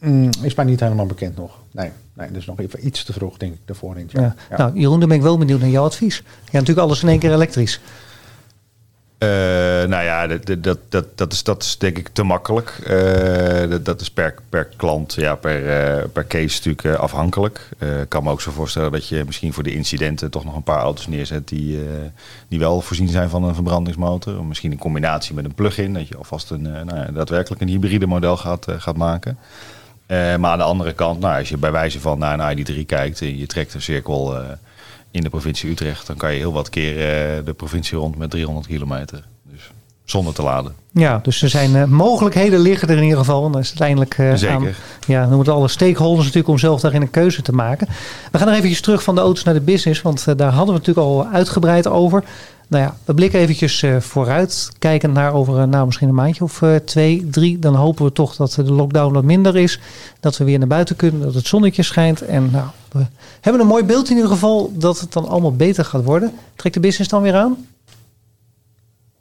Mm, 0.00 0.30
is 0.42 0.54
mij 0.54 0.64
niet 0.64 0.80
helemaal 0.80 1.06
bekend 1.06 1.36
nog. 1.36 1.58
Nee, 1.70 1.90
nee, 2.14 2.28
dat 2.28 2.36
is 2.36 2.46
nog 2.46 2.60
even 2.60 2.86
iets 2.86 3.04
te 3.04 3.12
vroeg, 3.12 3.36
denk 3.36 3.54
ik, 3.54 3.60
daarvoor 3.64 3.96
in 3.96 4.02
het 4.02 4.12
Ja. 4.12 4.20
jaar. 4.20 4.34
Ja. 4.50 4.56
Nou, 4.56 4.78
Jeroen, 4.78 4.98
dan 5.00 5.08
ben 5.08 5.16
ik 5.16 5.22
wel 5.22 5.38
benieuwd 5.38 5.60
naar 5.60 5.68
jouw 5.68 5.84
advies. 5.84 6.16
Ja, 6.44 6.50
natuurlijk 6.52 6.86
alles 6.86 7.02
in 7.02 7.08
één 7.08 7.18
keer 7.18 7.32
elektrisch. 7.32 7.80
Eh, 9.18 9.28
nou 9.88 10.04
ja, 10.04 10.26
dat, 10.26 10.62
dat- 10.62 10.78
dat, 10.88 11.06
dat, 11.18 11.32
is, 11.32 11.42
dat 11.42 11.62
is 11.62 11.78
denk 11.78 11.98
ik 11.98 12.08
te 12.12 12.22
makkelijk. 12.22 12.68
Eh, 12.86 13.70
dat, 13.70 13.84
dat 13.84 14.00
is 14.00 14.10
per, 14.10 14.34
per 14.48 14.68
klant, 14.76 15.14
ja, 15.14 15.34
per, 15.34 15.68
eh, 15.68 16.04
per 16.12 16.26
case 16.26 16.56
natuurlijk 16.70 17.00
afhankelijk. 17.00 17.68
Eh, 17.78 18.00
Ik 18.00 18.08
kan 18.08 18.22
me 18.24 18.30
ook 18.30 18.40
zo 18.40 18.50
voorstellen 18.50 18.92
dat 18.92 19.08
je 19.08 19.22
misschien 19.26 19.52
voor 19.52 19.62
de 19.62 19.74
incidenten 19.74 20.30
toch 20.30 20.44
nog 20.44 20.56
een 20.56 20.62
paar 20.62 20.80
auto's 20.80 21.06
neerzet 21.06 21.48
die, 21.48 21.78
eh, 21.78 21.86
die 22.48 22.58
wel 22.58 22.80
voorzien 22.80 23.08
zijn 23.08 23.28
van 23.28 23.44
een 23.44 23.54
verbrandingsmotor. 23.54 24.38
Of 24.38 24.44
misschien 24.44 24.72
in 24.72 24.78
combinatie 24.78 25.34
met 25.34 25.44
een 25.44 25.54
plug-in, 25.54 25.94
dat 25.94 26.08
je 26.08 26.16
alvast 26.16 26.50
een, 26.50 26.62
nou 26.62 26.96
ja, 26.96 27.06
daadwerkelijk 27.12 27.60
een 27.62 27.68
hybride 27.68 28.06
model 28.06 28.36
gaat, 28.36 28.66
gaat 28.78 28.96
maken. 28.96 29.38
Eh, 30.06 30.36
maar 30.36 30.50
aan 30.50 30.58
de 30.58 30.64
andere 30.64 30.92
kant, 30.92 31.20
nou, 31.20 31.38
als 31.38 31.48
je 31.48 31.56
bij 31.56 31.72
wijze 31.72 32.00
van 32.00 32.18
naar 32.18 32.40
een 32.40 32.58
ID3 32.58 32.86
kijkt 32.86 33.20
en 33.20 33.38
je 33.38 33.46
trekt 33.46 33.74
een 33.74 33.82
cirkel 33.82 34.36
eh, 34.36 34.46
in 35.10 35.22
de 35.22 35.28
provincie 35.28 35.70
Utrecht, 35.70 36.06
dan 36.06 36.16
kan 36.16 36.32
je 36.32 36.38
heel 36.38 36.52
wat 36.52 36.68
keer 36.68 36.90
eh, 36.90 37.44
de 37.44 37.54
provincie 37.56 37.98
rond 37.98 38.16
met 38.16 38.30
300 38.30 38.66
kilometer. 38.66 39.24
Dus 39.42 39.70
zonder 40.04 40.34
te 40.34 40.42
laden. 40.42 40.74
Ja, 40.92 41.20
dus 41.22 41.42
er 41.42 41.48
zijn 41.48 41.76
eh, 41.76 41.84
mogelijkheden 41.84 42.60
liggen 42.60 42.88
er 42.88 42.96
in 42.96 43.02
ieder 43.02 43.18
geval. 43.18 43.46
En 43.46 43.52
dan 43.52 43.60
is 43.60 43.70
het 43.70 43.80
uiteindelijk 43.80 44.18
eh, 44.18 44.38
Zeker. 44.38 44.54
aan 44.54 44.74
ja, 45.06 45.26
noem 45.26 45.38
het 45.38 45.48
alle 45.48 45.68
stakeholders 45.68 46.24
natuurlijk 46.24 46.52
om 46.52 46.58
zelf 46.58 46.80
daarin 46.80 47.02
een 47.02 47.10
keuze 47.10 47.42
te 47.42 47.52
maken. 47.52 47.88
We 48.32 48.38
gaan 48.38 48.46
nog 48.46 48.56
eventjes 48.56 48.80
terug 48.80 49.02
van 49.02 49.14
de 49.14 49.20
auto's 49.20 49.44
naar 49.44 49.54
de 49.54 49.60
business, 49.60 50.02
want 50.02 50.26
eh, 50.26 50.34
daar 50.36 50.52
hadden 50.52 50.74
we 50.74 50.80
het 50.80 50.86
natuurlijk 50.86 51.06
al 51.16 51.26
uitgebreid 51.32 51.88
over. 51.88 52.24
Nou 52.74 52.86
ja, 52.86 52.94
we 53.04 53.14
blikken 53.14 53.40
eventjes 53.40 53.82
eh, 53.82 53.96
vooruit, 53.96 54.70
kijken 54.78 55.12
naar 55.12 55.32
over 55.32 55.58
eh, 55.58 55.64
nou, 55.64 55.86
misschien 55.86 56.08
een 56.08 56.14
maandje 56.14 56.44
of 56.44 56.62
eh, 56.62 56.74
twee, 56.74 57.28
drie. 57.30 57.58
Dan 57.58 57.74
hopen 57.74 58.04
we 58.04 58.12
toch 58.12 58.36
dat 58.36 58.52
de 58.52 58.72
lockdown 58.72 59.12
wat 59.12 59.24
minder 59.24 59.56
is, 59.56 59.80
dat 60.20 60.36
we 60.36 60.44
weer 60.44 60.58
naar 60.58 60.68
buiten 60.68 60.96
kunnen, 60.96 61.20
dat 61.20 61.34
het 61.34 61.46
zonnetje 61.46 61.82
schijnt. 61.82 62.22
En 62.22 62.50
nou, 62.50 62.66
we 62.92 63.06
hebben 63.40 63.62
een 63.62 63.68
mooi 63.68 63.84
beeld 63.84 64.10
in 64.10 64.14
ieder 64.16 64.30
geval 64.30 64.72
dat 64.74 65.00
het 65.00 65.12
dan 65.12 65.28
allemaal 65.28 65.56
beter 65.56 65.84
gaat 65.84 66.04
worden. 66.04 66.32
Trekt 66.56 66.74
de 66.74 66.80
business 66.80 67.10
dan 67.10 67.22
weer 67.22 67.34
aan? 67.34 67.66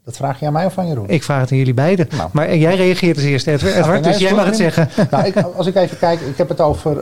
Dat 0.05 0.15
vraag 0.15 0.39
je 0.39 0.45
aan 0.45 0.53
mij 0.53 0.65
of 0.65 0.77
aan 0.77 0.87
Jeroen? 0.87 1.09
Ik 1.09 1.23
vraag 1.23 1.41
het 1.41 1.51
aan 1.51 1.57
jullie 1.57 1.73
beiden. 1.73 2.07
Nou. 2.17 2.29
Maar 2.33 2.55
jij 2.55 2.75
reageert 2.75 3.15
als 3.15 3.25
eerste, 3.25 3.51
Edward. 3.51 3.75
Edward, 3.75 4.03
dus 4.03 4.17
jij 4.17 4.33
mag 4.33 4.45
het 4.45 4.55
zeggen. 4.55 4.89
Nou, 5.11 5.25
ik, 5.25 5.35
als 5.37 5.67
ik 5.67 5.75
even 5.75 5.97
kijk, 5.97 6.19
ik 6.19 6.37
heb 6.37 6.49
het 6.49 6.61
over, 6.61 7.01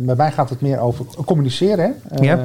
bij 0.00 0.16
mij 0.16 0.32
gaat 0.32 0.50
het 0.50 0.60
meer 0.60 0.78
over 0.78 1.04
communiceren. 1.24 1.96
Hè? 2.08 2.22
Ja. 2.24 2.40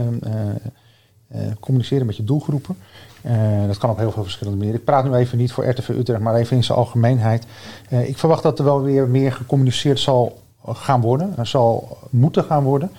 Communiceren 1.60 2.06
met 2.06 2.18
je 2.18 2.24
doelgroepen. 2.24 2.76
Eh, 3.22 3.68
dat 3.68 3.78
kan 3.78 3.90
op 3.90 3.98
heel 3.98 4.12
veel 4.12 4.24
verschillende 4.24 4.58
manieren. 4.58 4.82
Ik 4.82 4.86
praat 4.86 5.06
nu 5.06 5.14
even 5.14 5.38
niet 5.38 5.52
voor 5.52 5.66
RTV 5.66 5.90
Utrecht, 5.90 6.22
maar 6.22 6.36
even 6.36 6.56
in 6.58 6.64
zijn 6.64 6.78
algemeenheid. 6.78 7.46
Eh, 7.90 8.10
ik 8.10 8.18
verwacht 8.18 8.44
dat 8.44 8.60
er 8.60 8.66
wel 8.66 8.82
weer 8.82 9.08
meer 9.08 9.32
gecommuniceerd 9.32 10.00
zal 10.00 10.42
gaan 10.68 11.02
worden, 11.02 11.48
zal 11.48 11.98
moeten 12.10 12.44
gaan 12.44 12.64
worden. 12.64 12.92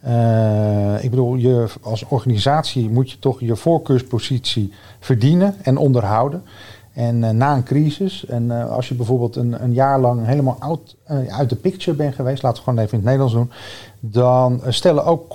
Eh, 0.00 1.04
ik 1.04 1.10
bedoel, 1.10 1.34
je, 1.34 1.66
als 1.82 2.04
organisatie 2.08 2.90
moet 2.90 3.10
je 3.10 3.18
toch 3.18 3.40
je 3.40 3.56
voorkeurspositie 3.56 4.72
verdienen 5.00 5.54
en 5.62 5.76
onderhouden. 5.76 6.42
En 6.96 7.24
eh, 7.24 7.30
na 7.30 7.56
een 7.56 7.62
crisis, 7.62 8.26
en 8.26 8.50
eh, 8.50 8.70
als 8.70 8.88
je 8.88 8.94
bijvoorbeeld 8.94 9.36
een, 9.36 9.62
een 9.62 9.72
jaar 9.72 10.00
lang 10.00 10.26
helemaal 10.26 10.80
eh, 11.04 11.38
uit 11.38 11.48
de 11.48 11.56
picture 11.56 11.96
bent 11.96 12.14
geweest, 12.14 12.42
laten 12.42 12.58
we 12.58 12.64
gewoon 12.64 12.78
even 12.84 12.98
in 12.98 13.06
het 13.06 13.16
Nederlands 13.16 13.34
doen, 13.34 13.50
dan 14.00 14.60
stellen 14.68 15.04
ook 15.04 15.28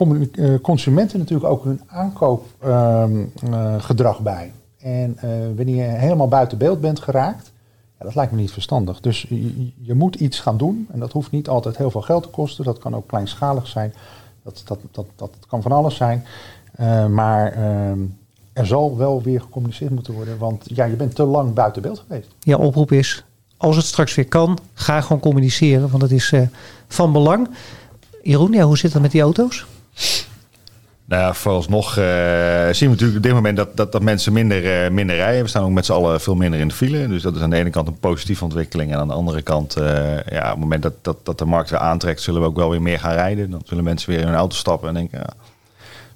consumenten 0.61 1.19
natuurlijk 1.19 1.49
ook 1.49 1.63
hun 1.63 1.81
aankoopgedrag 1.87 4.19
bij. 4.19 4.51
En 4.79 5.17
wanneer 5.55 5.75
je 5.75 5.81
helemaal 5.81 6.27
buiten 6.27 6.57
beeld 6.57 6.81
bent 6.81 6.99
geraakt, 6.99 7.51
ja, 7.99 8.05
dat 8.05 8.15
lijkt 8.15 8.31
me 8.31 8.37
niet 8.37 8.51
verstandig. 8.51 8.99
Dus 8.99 9.25
je, 9.81 9.93
moet 9.93 10.15
iets 10.15 10.39
gaan 10.39 10.57
doen 10.57 10.87
en 10.91 10.99
dat 10.99 11.11
hoeft 11.11 11.31
niet 11.31 11.47
altijd 11.47 11.77
heel 11.77 11.91
veel 11.91 12.01
geld 12.01 12.23
te 12.23 12.29
kosten. 12.29 12.65
Dat 12.65 12.77
kan 12.77 12.95
ook 12.95 13.07
kleinschalig 13.07 13.67
zijn. 13.67 13.93
Dat, 14.43 14.61
dat, 14.65 14.79
dat, 14.91 15.05
dat 15.15 15.31
kan 15.47 15.61
van 15.61 15.71
alles 15.71 15.95
zijn. 15.95 16.25
Maar 17.09 17.51
ehm, 17.51 17.99
er 18.53 18.65
zal 18.65 18.97
wel 18.97 19.21
weer 19.21 19.41
gecommuniceerd 19.41 19.91
moeten 19.91 20.13
worden, 20.13 20.37
want 20.37 20.63
ja, 20.63 20.85
je 20.85 20.95
bent 20.95 21.15
te 21.15 21.23
lang 21.23 21.53
buiten 21.53 21.81
beeld 21.81 22.03
geweest. 22.07 22.27
Jouw 22.39 22.59
oproep 22.59 22.91
is, 22.91 23.23
als 23.57 23.75
het 23.75 23.85
straks 23.85 24.15
weer 24.15 24.27
kan, 24.27 24.59
ga 24.73 25.01
gewoon 25.01 25.21
communiceren. 25.21 25.89
Want 25.89 26.01
dat 26.01 26.11
is 26.11 26.31
eh, 26.31 26.41
van 26.87 27.11
belang. 27.11 27.49
Jeroen, 28.21 28.51
ja, 28.51 28.63
hoe 28.63 28.77
zit 28.77 28.93
het 28.93 29.01
met 29.01 29.11
die 29.11 29.21
auto's? 29.21 29.65
Nou 31.05 31.23
ja, 31.23 31.33
vooralsnog 31.33 31.97
uh, 31.97 32.03
zien 32.71 32.89
we 32.89 32.95
natuurlijk 32.95 33.17
op 33.17 33.23
dit 33.23 33.33
moment 33.33 33.57
dat, 33.57 33.77
dat, 33.77 33.91
dat 33.91 34.01
mensen 34.01 34.33
minder, 34.33 34.83
uh, 34.85 34.91
minder 34.91 35.15
rijden. 35.15 35.43
We 35.43 35.49
staan 35.49 35.63
ook 35.63 35.71
met 35.71 35.85
z'n 35.85 35.91
allen 35.91 36.21
veel 36.21 36.35
minder 36.35 36.59
in 36.59 36.67
de 36.67 36.73
file. 36.73 37.07
Dus 37.07 37.21
dat 37.21 37.35
is 37.35 37.41
aan 37.41 37.49
de 37.49 37.55
ene 37.55 37.69
kant 37.69 37.87
een 37.87 37.99
positieve 37.99 38.43
ontwikkeling. 38.43 38.91
En 38.91 38.97
aan 38.97 39.07
de 39.07 39.13
andere 39.13 39.41
kant, 39.41 39.77
uh, 39.77 39.85
ja, 40.23 40.43
op 40.43 40.49
het 40.49 40.59
moment 40.59 40.83
dat, 40.83 40.93
dat, 41.01 41.25
dat 41.25 41.37
de 41.37 41.45
markt 41.45 41.69
weer 41.69 41.79
aantrekt, 41.79 42.21
zullen 42.21 42.41
we 42.41 42.47
ook 42.47 42.55
wel 42.55 42.69
weer 42.69 42.81
meer 42.81 42.99
gaan 42.99 43.13
rijden. 43.13 43.49
Dan 43.49 43.61
zullen 43.65 43.83
mensen 43.83 44.09
weer 44.09 44.19
in 44.19 44.27
hun 44.27 44.35
auto 44.35 44.55
stappen 44.55 44.87
en 44.87 44.93
denken, 44.93 45.19
ja, 45.19 45.33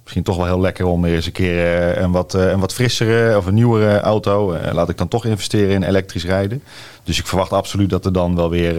misschien 0.05 0.23
toch 0.23 0.35
wel 0.35 0.45
heel 0.45 0.59
lekker 0.59 0.85
om 0.85 1.01
weer 1.01 1.15
eens 1.15 1.25
een 1.25 1.31
keer 1.31 1.97
een, 1.97 2.11
wat, 2.11 2.33
een 2.33 2.59
wat 2.59 2.73
frissere 2.73 3.37
of 3.37 3.45
een 3.45 3.53
nieuwere 3.53 3.99
auto. 3.99 4.57
laat 4.71 4.89
ik 4.89 4.97
dan 4.97 5.07
toch 5.07 5.25
investeren 5.25 5.73
in 5.73 5.83
elektrisch 5.83 6.25
rijden. 6.25 6.63
Dus 7.03 7.19
ik 7.19 7.27
verwacht 7.27 7.51
absoluut 7.51 7.89
dat 7.89 8.05
er 8.05 8.13
dan 8.13 8.35
wel 8.35 8.49
weer, 8.49 8.73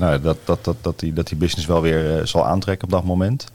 nou, 0.00 0.20
dat, 0.20 0.36
dat, 0.44 0.64
dat, 0.64 0.76
dat, 0.80 0.98
die, 0.98 1.12
dat 1.12 1.26
die 1.26 1.36
business 1.36 1.66
wel 1.66 1.80
weer 1.80 2.26
zal 2.26 2.46
aantrekken 2.46 2.84
op 2.84 2.92
dat 2.92 3.04
moment. 3.04 3.46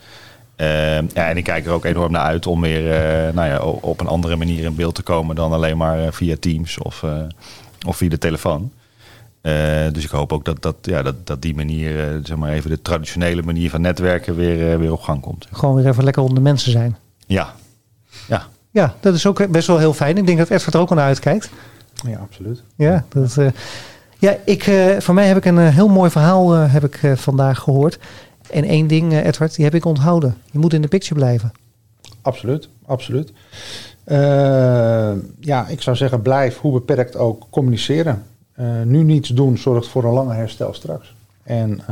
Ja, 1.14 1.30
en 1.30 1.38
ik 1.38 1.44
kijk 1.44 1.66
er 1.66 1.72
ook 1.72 1.86
enorm 1.86 2.12
naar 2.12 2.26
uit 2.26 2.48
om 2.48 2.62
weer 2.62 2.84
nou 3.34 3.48
ja, 3.48 3.60
op 3.62 4.00
een 4.00 4.08
andere 4.08 4.36
manier 4.36 4.64
in 4.64 4.76
beeld 4.76 4.96
te 4.96 5.04
komen 5.04 5.36
dan 5.36 5.54
alleen 5.54 5.78
maar 5.78 6.14
via 6.14 6.36
Teams 6.40 6.78
of, 6.78 7.06
of 7.88 7.98
via 7.98 8.10
de 8.10 8.18
telefoon. 8.18 8.72
dus 9.92 10.04
ik 10.04 10.10
hoop 10.10 10.34
ook 10.34 10.46
dat, 10.46 10.62
dat, 10.62 10.76
ja, 10.82 11.02
dat, 11.02 11.28
dat 11.28 11.42
die 11.42 11.56
manier, 11.56 12.20
zeg 12.24 12.38
maar 12.38 12.52
even 12.52 12.70
de 12.70 12.82
traditionele 12.82 13.42
manier 13.42 13.70
van 13.70 13.82
netwerken 13.82 14.36
weer, 14.36 14.80
weer 14.80 14.92
op 14.92 15.02
gang 15.02 15.22
komt. 15.22 15.48
Gewoon 15.52 15.76
weer 15.76 15.88
even 15.88 16.04
lekker 16.04 16.22
onder 16.22 16.38
de 16.38 16.44
mensen 16.44 16.72
zijn. 16.72 16.98
Ja. 17.34 17.54
ja. 18.28 18.48
Ja, 18.72 18.96
dat 19.00 19.14
is 19.14 19.26
ook 19.26 19.52
best 19.52 19.68
wel 19.68 19.78
heel 19.78 19.94
fijn. 19.94 20.18
Ik 20.18 20.26
denk 20.26 20.38
dat 20.38 20.50
Edward 20.50 20.74
er 20.74 20.80
ook 20.80 20.90
al 20.90 20.96
naar 20.96 21.06
uitkijkt. 21.06 21.50
Ja, 22.08 22.18
absoluut. 22.18 22.64
Ja, 22.76 23.06
dat, 23.10 23.38
ja 24.20 24.38
ik, 24.46 24.64
voor 25.00 25.14
mij 25.14 25.28
heb 25.28 25.38
ik 25.38 25.46
een 25.46 25.58
heel 25.58 25.88
mooi 25.88 26.10
verhaal 26.10 26.52
heb 26.52 26.84
ik, 26.84 27.18
vandaag 27.18 27.60
gehoord. 27.60 28.00
En 28.50 28.64
één 28.64 28.88
ding, 28.88 29.14
Edward, 29.14 29.56
die 29.56 29.66
heb 29.66 29.76
ik 29.76 29.86
onthouden. 29.86 30.38
Je 30.52 30.60
moet 30.60 30.74
in 30.74 30.82
de 30.82 30.88
picture 30.88 31.16
blijven. 31.16 31.52
Absoluut, 32.22 32.70
absoluut. 32.86 33.32
Uh, 34.06 35.12
ja, 35.40 35.68
ik 35.68 35.82
zou 35.82 35.96
zeggen, 35.96 36.22
blijf 36.22 36.58
hoe 36.58 36.74
beperkt 36.74 37.16
ook 37.16 37.48
communiceren. 37.50 38.24
Uh, 38.60 38.82
nu 38.82 39.04
niets 39.04 39.30
doen 39.30 39.58
zorgt 39.58 39.88
voor 39.88 40.04
een 40.04 40.14
lange 40.14 40.34
herstel 40.34 40.74
straks. 40.74 41.16
En 41.44 41.70
uh, 41.72 41.88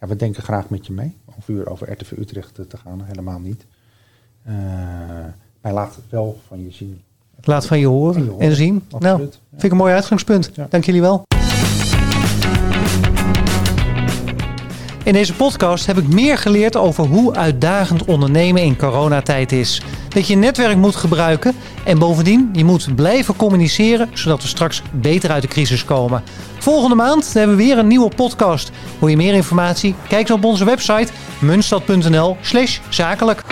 ja, 0.00 0.06
we 0.06 0.16
denken 0.16 0.42
graag 0.42 0.68
met 0.68 0.86
je 0.86 0.92
mee. 0.92 1.16
Of 1.36 1.48
uur 1.48 1.70
over 1.70 1.92
RTV 1.92 2.12
Utrecht 2.18 2.54
te 2.54 2.76
gaan, 2.76 3.02
helemaal 3.04 3.38
niet. 3.38 3.66
Maar 5.60 5.72
laat 5.72 5.98
wel 6.08 6.40
van 6.48 6.64
je 6.64 6.70
zien. 6.70 7.00
Laat 7.42 7.66
van 7.66 7.78
je 7.78 7.86
horen, 7.86 8.14
van 8.14 8.24
je 8.24 8.30
horen. 8.30 8.48
en 8.48 8.56
zien. 8.56 8.84
Absoluut, 8.90 9.02
nou, 9.02 9.22
ja. 9.22 9.28
vind 9.50 9.62
ik 9.62 9.70
een 9.70 9.76
mooi 9.76 9.92
uitgangspunt. 9.92 10.50
Ja. 10.54 10.66
Dank 10.70 10.84
jullie 10.84 11.00
wel. 11.00 11.24
In 15.04 15.12
deze 15.12 15.34
podcast 15.34 15.86
heb 15.86 15.98
ik 15.98 16.08
meer 16.08 16.38
geleerd 16.38 16.76
over 16.76 17.06
hoe 17.06 17.34
uitdagend 17.34 18.04
ondernemen 18.04 18.62
in 18.62 18.76
coronatijd 18.76 19.52
is. 19.52 19.82
Dat 20.08 20.26
je 20.26 20.36
netwerk 20.36 20.76
moet 20.76 20.96
gebruiken 20.96 21.54
en 21.84 21.98
bovendien 21.98 22.50
je 22.52 22.64
moet 22.64 22.94
blijven 22.94 23.36
communiceren 23.36 24.08
zodat 24.12 24.42
we 24.42 24.48
straks 24.48 24.82
beter 24.92 25.30
uit 25.30 25.42
de 25.42 25.48
crisis 25.48 25.84
komen. 25.84 26.22
Volgende 26.58 26.96
maand 26.96 27.32
hebben 27.32 27.56
we 27.56 27.62
weer 27.62 27.78
een 27.78 27.86
nieuwe 27.86 28.10
podcast. 28.16 28.70
Wil 28.98 29.08
je 29.08 29.16
meer 29.16 29.34
informatie? 29.34 29.94
Kijk 30.08 30.26
dan 30.26 30.36
op 30.36 30.44
onze 30.44 30.64
website 30.64 31.12
munstad.nl/zakelijk. 31.40 33.44